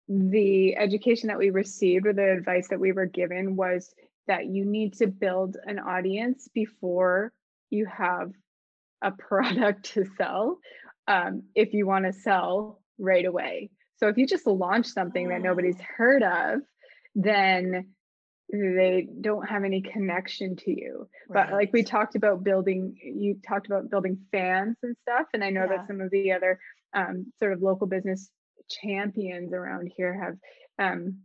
the 0.09 0.77
education 0.77 1.29
that 1.29 1.39
we 1.39 1.51
received 1.51 2.07
or 2.07 2.13
the 2.13 2.31
advice 2.31 2.69
that 2.69 2.81
we 2.81 2.93
were 2.93 3.07
given 3.07 3.57
was 3.57 3.93
that 4.27 4.47
you 4.47 4.65
need 4.65 4.95
to 4.95 5.07
build 5.07 5.57
an 5.65 5.79
audience 5.79 6.49
before 6.53 7.33
you 7.71 7.87
have 7.87 8.33
a 9.03 9.11
product 9.19 9.95
to 9.95 10.05
sell 10.17 10.59
um, 11.09 11.45
if 11.55 11.73
you 11.73 11.87
want 11.87 12.05
to 12.05 12.13
sell 12.13 12.81
right 12.99 13.25
away. 13.25 13.71
So 13.99 14.09
if 14.09 14.19
you 14.19 14.27
just 14.27 14.47
launch 14.47 14.87
something 14.87 15.29
that 15.29 15.41
nobody's 15.41 15.81
heard 15.81 16.23
of, 16.23 16.61
then 17.15 17.95
they 18.51 19.09
don't 19.21 19.49
have 19.49 19.65
any 19.65 19.83
connection 19.83 20.55
to 20.55 20.71
you 20.71 21.09
right. 21.29 21.49
but 21.49 21.53
like 21.53 21.73
we 21.73 21.83
talked 21.83 22.15
about 22.15 22.45
building 22.45 22.97
you 23.03 23.37
talked 23.47 23.67
about 23.67 23.91
building 23.91 24.19
fans 24.31 24.77
and 24.83 24.97
stuff 25.03 25.27
and 25.35 25.43
i 25.43 25.51
know 25.51 25.63
yeah. 25.63 25.79
that 25.79 25.87
some 25.87 26.01
of 26.01 26.11
the 26.11 26.33
other 26.33 26.59
um, 26.95 27.27
sort 27.39 27.53
of 27.53 27.61
local 27.61 27.87
business 27.87 28.31
champions 28.71 29.53
around 29.53 29.91
here 29.97 30.15
have 30.15 30.37
um, 30.79 31.19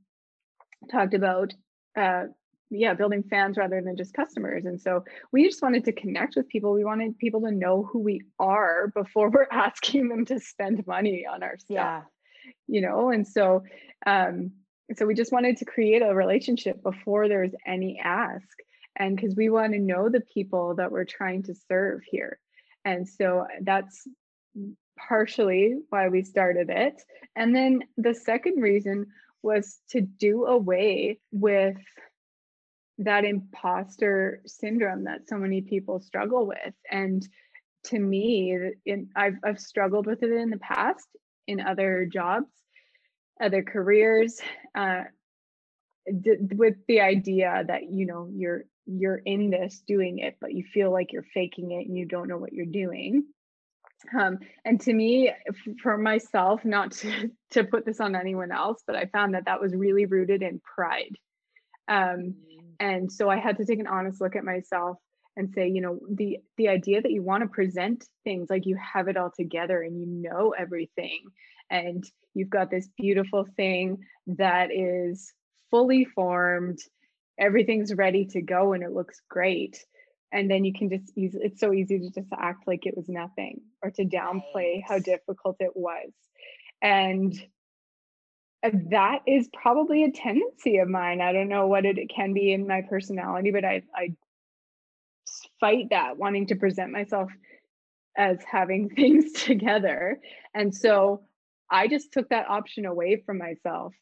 talked 0.91 1.13
about 1.13 1.53
uh, 1.97 2.23
yeah 2.71 2.93
building 2.93 3.23
fans 3.29 3.57
rather 3.57 3.81
than 3.81 3.97
just 3.97 4.13
customers 4.13 4.65
and 4.65 4.81
so 4.81 5.03
we 5.31 5.45
just 5.45 5.61
wanted 5.61 5.85
to 5.85 5.91
connect 5.91 6.35
with 6.35 6.47
people 6.47 6.73
we 6.73 6.85
wanted 6.85 7.17
people 7.19 7.41
to 7.41 7.51
know 7.51 7.83
who 7.83 7.99
we 7.99 8.21
are 8.39 8.87
before 8.95 9.29
we're 9.33 9.47
asking 9.51 10.07
them 10.09 10.25
to 10.25 10.39
spend 10.39 10.85
money 10.87 11.25
on 11.31 11.43
our 11.43 11.57
stuff 11.57 11.69
yeah. 11.69 12.01
you 12.67 12.81
know 12.81 13.09
and 13.09 13.27
so 13.27 13.61
um 14.05 14.51
so 14.97 15.05
we 15.05 15.13
just 15.13 15.31
wanted 15.31 15.57
to 15.57 15.65
create 15.65 16.01
a 16.01 16.13
relationship 16.13 16.81
before 16.83 17.27
there's 17.27 17.53
any 17.65 17.99
ask. 18.03 18.47
And 18.95 19.15
because 19.15 19.35
we 19.35 19.49
want 19.49 19.73
to 19.73 19.79
know 19.79 20.09
the 20.09 20.21
people 20.21 20.75
that 20.75 20.91
we're 20.91 21.05
trying 21.05 21.43
to 21.43 21.55
serve 21.55 22.01
here. 22.05 22.39
And 22.83 23.07
so 23.07 23.47
that's 23.61 24.07
partially 24.97 25.75
why 25.89 26.09
we 26.09 26.23
started 26.23 26.69
it. 26.69 27.01
And 27.35 27.55
then 27.55 27.83
the 27.97 28.13
second 28.13 28.61
reason 28.61 29.07
was 29.41 29.79
to 29.91 30.01
do 30.01 30.45
away 30.45 31.19
with 31.31 31.77
that 32.97 33.23
imposter 33.23 34.41
syndrome 34.45 35.05
that 35.05 35.27
so 35.27 35.37
many 35.37 35.61
people 35.61 35.99
struggle 35.99 36.45
with. 36.45 36.73
And 36.89 37.27
to 37.85 37.97
me, 37.97 38.73
in, 38.85 39.09
I've, 39.15 39.37
I've 39.43 39.59
struggled 39.59 40.05
with 40.05 40.21
it 40.21 40.31
in 40.31 40.49
the 40.49 40.57
past 40.57 41.07
in 41.47 41.59
other 41.59 42.07
jobs 42.11 42.51
other 43.41 43.63
careers 43.63 44.39
uh, 44.75 45.01
d- 46.05 46.37
with 46.55 46.75
the 46.87 47.01
idea 47.01 47.63
that 47.67 47.91
you 47.91 48.05
know 48.05 48.29
you're 48.31 48.63
you're 48.85 49.17
in 49.17 49.49
this 49.49 49.81
doing 49.87 50.19
it 50.19 50.37
but 50.41 50.53
you 50.53 50.63
feel 50.73 50.91
like 50.91 51.11
you're 51.11 51.25
faking 51.33 51.71
it 51.71 51.87
and 51.87 51.97
you 51.97 52.05
don't 52.05 52.27
know 52.27 52.37
what 52.37 52.53
you're 52.53 52.65
doing 52.65 53.23
um, 54.19 54.39
and 54.65 54.81
to 54.81 54.93
me 54.93 55.31
for 55.83 55.97
myself 55.97 56.65
not 56.65 56.91
to, 56.91 57.29
to 57.51 57.63
put 57.63 57.85
this 57.85 57.99
on 57.99 58.15
anyone 58.15 58.51
else 58.51 58.81
but 58.85 58.95
i 58.95 59.05
found 59.05 59.33
that 59.33 59.45
that 59.45 59.61
was 59.61 59.75
really 59.75 60.05
rooted 60.05 60.41
in 60.41 60.59
pride 60.59 61.15
um, 61.87 61.95
mm. 61.97 62.33
and 62.79 63.11
so 63.11 63.29
i 63.29 63.37
had 63.37 63.57
to 63.57 63.65
take 63.65 63.79
an 63.79 63.87
honest 63.87 64.21
look 64.21 64.35
at 64.35 64.43
myself 64.43 64.97
and 65.37 65.51
say 65.53 65.67
you 65.67 65.81
know 65.81 65.99
the 66.09 66.37
the 66.57 66.67
idea 66.67 67.01
that 67.01 67.11
you 67.11 67.21
want 67.21 67.43
to 67.43 67.49
present 67.49 68.03
things 68.23 68.49
like 68.49 68.65
you 68.65 68.75
have 68.75 69.07
it 69.07 69.17
all 69.17 69.31
together 69.35 69.81
and 69.81 69.99
you 69.99 70.07
know 70.07 70.53
everything 70.57 71.19
and 71.71 72.03
you've 72.33 72.49
got 72.49 72.69
this 72.69 72.87
beautiful 72.97 73.47
thing 73.55 73.97
that 74.27 74.69
is 74.71 75.33
fully 75.71 76.05
formed 76.05 76.77
everything's 77.39 77.95
ready 77.95 78.25
to 78.25 78.41
go 78.41 78.73
and 78.73 78.83
it 78.83 78.91
looks 78.91 79.21
great 79.29 79.83
and 80.31 80.51
then 80.51 80.63
you 80.63 80.73
can 80.73 80.89
just 80.89 81.11
easy 81.17 81.39
it's 81.41 81.59
so 81.59 81.73
easy 81.73 81.97
to 81.97 82.09
just 82.11 82.31
act 82.37 82.67
like 82.67 82.85
it 82.85 82.95
was 82.95 83.09
nothing 83.09 83.61
or 83.81 83.89
to 83.89 84.05
downplay 84.05 84.75
right. 84.75 84.83
how 84.87 84.99
difficult 84.99 85.55
it 85.59 85.71
was 85.75 86.11
and 86.81 87.33
that 88.63 89.19
is 89.25 89.49
probably 89.53 90.03
a 90.03 90.11
tendency 90.11 90.77
of 90.77 90.87
mine. 90.87 91.19
I 91.19 91.33
don't 91.33 91.49
know 91.49 91.67
what 91.67 91.85
it, 91.85 91.97
it 91.97 92.11
can 92.15 92.33
be 92.33 92.53
in 92.53 92.67
my 92.67 92.81
personality, 92.87 93.51
but 93.51 93.65
I 93.65 93.81
I 93.95 94.09
fight 95.59 95.87
that 95.89 96.17
wanting 96.17 96.47
to 96.47 96.55
present 96.55 96.91
myself 96.91 97.31
as 98.17 98.37
having 98.49 98.89
things 98.95 99.31
together. 99.31 100.19
And 100.53 100.75
so 100.75 101.23
I 101.71 101.87
just 101.87 102.11
took 102.11 102.29
that 102.29 102.49
option 102.49 102.85
away 102.85 103.23
from 103.25 103.37
myself 103.37 103.93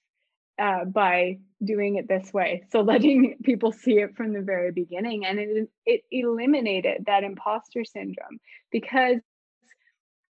uh, 0.60 0.86
by 0.86 1.38
doing 1.64 1.96
it 1.96 2.08
this 2.08 2.34
way. 2.34 2.64
So 2.72 2.82
letting 2.94 3.38
people 3.44 3.72
see 3.72 4.00
it 4.00 4.16
from 4.16 4.34
the 4.34 4.42
very 4.42 4.72
beginning, 4.72 5.26
and 5.26 5.40
it 5.40 5.70
it 5.86 6.02
eliminated 6.12 7.06
that 7.06 7.24
imposter 7.24 7.86
syndrome 7.86 8.40
because 8.72 9.20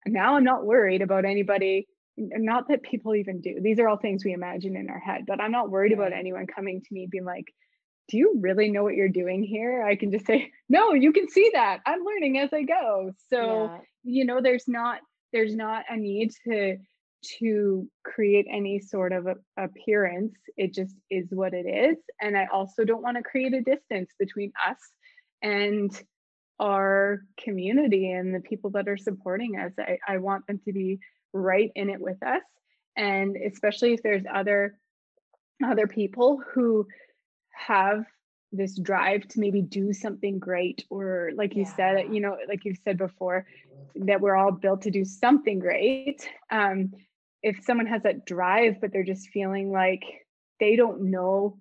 now 0.06 0.36
I'm 0.36 0.44
not 0.44 0.64
worried 0.64 1.02
about 1.02 1.24
anybody. 1.24 1.88
Not 2.16 2.68
that 2.68 2.82
people 2.82 3.14
even 3.14 3.40
do. 3.40 3.58
These 3.62 3.78
are 3.78 3.88
all 3.88 3.96
things 3.96 4.24
we 4.24 4.34
imagine 4.34 4.76
in 4.76 4.90
our 4.90 4.98
head, 4.98 5.22
but 5.26 5.40
I'm 5.40 5.52
not 5.52 5.70
worried 5.70 5.92
about 5.92 6.12
anyone 6.12 6.46
coming 6.46 6.82
to 6.82 6.86
me 6.90 7.08
being 7.10 7.24
like, 7.24 7.46
"Do 8.08 8.18
you 8.18 8.34
really 8.38 8.70
know 8.70 8.82
what 8.82 8.94
you're 8.94 9.08
doing 9.08 9.42
here?" 9.42 9.82
I 9.82 9.96
can 9.96 10.12
just 10.12 10.26
say, 10.26 10.52
"No, 10.68 10.92
you 10.92 11.12
can 11.12 11.28
see 11.30 11.50
that. 11.54 11.80
I'm 11.86 12.04
learning 12.04 12.38
as 12.38 12.52
I 12.52 12.62
go." 12.64 13.12
So 13.30 13.64
yeah. 13.64 13.78
you 14.04 14.24
know, 14.26 14.42
there's 14.42 14.68
not 14.68 15.00
there's 15.32 15.56
not 15.56 15.86
a 15.88 15.96
need 15.96 16.32
to 16.46 16.76
to 17.38 17.88
create 18.04 18.46
any 18.50 18.80
sort 18.80 19.12
of 19.12 19.26
appearance. 19.56 20.34
It 20.56 20.74
just 20.74 20.96
is 21.10 21.26
what 21.30 21.54
it 21.54 21.66
is. 21.66 21.96
And 22.20 22.36
I 22.36 22.46
also 22.52 22.84
don't 22.84 23.02
want 23.02 23.16
to 23.16 23.22
create 23.22 23.54
a 23.54 23.62
distance 23.62 24.10
between 24.18 24.52
us 24.68 24.78
and 25.42 25.90
our 26.58 27.22
community 27.38 28.10
and 28.10 28.34
the 28.34 28.40
people 28.40 28.70
that 28.70 28.88
are 28.88 28.96
supporting 28.96 29.58
us. 29.58 29.72
I, 29.78 29.98
I 30.06 30.18
want 30.18 30.46
them 30.46 30.60
to 30.64 30.72
be 30.72 30.98
right 31.32 31.70
in 31.74 31.90
it 31.90 32.00
with 32.00 32.22
us. 32.22 32.42
And 32.96 33.36
especially 33.36 33.94
if 33.94 34.02
there's 34.02 34.24
other 34.32 34.78
other 35.64 35.86
people 35.86 36.42
who 36.52 36.86
have 37.50 38.04
this 38.52 38.78
drive 38.78 39.26
to 39.28 39.40
maybe 39.40 39.62
do 39.62 39.92
something 39.92 40.38
great 40.38 40.84
or 40.90 41.30
like 41.34 41.56
you 41.56 41.62
yeah. 41.62 41.76
said 41.76 42.14
you 42.14 42.20
know 42.20 42.36
like 42.48 42.64
you've 42.64 42.78
said 42.84 42.98
before 42.98 43.46
that 43.94 44.20
we're 44.20 44.36
all 44.36 44.52
built 44.52 44.82
to 44.82 44.90
do 44.90 45.04
something 45.04 45.58
great 45.58 46.28
um, 46.50 46.92
if 47.42 47.62
someone 47.64 47.86
has 47.86 48.02
that 48.02 48.24
drive 48.24 48.80
but 48.80 48.92
they're 48.92 49.02
just 49.02 49.28
feeling 49.28 49.70
like 49.70 50.02
they 50.60 50.76
don't 50.76 51.10
know 51.10 51.58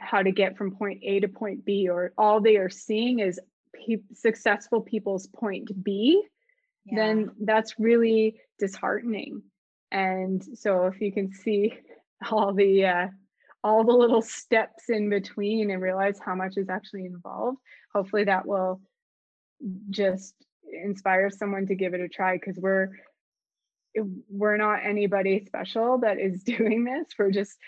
how 0.00 0.22
to 0.22 0.32
get 0.32 0.56
from 0.56 0.74
point 0.76 1.00
A 1.04 1.20
to 1.20 1.28
point 1.28 1.64
B 1.64 1.88
or 1.88 2.12
all 2.18 2.40
they 2.40 2.56
are 2.56 2.70
seeing 2.70 3.20
is 3.20 3.38
pe- 3.74 4.02
successful 4.14 4.80
people's 4.80 5.26
point 5.28 5.70
B 5.82 6.22
yeah. 6.84 6.96
then 6.96 7.30
that's 7.40 7.78
really 7.78 8.36
disheartening 8.58 9.42
and 9.90 10.42
so 10.54 10.86
if 10.86 11.00
you 11.00 11.12
can 11.12 11.32
see 11.32 11.72
all 12.30 12.52
the 12.52 12.84
uh, 12.84 13.06
all 13.64 13.84
the 13.84 13.92
little 13.92 14.22
steps 14.22 14.88
in 14.88 15.08
between 15.08 15.70
and 15.70 15.80
realize 15.80 16.18
how 16.24 16.34
much 16.34 16.56
is 16.56 16.68
actually 16.68 17.06
involved 17.06 17.58
hopefully 17.94 18.24
that 18.24 18.46
will 18.46 18.80
just 19.90 20.34
inspire 20.84 21.30
someone 21.30 21.66
to 21.66 21.74
give 21.74 21.94
it 21.94 22.00
a 22.00 22.08
try 22.08 22.34
because 22.36 22.58
we're 22.58 22.88
we're 24.28 24.56
not 24.56 24.80
anybody 24.84 25.44
special 25.46 25.98
that 25.98 26.18
is 26.18 26.42
doing 26.44 26.84
this. 26.84 27.08
We're 27.18 27.30
just 27.30 27.58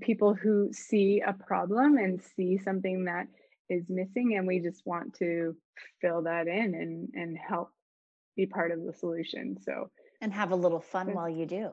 people 0.00 0.34
who 0.34 0.70
see 0.72 1.22
a 1.24 1.32
problem 1.32 1.96
and 1.96 2.22
see 2.36 2.58
something 2.58 3.04
that 3.04 3.26
is 3.68 3.84
missing 3.88 4.36
and 4.36 4.46
we 4.46 4.60
just 4.60 4.82
want 4.86 5.14
to 5.14 5.54
fill 6.00 6.22
that 6.22 6.46
in 6.46 6.74
and 6.74 7.10
and 7.14 7.36
help 7.36 7.70
be 8.36 8.46
part 8.46 8.70
of 8.70 8.82
the 8.84 8.92
solution 8.92 9.56
so 9.62 9.90
and 10.20 10.32
have 10.32 10.50
a 10.52 10.56
little 10.56 10.80
fun 10.80 11.12
while 11.12 11.28
you 11.28 11.46
do 11.46 11.70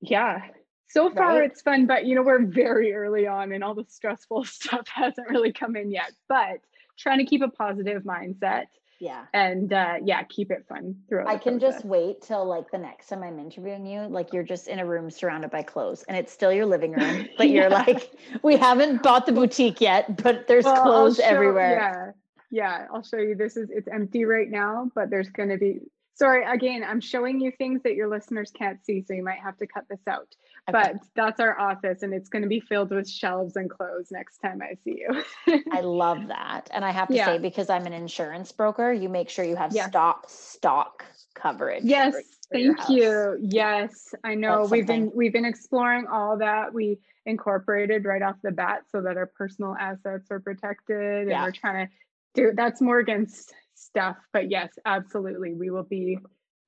yeah 0.00 0.42
so 0.88 1.10
far 1.10 1.38
right? 1.38 1.50
it's 1.50 1.62
fun 1.62 1.86
but 1.86 2.04
you 2.04 2.14
know 2.14 2.22
we're 2.22 2.44
very 2.44 2.92
early 2.92 3.26
on 3.26 3.52
and 3.52 3.62
all 3.62 3.74
the 3.74 3.84
stressful 3.88 4.44
stuff 4.44 4.86
hasn't 4.88 5.28
really 5.28 5.52
come 5.52 5.76
in 5.76 5.90
yet 5.90 6.12
but 6.28 6.58
trying 6.98 7.18
to 7.18 7.24
keep 7.24 7.42
a 7.42 7.48
positive 7.48 8.02
mindset 8.02 8.64
yeah 9.00 9.26
and 9.32 9.72
uh 9.72 9.94
yeah 10.04 10.22
keep 10.24 10.50
it 10.50 10.64
fun 10.68 10.96
throughout 11.08 11.28
i 11.28 11.36
can 11.36 11.58
process. 11.58 11.76
just 11.76 11.84
wait 11.84 12.20
till 12.20 12.44
like 12.44 12.70
the 12.70 12.78
next 12.78 13.06
time 13.08 13.22
i'm 13.22 13.38
interviewing 13.38 13.86
you 13.86 14.00
like 14.08 14.32
you're 14.32 14.42
just 14.42 14.66
in 14.66 14.80
a 14.80 14.86
room 14.86 15.10
surrounded 15.10 15.50
by 15.50 15.62
clothes 15.62 16.04
and 16.08 16.16
it's 16.16 16.32
still 16.32 16.52
your 16.52 16.66
living 16.66 16.92
room 16.92 17.28
but 17.38 17.48
you're 17.48 17.70
like 17.70 18.12
we 18.42 18.56
haven't 18.56 19.02
bought 19.02 19.26
the 19.26 19.32
boutique 19.32 19.80
yet 19.80 20.20
but 20.22 20.46
there's 20.48 20.64
well, 20.64 20.82
clothes 20.82 21.16
show, 21.16 21.24
everywhere 21.24 22.14
yeah 22.50 22.80
yeah 22.80 22.86
i'll 22.92 23.02
show 23.02 23.18
you 23.18 23.34
this 23.34 23.56
is 23.56 23.70
it's 23.70 23.88
empty 23.88 24.24
right 24.24 24.50
now 24.50 24.90
but 24.94 25.10
there's 25.10 25.28
going 25.30 25.48
to 25.48 25.58
be 25.58 25.78
sorry 26.14 26.44
again 26.44 26.82
i'm 26.82 27.00
showing 27.00 27.40
you 27.40 27.52
things 27.52 27.80
that 27.84 27.94
your 27.94 28.08
listeners 28.08 28.50
can't 28.50 28.84
see 28.84 29.04
so 29.06 29.14
you 29.14 29.22
might 29.22 29.38
have 29.38 29.56
to 29.56 29.66
cut 29.66 29.84
this 29.88 30.00
out. 30.08 30.34
But 30.70 30.96
that's 31.14 31.40
our 31.40 31.58
office 31.58 32.02
and 32.02 32.12
it's 32.12 32.28
going 32.28 32.42
to 32.42 32.48
be 32.48 32.60
filled 32.60 32.90
with 32.90 33.08
shelves 33.08 33.56
and 33.56 33.70
clothes 33.70 34.08
next 34.10 34.38
time 34.38 34.60
i 34.62 34.74
see 34.84 35.00
you 35.00 35.62
i 35.72 35.80
love 35.80 36.28
that 36.28 36.68
and 36.72 36.84
i 36.84 36.90
have 36.90 37.08
to 37.08 37.14
yeah. 37.14 37.26
say 37.26 37.38
because 37.38 37.70
i'm 37.70 37.86
an 37.86 37.92
insurance 37.92 38.52
broker 38.52 38.92
you 38.92 39.08
make 39.08 39.28
sure 39.28 39.44
you 39.44 39.56
have 39.56 39.74
yeah. 39.74 39.88
stock 39.88 40.24
stock 40.28 41.04
coverage 41.34 41.84
yes 41.84 42.14
thank 42.52 42.88
you 42.88 43.36
yes 43.40 44.14
i 44.24 44.34
know 44.34 44.66
we've 44.70 44.86
been 44.86 45.10
we've 45.14 45.32
been 45.32 45.44
exploring 45.44 46.06
all 46.06 46.38
that 46.38 46.72
we 46.72 46.98
incorporated 47.26 48.04
right 48.04 48.22
off 48.22 48.36
the 48.42 48.50
bat 48.50 48.82
so 48.90 49.02
that 49.02 49.16
our 49.16 49.26
personal 49.26 49.76
assets 49.78 50.30
are 50.30 50.40
protected 50.40 51.28
yeah. 51.28 51.34
and 51.34 51.44
we're 51.44 51.52
trying 51.52 51.86
to 51.86 51.92
do 52.34 52.52
that's 52.54 52.80
more 52.80 52.98
against 52.98 53.52
stuff. 53.78 54.16
But 54.32 54.50
yes, 54.50 54.70
absolutely, 54.84 55.54
we 55.54 55.70
will 55.70 55.84
be 55.84 56.18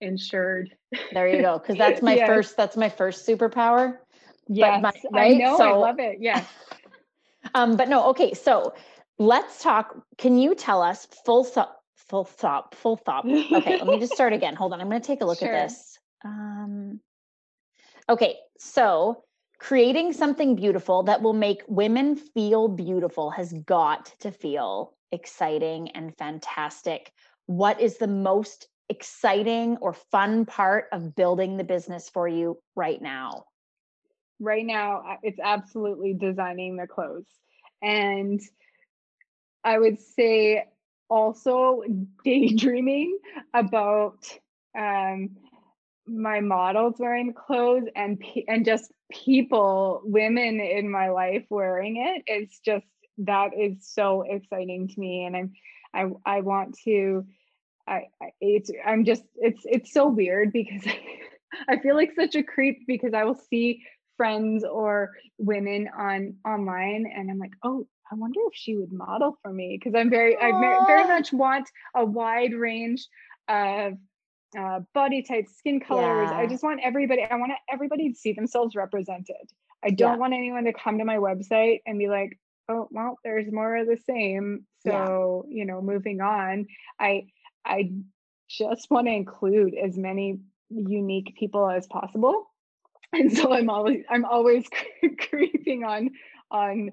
insured. 0.00 0.76
There 1.12 1.28
you 1.28 1.42
go. 1.42 1.58
Because 1.58 1.76
that's 1.76 2.02
my 2.10 2.14
yes. 2.14 2.26
first. 2.26 2.56
That's 2.56 2.76
my 2.76 2.88
first 2.88 3.26
superpower. 3.26 3.98
Yes, 4.48 4.82
my, 4.82 4.92
right? 5.12 5.34
I 5.34 5.38
know. 5.38 5.56
So, 5.56 5.68
I 5.68 5.76
love 5.76 5.98
it. 5.98 6.18
Yeah. 6.20 6.44
um, 7.54 7.76
but 7.76 7.88
no. 7.88 8.08
Okay, 8.10 8.34
so 8.34 8.74
let's 9.18 9.62
talk. 9.62 9.96
Can 10.18 10.38
you 10.38 10.54
tell 10.54 10.82
us 10.82 11.06
full 11.24 11.44
stop? 11.44 11.82
Full 12.08 12.24
stop. 12.24 12.74
Full 12.74 12.96
stop. 12.96 13.24
Okay, 13.24 13.78
let 13.78 13.86
me 13.86 14.00
just 14.00 14.12
start 14.12 14.32
again. 14.32 14.56
Hold 14.56 14.72
on. 14.72 14.80
I'm 14.80 14.88
going 14.88 15.00
to 15.00 15.06
take 15.06 15.20
a 15.20 15.24
look 15.26 15.38
sure. 15.38 15.54
at 15.54 15.68
this. 15.68 15.98
Um, 16.24 17.00
okay, 18.08 18.36
so 18.58 19.22
creating 19.60 20.12
something 20.12 20.56
beautiful 20.56 21.04
that 21.04 21.22
will 21.22 21.34
make 21.34 21.62
women 21.68 22.16
feel 22.16 22.66
beautiful 22.66 23.30
has 23.30 23.52
got 23.52 24.12
to 24.20 24.32
feel 24.32 24.94
exciting 25.12 25.90
and 25.90 26.16
fantastic. 26.16 27.12
What 27.46 27.80
is 27.80 27.98
the 27.98 28.06
most 28.06 28.66
exciting 28.90 29.78
or 29.80 29.94
fun 29.94 30.44
part 30.44 30.86
of 30.92 31.14
building 31.14 31.56
the 31.56 31.64
business 31.64 32.10
for 32.10 32.28
you 32.28 32.58
right 32.76 33.00
now? 33.00 33.44
Right 34.38 34.66
now, 34.66 35.18
it's 35.22 35.40
absolutely 35.42 36.14
designing 36.14 36.76
the 36.76 36.86
clothes. 36.86 37.26
And 37.80 38.40
I 39.64 39.78
would 39.78 40.00
say 40.00 40.66
also 41.08 41.82
daydreaming 42.24 43.18
about 43.54 44.18
um, 44.78 45.30
my 46.06 46.40
models 46.40 46.96
wearing 46.98 47.32
clothes 47.32 47.84
and 47.94 48.22
and 48.48 48.64
just 48.64 48.92
people, 49.10 50.02
women 50.04 50.60
in 50.60 50.90
my 50.90 51.10
life 51.10 51.44
wearing 51.48 51.96
it. 51.96 52.22
It's 52.26 52.58
just 52.60 52.84
that 53.26 53.50
is 53.58 53.76
so 53.80 54.22
exciting 54.22 54.88
to 54.88 54.98
me 54.98 55.24
and 55.24 55.36
i'm 55.36 56.16
i 56.26 56.36
i 56.36 56.40
want 56.40 56.76
to 56.84 57.24
i, 57.90 58.02
I 58.22 58.30
it's 58.40 58.70
i'm 58.86 59.04
just 59.04 59.24
it's 59.36 59.62
it's 59.64 59.92
so 59.92 60.08
weird 60.08 60.52
because 60.52 60.82
i 61.68 61.78
feel 61.78 61.94
like 61.94 62.12
such 62.14 62.34
a 62.34 62.42
creep 62.42 62.86
because 62.86 63.12
i 63.14 63.24
will 63.24 63.40
see 63.50 63.82
friends 64.16 64.64
or 64.64 65.10
women 65.38 65.88
on 65.96 66.36
online 66.46 67.10
and 67.14 67.30
i'm 67.30 67.38
like 67.38 67.54
oh 67.64 67.86
i 68.10 68.14
wonder 68.14 68.40
if 68.46 68.54
she 68.54 68.76
would 68.76 68.92
model 68.92 69.36
for 69.42 69.52
me 69.52 69.78
because 69.78 69.98
i'm 69.98 70.10
very 70.10 70.36
Aww. 70.36 70.82
i 70.82 70.86
very 70.86 71.06
much 71.06 71.32
want 71.32 71.68
a 71.94 72.04
wide 72.04 72.54
range 72.54 73.06
of 73.48 73.94
uh, 74.58 74.80
body 74.94 75.22
types, 75.22 75.56
skin 75.58 75.78
colors. 75.78 76.28
Yeah. 76.28 76.38
I 76.38 76.46
just 76.48 76.64
want 76.64 76.80
everybody, 76.82 77.22
I 77.22 77.36
want 77.36 77.52
everybody 77.72 78.10
to 78.10 78.18
see 78.18 78.32
themselves 78.32 78.74
represented. 78.74 79.36
I 79.84 79.90
don't 79.90 80.14
yeah. 80.14 80.16
want 80.16 80.34
anyone 80.34 80.64
to 80.64 80.72
come 80.72 80.98
to 80.98 81.04
my 81.04 81.18
website 81.18 81.82
and 81.86 82.00
be 82.00 82.08
like, 82.08 82.36
oh 82.70 82.88
well 82.90 83.18
there's 83.24 83.50
more 83.52 83.76
of 83.76 83.86
the 83.86 83.98
same 84.08 84.64
so 84.86 85.44
yeah. 85.48 85.56
you 85.58 85.64
know 85.66 85.82
moving 85.82 86.20
on 86.20 86.66
i 86.98 87.26
i 87.64 87.90
just 88.48 88.90
want 88.90 89.06
to 89.06 89.12
include 89.12 89.74
as 89.74 89.96
many 89.96 90.40
unique 90.70 91.36
people 91.38 91.68
as 91.68 91.86
possible. 91.86 92.46
And 93.12 93.36
so 93.36 93.52
i'm 93.52 93.68
always 93.68 94.04
i'm 94.08 94.24
always 94.24 94.66
creeping 95.30 95.82
on 95.82 96.10
on 96.52 96.92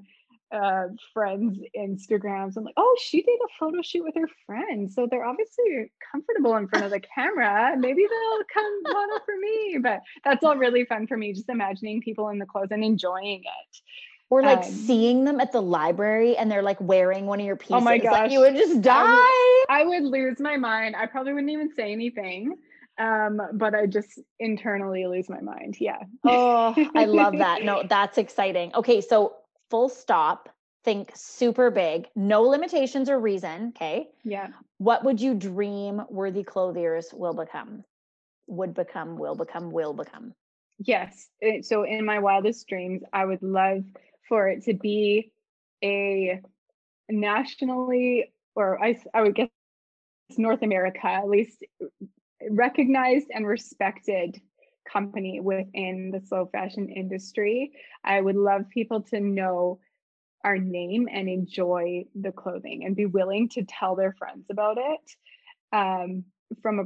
uh 0.52 0.86
friends 1.14 1.60
instagrams. 1.78 2.58
I'm 2.58 2.64
like 2.64 2.74
oh 2.76 2.98
she 3.00 3.22
did 3.22 3.38
a 3.46 3.54
photo 3.60 3.84
shoot 3.84 4.04
with 4.04 4.16
her 4.16 4.28
friend 4.48 4.92
so 4.92 5.06
they're 5.06 5.24
obviously 5.24 5.92
comfortable 6.12 6.58
in 6.58 6.68
front 6.70 6.86
of 6.86 6.92
the 6.92 7.02
camera. 7.02 7.76
Maybe 7.78 8.02
they'll 8.02 8.44
come 8.52 8.82
model 8.82 9.20
for 9.24 9.38
me 9.40 9.78
but 9.80 10.02
that's 10.26 10.44
all 10.44 10.58
really 10.58 10.86
fun 10.86 11.06
for 11.06 11.18
me 11.18 11.34
just 11.34 11.50
imagining 11.50 12.02
people 12.02 12.30
in 12.30 12.40
the 12.40 12.48
clothes 12.48 12.72
and 12.72 12.84
enjoying 12.84 13.42
it 13.42 13.82
or 14.30 14.42
like 14.42 14.60
um, 14.60 14.72
seeing 14.72 15.24
them 15.24 15.40
at 15.40 15.52
the 15.52 15.62
library 15.62 16.36
and 16.36 16.52
they're 16.52 16.64
like 16.64 16.80
wearing 16.82 17.26
one 17.26 17.40
of 17.40 17.46
your 17.46 17.56
pieces. 17.56 17.76
Oh 17.76 17.82
my 17.82 17.98
gosh. 17.98 18.12
Like 18.12 18.32
you 18.32 18.42
would 18.42 18.56
just 18.56 18.82
die. 18.82 19.04
I 19.06 19.84
would, 19.86 19.96
I 19.96 20.00
would, 20.00 20.04
lose 20.04 20.40
my 20.40 20.58
mind. 20.58 20.96
I 20.96 21.06
probably 21.06 21.34
wouldn't 21.34 21.52
even 21.52 21.72
say 21.74 21.92
anything. 21.92 22.56
um, 22.98 23.42
but 23.54 23.76
I 23.76 23.86
just 23.86 24.20
internally 24.40 25.06
lose 25.08 25.30
my 25.30 25.40
mind. 25.40 25.78
Yeah. 25.80 26.00
oh, 26.26 26.76
I 26.96 27.06
love 27.06 27.34
that. 27.38 27.64
No, 27.64 27.84
that's 27.88 28.18
exciting. 28.18 28.74
Okay, 28.76 29.02
so 29.02 29.36
full 29.70 29.90
stop. 29.90 30.50
Think 30.84 31.12
super 31.16 31.70
big, 31.70 32.08
no 32.16 32.44
limitations 32.44 33.10
or 33.10 33.20
reason. 33.20 33.74
Okay. 33.76 34.08
Yeah. 34.24 34.48
What 34.78 35.04
would 35.04 35.20
you 35.20 35.34
dream 35.34 36.02
worthy 36.10 36.44
clothiers 36.44 37.10
will 37.14 37.34
become? 37.34 37.84
Would 38.48 38.74
become, 38.74 39.18
will 39.18 39.36
become, 39.36 39.72
will 39.72 39.94
become. 39.94 40.34
Yes. 40.80 41.28
So 41.64 41.84
in 41.84 42.06
my 42.06 42.20
wildest 42.20 42.68
dreams, 42.68 43.02
I 43.12 43.26
would 43.26 43.42
love 43.42 43.84
for 44.28 44.48
it 44.48 44.64
to 44.64 44.74
be 44.74 45.32
a 45.84 46.42
nationally, 47.10 48.32
or 48.56 48.84
I, 48.84 48.98
I 49.14 49.22
would 49.22 49.36
guess 49.36 49.50
North 50.38 50.62
America, 50.62 51.06
at 51.06 51.30
least 51.30 51.64
recognized 52.50 53.28
and 53.34 53.48
respected 53.48 54.42
company 54.92 55.40
within 55.40 56.12
the 56.12 56.22
slow 56.22 56.48
fashion 56.52 56.90
industry. 56.90 57.72
I 58.04 58.22
would 58.22 58.36
love 58.36 58.70
people 58.70 59.02
to 59.04 59.20
know 59.20 59.80
our 60.44 60.58
name 60.58 61.08
and 61.12 61.28
enjoy 61.28 62.06
the 62.16 62.32
clothing 62.32 62.86
and 62.86 62.96
be 62.96 63.06
willing 63.06 63.50
to 63.50 63.64
tell 63.64 63.96
their 63.96 64.14
friends 64.14 64.46
about 64.50 64.78
it. 64.78 65.76
Um, 65.76 66.24
from 66.62 66.80
a 66.80 66.86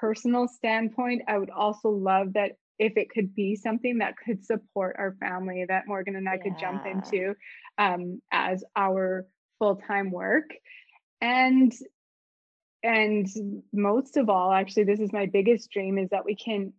personal 0.00 0.48
standpoint, 0.48 1.22
I 1.28 1.38
would 1.38 1.50
also 1.50 1.90
love 1.90 2.32
that 2.34 2.52
if 2.78 2.96
it 2.96 3.10
could 3.10 3.34
be 3.34 3.56
something 3.56 3.98
that 3.98 4.14
could 4.16 4.44
support 4.44 4.96
our 4.98 5.16
family 5.20 5.64
that 5.68 5.86
Morgan 5.86 6.16
and 6.16 6.28
I 6.28 6.34
yeah. 6.34 6.42
could 6.42 6.58
jump 6.58 6.86
into 6.86 7.34
um, 7.78 8.20
as 8.30 8.64
our 8.74 9.26
full-time 9.58 10.10
work. 10.10 10.50
And 11.20 11.72
and 12.82 13.26
most 13.72 14.16
of 14.16 14.28
all 14.28 14.52
actually 14.52 14.84
this 14.84 15.00
is 15.00 15.12
my 15.12 15.26
biggest 15.26 15.70
dream 15.70 15.98
is 15.98 16.10
that 16.10 16.24
we 16.24 16.36
can 16.36 16.72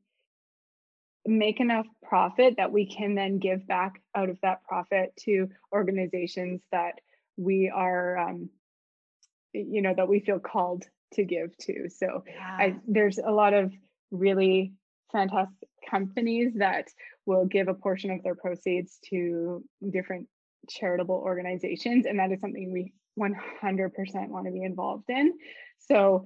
make 1.25 1.59
enough 1.59 1.85
profit 2.03 2.53
that 2.57 2.71
we 2.71 2.85
can 2.85 3.15
then 3.15 3.39
give 3.39 3.67
back 3.67 4.01
out 4.15 4.29
of 4.29 4.37
that 4.41 4.63
profit 4.63 5.11
to 5.19 5.49
organizations 5.73 6.61
that 6.71 6.93
we 7.35 7.69
are 7.73 8.17
um, 8.17 8.49
you 9.53 9.81
know 9.81 9.93
that 9.95 10.07
we 10.07 10.19
feel 10.19 10.39
called 10.39 10.85
to 11.13 11.25
give 11.25 11.55
to 11.57 11.89
so 11.89 12.23
yeah. 12.27 12.57
I, 12.57 12.75
there's 12.87 13.17
a 13.17 13.31
lot 13.31 13.53
of 13.53 13.73
really 14.11 14.73
fantastic 15.11 15.67
companies 15.89 16.53
that 16.55 16.88
will 17.25 17.45
give 17.45 17.67
a 17.67 17.73
portion 17.73 18.11
of 18.11 18.23
their 18.23 18.35
proceeds 18.35 18.99
to 19.09 19.63
different 19.91 20.27
charitable 20.69 21.15
organizations 21.15 22.05
and 22.05 22.19
that 22.19 22.31
is 22.31 22.39
something 22.41 22.71
we 22.71 22.93
100% 23.19 24.29
want 24.29 24.45
to 24.45 24.51
be 24.51 24.63
involved 24.63 25.09
in. 25.09 25.33
So 25.79 26.23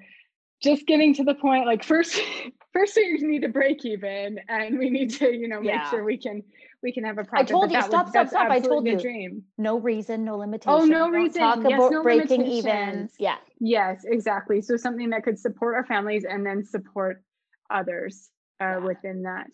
just 0.61 0.85
getting 0.85 1.13
to 1.15 1.23
the 1.23 1.33
point 1.33 1.65
like 1.65 1.83
first 1.83 2.19
first 2.73 2.95
we 2.95 3.17
need 3.21 3.41
to 3.41 3.49
break 3.49 3.83
even 3.83 4.39
and 4.47 4.77
we 4.77 4.89
need 4.89 5.09
to 5.09 5.31
you 5.31 5.47
know 5.47 5.59
make 5.59 5.71
yeah. 5.71 5.89
sure 5.89 6.03
we 6.03 6.17
can 6.17 6.43
we 6.83 6.91
can 6.91 7.03
have 7.03 7.17
a 7.17 7.23
project. 7.23 7.49
I 7.49 7.51
told 7.51 7.71
you 7.71 7.81
stop 7.81 8.09
stop 8.09 8.27
stop. 8.29 8.51
I 8.51 8.59
told 8.59 8.87
you. 8.87 8.97
dream. 8.97 9.43
no 9.57 9.79
reason 9.79 10.23
no 10.23 10.37
limitation. 10.37 10.71
Oh 10.71 10.85
no 10.85 11.09
reason 11.09 11.41
talk 11.41 11.59
yes, 11.63 11.73
about 11.73 11.91
no 11.91 12.03
breaking 12.03 12.45
even. 12.45 13.09
yeah. 13.19 13.35
Yes 13.59 14.03
exactly. 14.05 14.61
So 14.61 14.77
something 14.77 15.09
that 15.09 15.23
could 15.23 15.39
support 15.39 15.75
our 15.75 15.85
families 15.85 16.25
and 16.29 16.45
then 16.45 16.63
support 16.63 17.23
others 17.69 18.29
uh, 18.61 18.63
yeah. 18.63 18.77
within 18.77 19.23
that 19.23 19.47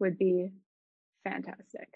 would 0.00 0.18
be 0.18 0.50
fantastic 1.24 1.88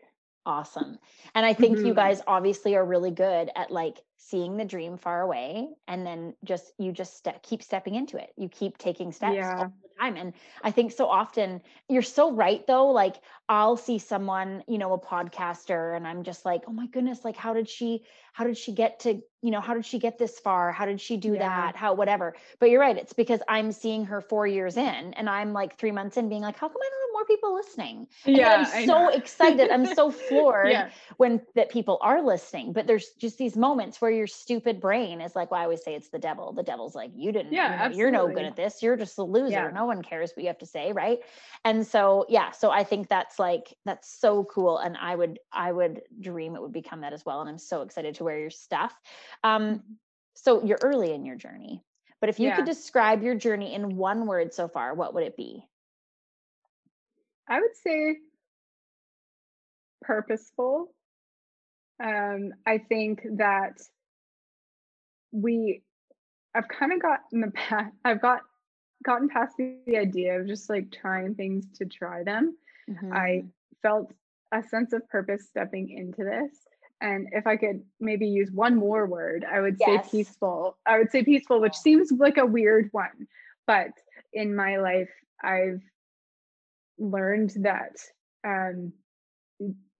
awesome 0.46 0.99
and 1.34 1.44
I 1.44 1.53
think 1.53 1.76
mm-hmm. 1.76 1.86
you 1.86 1.94
guys 1.94 2.22
obviously 2.26 2.74
are 2.74 2.84
really 2.84 3.11
good 3.11 3.51
at 3.55 3.70
like 3.70 3.99
seeing 4.20 4.56
the 4.56 4.64
dream 4.64 4.98
far 4.98 5.22
away 5.22 5.68
and 5.86 6.04
then 6.04 6.34
just 6.44 6.72
you 6.76 6.90
just 6.90 7.26
keep 7.42 7.62
stepping 7.62 7.94
into 7.94 8.16
it 8.16 8.32
you 8.36 8.48
keep 8.48 8.76
taking 8.76 9.12
steps 9.12 9.36
yeah. 9.36 9.56
all 9.56 9.64
the 9.64 10.00
time 10.00 10.16
and 10.16 10.32
i 10.64 10.72
think 10.72 10.90
so 10.90 11.06
often 11.06 11.60
you're 11.88 12.02
so 12.02 12.32
right 12.32 12.66
though 12.66 12.88
like 12.88 13.16
i'll 13.48 13.76
see 13.76 13.98
someone 13.98 14.62
you 14.66 14.76
know 14.76 14.92
a 14.92 14.98
podcaster 14.98 15.96
and 15.96 16.06
i'm 16.06 16.24
just 16.24 16.44
like 16.44 16.62
oh 16.66 16.72
my 16.72 16.86
goodness 16.88 17.24
like 17.24 17.36
how 17.36 17.54
did 17.54 17.68
she 17.68 18.02
how 18.32 18.44
did 18.44 18.56
she 18.56 18.72
get 18.72 19.00
to 19.00 19.20
you 19.42 19.50
know 19.50 19.60
how 19.60 19.74
did 19.74 19.84
she 19.84 19.98
get 19.98 20.18
this 20.18 20.38
far 20.38 20.72
how 20.72 20.84
did 20.84 21.00
she 21.00 21.16
do 21.16 21.32
yeah. 21.32 21.38
that 21.38 21.76
how 21.76 21.94
whatever 21.94 22.34
but 22.58 22.70
you're 22.70 22.80
right 22.80 22.96
it's 22.96 23.12
because 23.12 23.40
i'm 23.48 23.72
seeing 23.72 24.04
her 24.04 24.20
four 24.20 24.46
years 24.46 24.76
in 24.76 25.14
and 25.14 25.28
i'm 25.28 25.52
like 25.52 25.76
three 25.78 25.90
months 25.90 26.16
in 26.16 26.28
being 26.28 26.42
like 26.42 26.56
how 26.56 26.68
come 26.68 26.76
i 26.80 26.88
don't 26.88 27.00
have 27.02 27.12
more 27.12 27.24
people 27.24 27.54
listening 27.54 28.06
and 28.26 28.36
yeah 28.36 28.64
i'm 28.72 28.86
so 28.86 29.08
excited 29.08 29.70
i'm 29.70 29.86
so 29.94 30.10
floored 30.28 30.70
yeah. 30.70 30.88
when 31.16 31.40
that 31.54 31.68
people 31.68 31.98
are 32.00 32.22
listening 32.22 32.72
but 32.72 32.86
there's 32.86 33.10
just 33.18 33.38
these 33.38 33.56
moments 33.56 34.00
where 34.00 34.07
your 34.11 34.26
stupid 34.26 34.80
brain 34.80 35.20
is 35.20 35.34
like 35.36 35.50
well 35.50 35.61
i 35.61 35.64
always 35.64 35.82
say 35.82 35.94
it's 35.94 36.09
the 36.09 36.18
devil. 36.18 36.52
The 36.52 36.62
devil's 36.62 36.94
like 36.94 37.11
you 37.14 37.32
didn't 37.32 37.52
yeah 37.52 37.84
you 37.84 37.90
know, 37.90 37.96
you're 37.96 38.11
no 38.11 38.28
good 38.28 38.44
at 38.44 38.56
this. 38.56 38.82
You're 38.82 38.96
just 38.96 39.18
a 39.18 39.22
loser. 39.22 39.52
Yeah. 39.52 39.70
no 39.70 39.86
one 39.86 40.02
cares 40.02 40.32
what 40.34 40.42
you 40.42 40.48
have 40.48 40.59
to 40.59 40.66
say. 40.66 40.92
Right? 40.92 41.18
And 41.64 41.86
so 41.86 42.26
yeah 42.28 42.50
so 42.50 42.70
i 42.70 42.84
think 42.84 43.09
that's 43.09 43.38
like 43.38 43.74
that's 43.84 44.09
so 44.20 44.44
cool 44.44 44.78
and 44.78 44.96
i 44.96 45.14
would 45.14 45.38
i 45.52 45.70
would 45.70 46.02
dream 46.20 46.54
it 46.54 46.62
would 46.62 46.72
become 46.72 47.02
that 47.02 47.12
as 47.12 47.24
well 47.24 47.40
and 47.40 47.48
i'm 47.48 47.59
so 47.59 47.82
excited 47.82 48.14
to 48.16 48.24
wear 48.24 48.38
your 48.38 48.50
stuff. 48.50 48.94
Um 49.44 49.62
mm-hmm. 49.62 49.92
so 50.34 50.64
you're 50.64 50.78
early 50.82 51.12
in 51.12 51.24
your 51.24 51.36
journey 51.36 51.82
but 52.20 52.28
if 52.28 52.40
you 52.40 52.48
yeah. 52.48 52.56
could 52.56 52.64
describe 52.64 53.22
your 53.22 53.34
journey 53.34 53.74
in 53.74 53.96
one 53.96 54.26
word 54.26 54.52
so 54.52 54.68
far 54.68 54.94
what 54.94 55.14
would 55.14 55.24
it 55.24 55.36
be? 55.36 55.64
I 57.48 57.61
would 57.61 57.76
say 57.82 58.18
purposeful. 60.02 60.92
Um, 62.02 62.52
I 62.66 62.78
think 62.78 63.22
that 63.36 63.80
we 65.33 65.83
I've 66.55 66.68
kind 66.68 66.93
of 66.93 67.01
gotten 67.01 67.41
the 67.41 67.51
past 67.51 67.93
I've 68.05 68.22
got 68.22 68.43
gotten 69.05 69.29
past 69.29 69.55
the 69.57 69.97
idea 69.97 70.41
of 70.41 70.47
just 70.47 70.68
like 70.68 70.91
trying 70.91 71.35
things 71.35 71.66
to 71.79 71.87
try 71.87 72.24
them. 72.24 72.57
Mm-hmm. 72.91 73.12
I 73.12 73.45
felt 73.83 74.12
a 74.53 74.62
sense 74.62 74.93
of 74.93 75.09
purpose 75.09 75.47
stepping 75.49 75.91
into 75.91 76.24
this. 76.24 76.53
And 77.01 77.29
if 77.31 77.47
I 77.47 77.57
could 77.57 77.85
maybe 78.01 78.26
use 78.26 78.51
one 78.51 78.74
more 78.74 79.07
word, 79.07 79.45
I 79.49 79.61
would 79.61 79.76
yes. 79.79 80.11
say 80.11 80.11
peaceful. 80.11 80.76
I 80.85 80.99
would 80.99 81.12
say 81.12 81.22
peaceful, 81.22 81.61
which 81.61 81.76
seems 81.76 82.11
like 82.11 82.39
a 82.39 82.47
weird 82.47 82.89
one. 82.91 83.29
But 83.66 83.91
in 84.33 84.57
my 84.57 84.79
life, 84.79 85.11
I've 85.43 85.83
learned 86.99 87.53
that 87.61 87.97
um, 88.45 88.93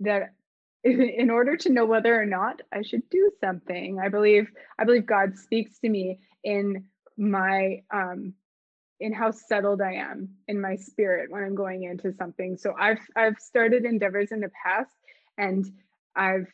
that 0.01 0.33
in 1.16 1.30
order 1.30 1.57
to 1.57 1.70
know 1.70 1.86
whether 1.86 2.20
or 2.20 2.26
not 2.26 2.61
I 2.72 2.82
should 2.82 3.09
do 3.11 3.30
something. 3.41 3.99
I 4.03 4.09
believe 4.09 4.49
I 4.78 4.84
believe 4.84 5.07
God 5.07 5.36
speaks 5.36 5.78
to 5.80 5.89
me 5.89 6.18
in 6.45 6.84
my 7.16 7.82
um 7.93 8.34
in 9.01 9.12
how 9.12 9.30
settled 9.30 9.80
I 9.80 9.95
am 9.95 10.30
in 10.49 10.61
my 10.61 10.76
spirit 10.76 11.30
when 11.30 11.45
I'm 11.45 11.55
going 11.55 11.84
into 11.84 12.12
something. 12.12 12.57
So 12.57 12.74
I've 12.78 13.01
I've 13.16 13.39
started 13.39 13.84
endeavors 13.84 14.32
in 14.32 14.41
the 14.41 14.51
past 14.64 14.91
and 15.36 15.64
I've 16.16 16.47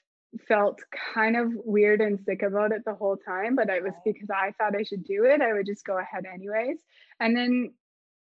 felt 0.48 0.80
kind 1.14 1.36
of 1.36 1.52
weird 1.64 2.00
and 2.00 2.18
sick 2.24 2.42
about 2.42 2.72
it 2.72 2.82
the 2.84 2.94
whole 2.94 3.16
time, 3.16 3.54
but 3.54 3.68
it 3.68 3.82
was 3.82 3.94
because 4.04 4.28
I 4.30 4.52
thought 4.58 4.76
I 4.78 4.82
should 4.82 5.04
do 5.04 5.24
it. 5.24 5.40
I 5.40 5.52
would 5.52 5.66
just 5.66 5.84
go 5.84 5.98
ahead 5.98 6.24
anyways. 6.32 6.78
And 7.20 7.36
then 7.36 7.72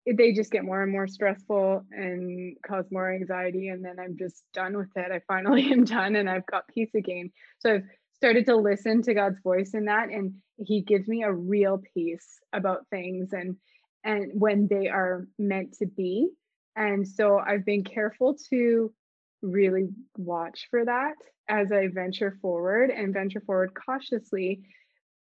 they 0.06 0.32
just 0.32 0.50
get 0.50 0.64
more 0.64 0.82
and 0.82 0.90
more 0.90 1.06
stressful 1.06 1.84
and 1.92 2.56
cause 2.66 2.86
more 2.90 3.12
anxiety 3.12 3.68
and 3.68 3.84
then 3.84 3.98
i'm 4.00 4.16
just 4.18 4.42
done 4.52 4.76
with 4.76 4.88
it. 4.96 5.12
I 5.12 5.20
finally 5.28 5.62
am 5.72 5.84
done 5.84 6.16
and 6.16 6.28
i've 6.28 6.46
got 6.46 6.68
peace 6.68 6.94
again. 6.94 7.30
So 7.58 7.74
i've 7.74 7.84
started 8.14 8.46
to 8.46 8.56
listen 8.56 9.02
to 9.02 9.14
god's 9.14 9.40
voice 9.42 9.74
in 9.74 9.86
that 9.86 10.08
and 10.08 10.34
he 10.56 10.80
gives 10.82 11.08
me 11.08 11.22
a 11.22 11.32
real 11.32 11.80
peace 11.94 12.40
about 12.52 12.86
things 12.90 13.32
and 13.32 13.56
and 14.04 14.32
when 14.34 14.66
they 14.66 14.88
are 14.88 15.28
meant 15.38 15.74
to 15.74 15.86
be. 15.86 16.28
And 16.74 17.06
so 17.06 17.38
i've 17.38 17.64
been 17.64 17.84
careful 17.84 18.36
to 18.50 18.92
really 19.40 19.88
watch 20.16 20.68
for 20.70 20.84
that 20.84 21.14
as 21.48 21.72
i 21.72 21.88
venture 21.88 22.38
forward 22.40 22.90
and 22.90 23.12
venture 23.12 23.40
forward 23.40 23.72
cautiously 23.74 24.62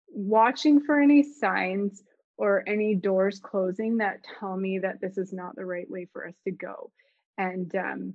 watching 0.09 0.81
for 0.81 1.01
any 1.01 1.23
signs 1.23 2.03
or 2.37 2.64
any 2.66 2.95
doors 2.95 3.41
closing 3.41 3.99
that 3.99 4.24
tell 4.39 4.57
me 4.57 4.78
that 4.78 5.01
this 5.01 5.18
is 5.18 5.33
not 5.33 5.55
the 5.57 5.64
right 5.64 5.89
way 5.91 6.09
for 6.12 6.26
us 6.26 6.35
to 6.45 6.51
go. 6.51 6.91
And 7.39 7.74
um 7.76 8.14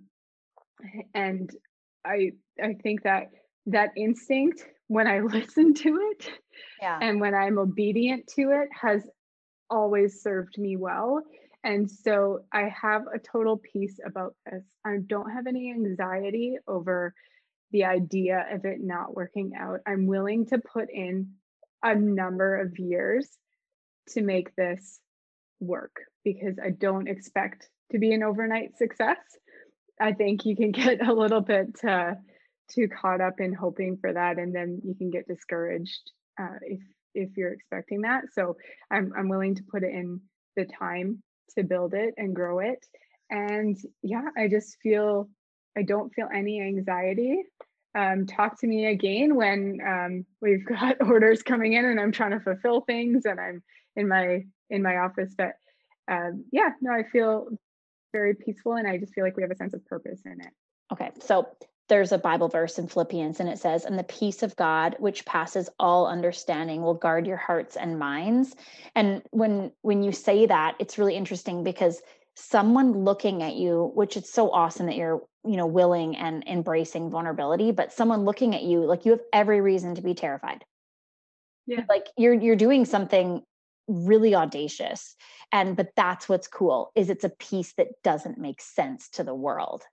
and 1.14 1.50
i 2.06 2.32
i 2.64 2.74
think 2.84 3.04
that 3.04 3.32
that 3.66 3.90
instinct 3.98 4.64
when 4.88 5.08
i 5.08 5.20
listen 5.34 5.74
to 5.74 6.00
it 6.12 6.30
yeah. 6.82 7.00
and 7.02 7.20
when 7.20 7.34
i'm 7.34 7.58
obedient 7.58 8.28
to 8.28 8.52
it 8.52 8.70
has 8.80 9.02
always 9.70 10.22
served 10.22 10.58
me 10.58 10.78
well. 10.78 11.22
And 11.64 11.90
so 11.90 12.46
i 12.54 12.72
have 12.82 13.04
a 13.14 13.20
total 13.20 13.58
peace 13.58 14.00
about 14.06 14.36
this. 14.46 14.64
I 14.86 14.98
don't 15.06 15.32
have 15.32 15.48
any 15.48 15.72
anxiety 15.72 16.58
over 16.68 17.14
the 17.72 17.84
idea 17.84 18.46
of 18.52 18.64
it 18.64 18.80
not 18.80 19.16
working 19.16 19.52
out. 19.60 19.82
I'm 19.86 20.08
willing 20.08 20.46
to 20.48 20.60
put 20.60 20.90
in 20.90 21.32
a 21.84 21.94
number 21.94 22.62
of 22.62 22.80
years 22.80 23.28
to 24.10 24.22
make 24.22 24.56
this 24.56 25.00
work 25.60 25.96
because 26.24 26.58
I 26.64 26.70
don't 26.72 27.08
expect 27.08 27.70
to 27.92 28.00
be 28.00 28.14
an 28.14 28.24
overnight 28.24 28.78
success. 28.78 29.18
I 30.00 30.14
think 30.14 30.46
you 30.46 30.56
can 30.56 30.72
get 30.74 31.06
a 31.08 31.14
little 31.14 31.42
bit 31.42 31.84
uh, 31.84 32.16
too 32.70 32.88
caught 32.90 33.22
up 33.22 33.40
in 33.40 33.54
hoping 33.54 33.98
for 33.98 34.14
that, 34.14 34.38
and 34.38 34.54
then 34.54 34.82
you 34.84 34.96
can 34.96 35.10
get 35.10 35.28
discouraged 35.28 36.12
uh, 36.40 36.58
if 36.62 36.80
if 37.14 37.36
you're 37.36 37.54
expecting 37.54 38.02
that. 38.02 38.26
So 38.34 38.58
I'm 38.92 39.14
I'm 39.18 39.30
willing 39.30 39.56
to 39.56 39.64
put 39.64 39.84
in 39.84 40.22
the 40.56 40.66
time 40.66 41.24
to 41.58 41.64
build 41.64 41.94
it 41.94 42.14
and 42.18 42.36
grow 42.36 42.60
it. 42.60 42.86
And 43.30 43.78
yeah, 44.04 44.30
I 44.38 44.48
just 44.48 44.78
feel 44.82 45.30
I 45.78 45.84
don't 45.84 46.14
feel 46.14 46.30
any 46.34 46.62
anxiety. 46.62 47.44
Um, 47.96 48.28
talk 48.28 48.60
to 48.60 48.68
me 48.68 48.86
again 48.88 49.36
when 49.36 49.80
um, 49.86 50.26
we've 50.42 50.66
got 50.66 51.02
orders 51.08 51.42
coming 51.42 51.74
in 51.74 51.86
and 51.86 52.00
I'm 52.00 52.12
trying 52.12 52.32
to 52.32 52.40
fulfill 52.40 52.82
things 52.82 53.26
and 53.26 53.40
I'm 53.40 53.64
in 53.98 54.08
my 54.08 54.46
in 54.70 54.82
my 54.82 54.98
office. 54.98 55.34
But 55.38 55.54
um, 56.10 56.46
yeah, 56.52 56.70
no, 56.82 56.92
I 56.92 57.04
feel 57.04 57.48
very 58.14 58.36
peaceful 58.36 58.74
and 58.74 58.88
I 58.88 58.98
just 58.98 59.14
feel 59.14 59.26
like 59.26 59.36
we 59.36 59.44
have 59.44 59.52
a 59.52 59.56
sense 59.56 59.74
of 59.74 59.86
purpose 59.86 60.22
in 60.26 60.40
it. 60.40 60.54
Okay, 60.94 61.12
so 61.20 61.50
there's 61.90 62.12
a 62.12 62.18
Bible 62.18 62.48
verse 62.48 62.80
in 62.80 62.88
Philippians 62.88 63.40
and 63.40 63.50
it 63.50 63.60
says, 63.60 63.84
And 63.84 64.00
the 64.00 64.04
peace 64.04 64.44
of 64.44 64.56
God, 64.56 64.96
which 65.00 65.26
passes 65.26 65.70
all 65.80 66.08
understanding, 66.08 66.82
will 66.82 66.94
guard 66.94 67.28
your 67.28 67.38
hearts 67.38 67.76
and 67.76 68.00
minds. 68.00 68.56
And 68.96 69.22
when 69.32 69.72
when 69.82 70.04
you 70.04 70.12
say 70.12 70.46
that, 70.46 70.76
it's 70.80 70.98
really 70.98 71.16
interesting 71.16 71.64
because 71.64 72.02
someone 72.36 73.04
looking 73.04 73.42
at 73.42 73.56
you, 73.56 73.92
which 73.96 74.16
it's 74.16 74.32
so 74.32 74.52
awesome 74.52 74.86
that 74.86 74.96
you're, 74.96 75.22
you 75.44 75.58
know, 75.58 75.66
willing 75.66 76.16
and 76.16 76.48
embracing 76.48 77.10
vulnerability, 77.10 77.72
but 77.72 77.92
someone 77.92 78.26
looking 78.26 78.54
at 78.54 78.64
you, 78.64 78.86
like 78.86 79.06
you 79.06 79.12
have 79.12 79.22
every 79.34 79.60
reason 79.60 79.96
to 79.96 80.02
be 80.02 80.14
terrified. 80.14 80.64
Yeah. 81.66 81.82
Like 81.90 82.08
you're 82.18 82.34
you're 82.34 82.56
doing 82.56 82.86
something 82.86 83.44
really 83.88 84.36
audacious 84.36 85.16
and 85.52 85.78
but 85.78 85.90
that's 85.96 86.28
what's 86.28 86.48
cool 86.48 86.92
is 86.96 87.10
it's 87.10 87.24
a 87.24 87.30
peace 87.30 87.74
that 87.74 87.88
doesn't 88.04 88.38
make 88.38 88.62
sense 88.62 89.10
to 89.10 89.24
the 89.24 89.36
world 89.36 89.84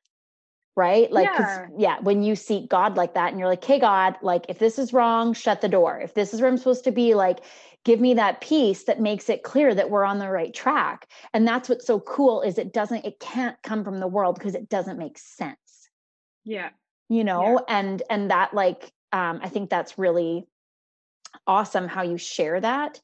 right? 0.77 1.11
Like 1.11 1.27
yeah. 1.27 1.67
yeah 1.79 2.01
when 2.01 2.23
you 2.23 2.35
seek 2.35 2.69
god 2.69 2.97
like 2.97 3.15
that 3.15 3.31
and 3.31 3.39
you're 3.39 3.49
like 3.49 3.65
hey 3.65 3.79
god 3.79 4.17
like 4.23 4.47
if 4.49 4.59
this 4.59 4.79
is 4.79 4.93
wrong 4.93 5.33
shut 5.33 5.61
the 5.61 5.69
door. 5.69 6.01
If 6.01 6.15
this 6.15 6.35
is 6.35 6.41
where 6.41 6.51
i'm 6.51 6.59
supposed 6.59 6.85
to 6.85 6.93
be 6.93 7.15
like 7.15 7.41
give 7.85 8.01
me 8.01 8.15
that 8.15 8.41
peace 8.41 8.85
that 8.85 9.01
makes 9.01 9.29
it 9.29 9.43
clear 9.43 9.75
that 9.75 9.91
we're 9.91 10.05
on 10.05 10.19
the 10.19 10.29
right 10.29 10.55
track. 10.55 11.07
And 11.35 11.47
that's 11.47 11.69
what's 11.69 11.87
so 11.87 12.01
cool 12.01 12.41
is 12.43 12.59
it 12.59 12.73
doesn't 12.73 13.05
it 13.05 13.21
can't 13.21 13.57
come 13.63 13.85
from 13.85 14.01
the 14.01 14.09
world 14.09 14.37
because 14.37 14.55
it 14.55 14.69
doesn't 14.69 14.99
make 14.99 15.19
sense. 15.19 15.59
Yeah. 16.45 16.71
You 17.09 17.25
know? 17.25 17.65
Yeah. 17.69 17.77
and 17.77 18.03
and 18.11 18.31
that 18.31 18.55
like 18.55 18.91
um 19.13 19.41
i 19.43 19.49
think 19.49 19.71
that's 19.71 19.99
really 19.99 20.47
awesome 21.47 21.89
how 21.89 22.03
you 22.03 22.17
share 22.17 22.61
that 22.61 23.01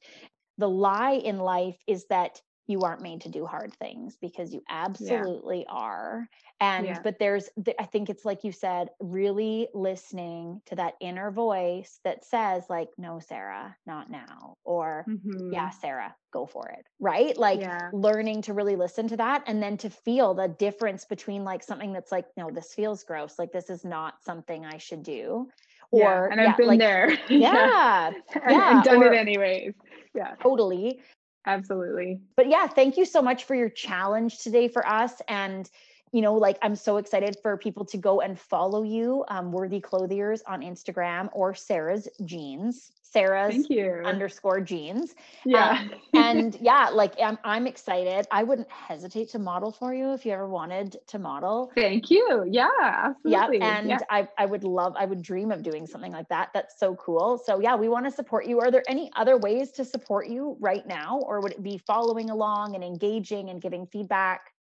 the 0.61 0.69
lie 0.69 1.13
in 1.13 1.39
life 1.39 1.77
is 1.87 2.05
that 2.05 2.39
you 2.67 2.81
aren't 2.81 3.01
made 3.01 3.21
to 3.21 3.29
do 3.29 3.45
hard 3.45 3.73
things 3.73 4.17
because 4.21 4.53
you 4.53 4.61
absolutely 4.69 5.65
yeah. 5.67 5.73
are 5.73 6.29
and 6.61 6.85
yeah. 6.85 6.99
but 7.03 7.17
there's 7.19 7.49
i 7.79 7.83
think 7.83 8.09
it's 8.09 8.23
like 8.23 8.43
you 8.43 8.51
said 8.51 8.89
really 8.99 9.67
listening 9.73 10.61
to 10.65 10.75
that 10.75 10.93
inner 11.01 11.31
voice 11.31 11.99
that 12.03 12.23
says 12.23 12.63
like 12.69 12.87
no 12.97 13.19
sarah 13.19 13.75
not 13.85 14.09
now 14.09 14.55
or 14.63 15.03
mm-hmm. 15.09 15.51
yeah 15.51 15.69
sarah 15.69 16.15
go 16.31 16.45
for 16.45 16.69
it 16.69 16.85
right 16.99 17.35
like 17.37 17.59
yeah. 17.59 17.89
learning 17.91 18.41
to 18.41 18.53
really 18.53 18.75
listen 18.75 19.07
to 19.07 19.17
that 19.17 19.43
and 19.47 19.61
then 19.61 19.75
to 19.75 19.89
feel 19.89 20.33
the 20.33 20.47
difference 20.47 21.03
between 21.03 21.43
like 21.43 21.63
something 21.63 21.91
that's 21.91 22.11
like 22.11 22.25
no 22.37 22.49
this 22.51 22.73
feels 22.73 23.03
gross 23.03 23.37
like 23.37 23.51
this 23.51 23.69
is 23.69 23.83
not 23.83 24.23
something 24.23 24.65
i 24.65 24.77
should 24.77 25.03
do 25.03 25.49
or 25.91 26.27
and 26.27 26.39
i've 26.39 26.57
been 26.57 26.67
like, 26.67 26.79
there 26.79 27.11
yeah 27.29 28.11
yeah 28.11 28.11
i've 28.45 28.83
done 28.83 29.03
or, 29.03 29.13
it 29.13 29.17
anyways 29.17 29.73
yeah 30.15 30.35
totally 30.41 30.99
Absolutely. 31.45 32.19
But 32.35 32.49
yeah, 32.49 32.67
thank 32.67 32.97
you 32.97 33.05
so 33.05 33.21
much 33.21 33.45
for 33.45 33.55
your 33.55 33.69
challenge 33.69 34.39
today 34.39 34.67
for 34.67 34.87
us. 34.87 35.21
And, 35.27 35.69
you 36.11 36.21
know, 36.21 36.35
like 36.35 36.57
I'm 36.61 36.75
so 36.75 36.97
excited 36.97 37.37
for 37.41 37.57
people 37.57 37.85
to 37.85 37.97
go 37.97 38.21
and 38.21 38.39
follow 38.39 38.83
you, 38.83 39.25
um, 39.27 39.51
Worthy 39.51 39.79
Clothiers 39.79 40.43
on 40.47 40.61
Instagram 40.61 41.29
or 41.33 41.55
Sarah's 41.55 42.07
Jeans. 42.25 42.91
Sarah's 43.11 43.53
Thank 43.53 43.69
you. 43.69 44.01
underscore 44.05 44.61
jeans. 44.61 45.15
Yeah. 45.45 45.79
Um, 45.79 45.91
and 46.13 46.57
yeah, 46.61 46.89
like 46.93 47.13
I'm, 47.21 47.37
I'm 47.43 47.67
excited. 47.67 48.25
I 48.31 48.43
wouldn't 48.43 48.71
hesitate 48.71 49.29
to 49.31 49.39
model 49.39 49.71
for 49.71 49.93
you 49.93 50.13
if 50.13 50.25
you 50.25 50.31
ever 50.31 50.47
wanted 50.47 50.97
to 51.07 51.19
model. 51.19 51.71
Thank 51.75 52.09
you. 52.09 52.45
Yeah, 52.49 52.69
absolutely. 52.79 53.57
Yeah. 53.57 53.77
And 53.77 53.89
yeah. 53.89 53.99
I, 54.09 54.27
I 54.37 54.45
would 54.45 54.63
love, 54.63 54.95
I 54.97 55.05
would 55.05 55.21
dream 55.21 55.51
of 55.51 55.61
doing 55.61 55.85
something 55.85 56.11
like 56.11 56.29
that. 56.29 56.51
That's 56.53 56.79
so 56.79 56.95
cool. 56.95 57.37
So 57.37 57.59
yeah, 57.59 57.75
we 57.75 57.89
want 57.89 58.05
to 58.05 58.11
support 58.11 58.45
you. 58.45 58.59
Are 58.59 58.71
there 58.71 58.83
any 58.87 59.11
other 59.15 59.37
ways 59.37 59.71
to 59.71 59.85
support 59.85 60.27
you 60.27 60.55
right 60.59 60.87
now? 60.87 61.19
Or 61.25 61.41
would 61.41 61.51
it 61.51 61.63
be 61.63 61.77
following 61.77 62.29
along 62.29 62.75
and 62.75 62.83
engaging 62.83 63.49
and 63.49 63.61
giving 63.61 63.85
feedback? 63.87 64.53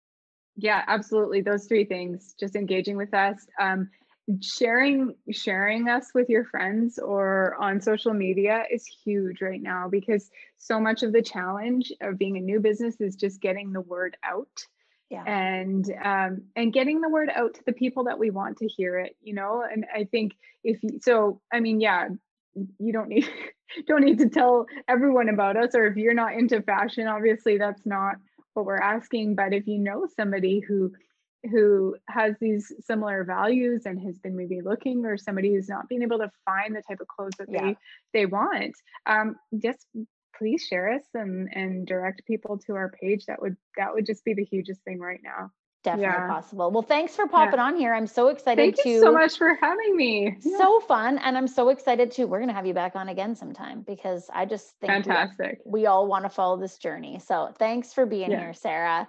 Yeah, 0.55 0.83
absolutely. 0.87 1.41
Those 1.41 1.65
three 1.65 1.85
things, 1.85 2.35
just 2.39 2.55
engaging 2.55 2.97
with 2.97 3.13
us. 3.13 3.45
Um, 3.61 3.89
sharing 4.41 5.15
sharing 5.31 5.89
us 5.89 6.11
with 6.13 6.29
your 6.29 6.45
friends 6.45 6.99
or 6.99 7.55
on 7.59 7.81
social 7.81 8.13
media 8.13 8.63
is 8.71 8.85
huge 8.85 9.41
right 9.41 9.61
now 9.61 9.87
because 9.89 10.29
so 10.57 10.79
much 10.79 11.03
of 11.03 11.13
the 11.13 11.21
challenge 11.21 11.91
of 12.01 12.17
being 12.17 12.37
a 12.37 12.41
new 12.41 12.59
business 12.59 12.99
is 13.01 13.15
just 13.15 13.41
getting 13.41 13.71
the 13.71 13.81
word 13.81 14.15
out 14.23 14.65
yeah. 15.09 15.23
and 15.23 15.91
um, 16.03 16.43
and 16.55 16.73
getting 16.73 17.01
the 17.01 17.09
word 17.09 17.29
out 17.33 17.55
to 17.55 17.63
the 17.65 17.73
people 17.73 18.03
that 18.03 18.19
we 18.19 18.29
want 18.29 18.57
to 18.57 18.67
hear 18.67 18.99
it 18.99 19.15
you 19.21 19.33
know 19.33 19.63
and 19.69 19.85
i 19.93 20.03
think 20.03 20.33
if 20.63 20.81
you, 20.83 20.99
so 21.01 21.41
i 21.51 21.59
mean 21.59 21.81
yeah 21.81 22.07
you 22.77 22.93
don't 22.93 23.09
need 23.09 23.27
don't 23.87 24.03
need 24.03 24.19
to 24.19 24.29
tell 24.29 24.65
everyone 24.87 25.29
about 25.29 25.57
us 25.57 25.73
or 25.73 25.87
if 25.87 25.97
you're 25.97 26.13
not 26.13 26.33
into 26.33 26.61
fashion 26.61 27.07
obviously 27.07 27.57
that's 27.57 27.85
not 27.85 28.15
what 28.53 28.65
we're 28.65 28.77
asking 28.77 29.35
but 29.35 29.53
if 29.53 29.65
you 29.65 29.79
know 29.79 30.07
somebody 30.15 30.59
who 30.59 30.91
who 31.49 31.95
has 32.07 32.35
these 32.41 32.71
similar 32.85 33.23
values 33.23 33.85
and 33.85 34.01
has 34.01 34.17
been 34.17 34.35
maybe 34.35 34.61
looking 34.61 35.05
or 35.05 35.17
somebody 35.17 35.53
who's 35.53 35.69
not 35.69 35.87
being 35.87 36.01
able 36.01 36.17
to 36.17 36.31
find 36.45 36.75
the 36.75 36.81
type 36.81 36.99
of 36.99 37.07
clothes 37.07 37.33
that 37.39 37.47
yeah. 37.49 37.61
they 37.61 37.77
they 38.13 38.25
want 38.25 38.75
um, 39.05 39.35
just 39.57 39.85
please 40.39 40.65
share 40.65 40.93
us 40.93 41.03
and 41.13 41.49
and 41.53 41.85
direct 41.85 42.25
people 42.25 42.57
to 42.57 42.75
our 42.75 42.89
page. 42.89 43.25
That 43.25 43.41
would 43.41 43.57
that 43.77 43.93
would 43.93 44.05
just 44.05 44.23
be 44.25 44.33
the 44.33 44.45
hugest 44.45 44.81
thing 44.83 44.99
right 44.99 45.19
now. 45.23 45.51
Definitely 45.83 46.07
yeah. 46.07 46.27
possible. 46.27 46.71
Well 46.71 46.81
thanks 46.81 47.15
for 47.15 47.27
popping 47.27 47.59
yeah. 47.59 47.65
on 47.65 47.77
here. 47.77 47.93
I'm 47.93 48.07
so 48.07 48.27
excited 48.29 48.75
Thank 48.75 48.83
to 48.83 48.89
you 48.89 49.01
so 49.01 49.11
much 49.11 49.37
for 49.37 49.57
having 49.61 49.95
me. 49.95 50.35
So 50.57 50.79
fun 50.81 51.19
and 51.19 51.37
i'm 51.37 51.47
so 51.47 51.69
excited 51.69 52.11
to 52.11 52.25
we're 52.25 52.39
going 52.39 52.49
to 52.49 52.55
have 52.55 52.65
you 52.65 52.73
back 52.73 52.95
on 52.95 53.09
again 53.09 53.35
sometime 53.35 53.81
because 53.81 54.29
i 54.33 54.45
just 54.45 54.71
think 54.81 54.91
fantastic. 54.91 55.59
we, 55.65 55.81
we 55.81 55.85
all 55.85 56.07
want 56.07 56.25
to 56.25 56.29
follow 56.29 56.57
this 56.57 56.77
journey. 56.77 57.19
So 57.25 57.53
thanks 57.59 57.93
for 57.93 58.05
being 58.05 58.31
here 58.31 58.53
sarah 58.53 59.07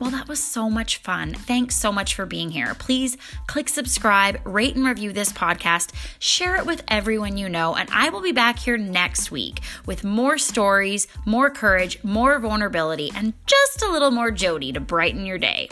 Well, 0.00 0.10
that 0.12 0.28
was 0.28 0.42
so 0.42 0.70
much 0.70 0.96
fun. 0.96 1.34
Thanks 1.34 1.76
so 1.76 1.92
much 1.92 2.14
for 2.14 2.24
being 2.24 2.50
here. 2.50 2.74
Please 2.74 3.18
click 3.46 3.68
subscribe, 3.68 4.40
rate 4.44 4.74
and 4.74 4.86
review 4.86 5.12
this 5.12 5.30
podcast, 5.30 5.92
share 6.18 6.56
it 6.56 6.64
with 6.64 6.82
everyone 6.88 7.36
you 7.36 7.50
know, 7.50 7.74
and 7.76 7.86
I 7.92 8.08
will 8.08 8.22
be 8.22 8.32
back 8.32 8.58
here 8.58 8.78
next 8.78 9.30
week 9.30 9.60
with 9.84 10.02
more 10.02 10.38
stories, 10.38 11.06
more 11.26 11.50
courage, 11.50 12.02
more 12.02 12.38
vulnerability, 12.38 13.12
and 13.14 13.34
just 13.44 13.82
a 13.82 13.92
little 13.92 14.10
more 14.10 14.30
Jody 14.30 14.72
to 14.72 14.80
brighten 14.80 15.26
your 15.26 15.38
day. 15.38 15.68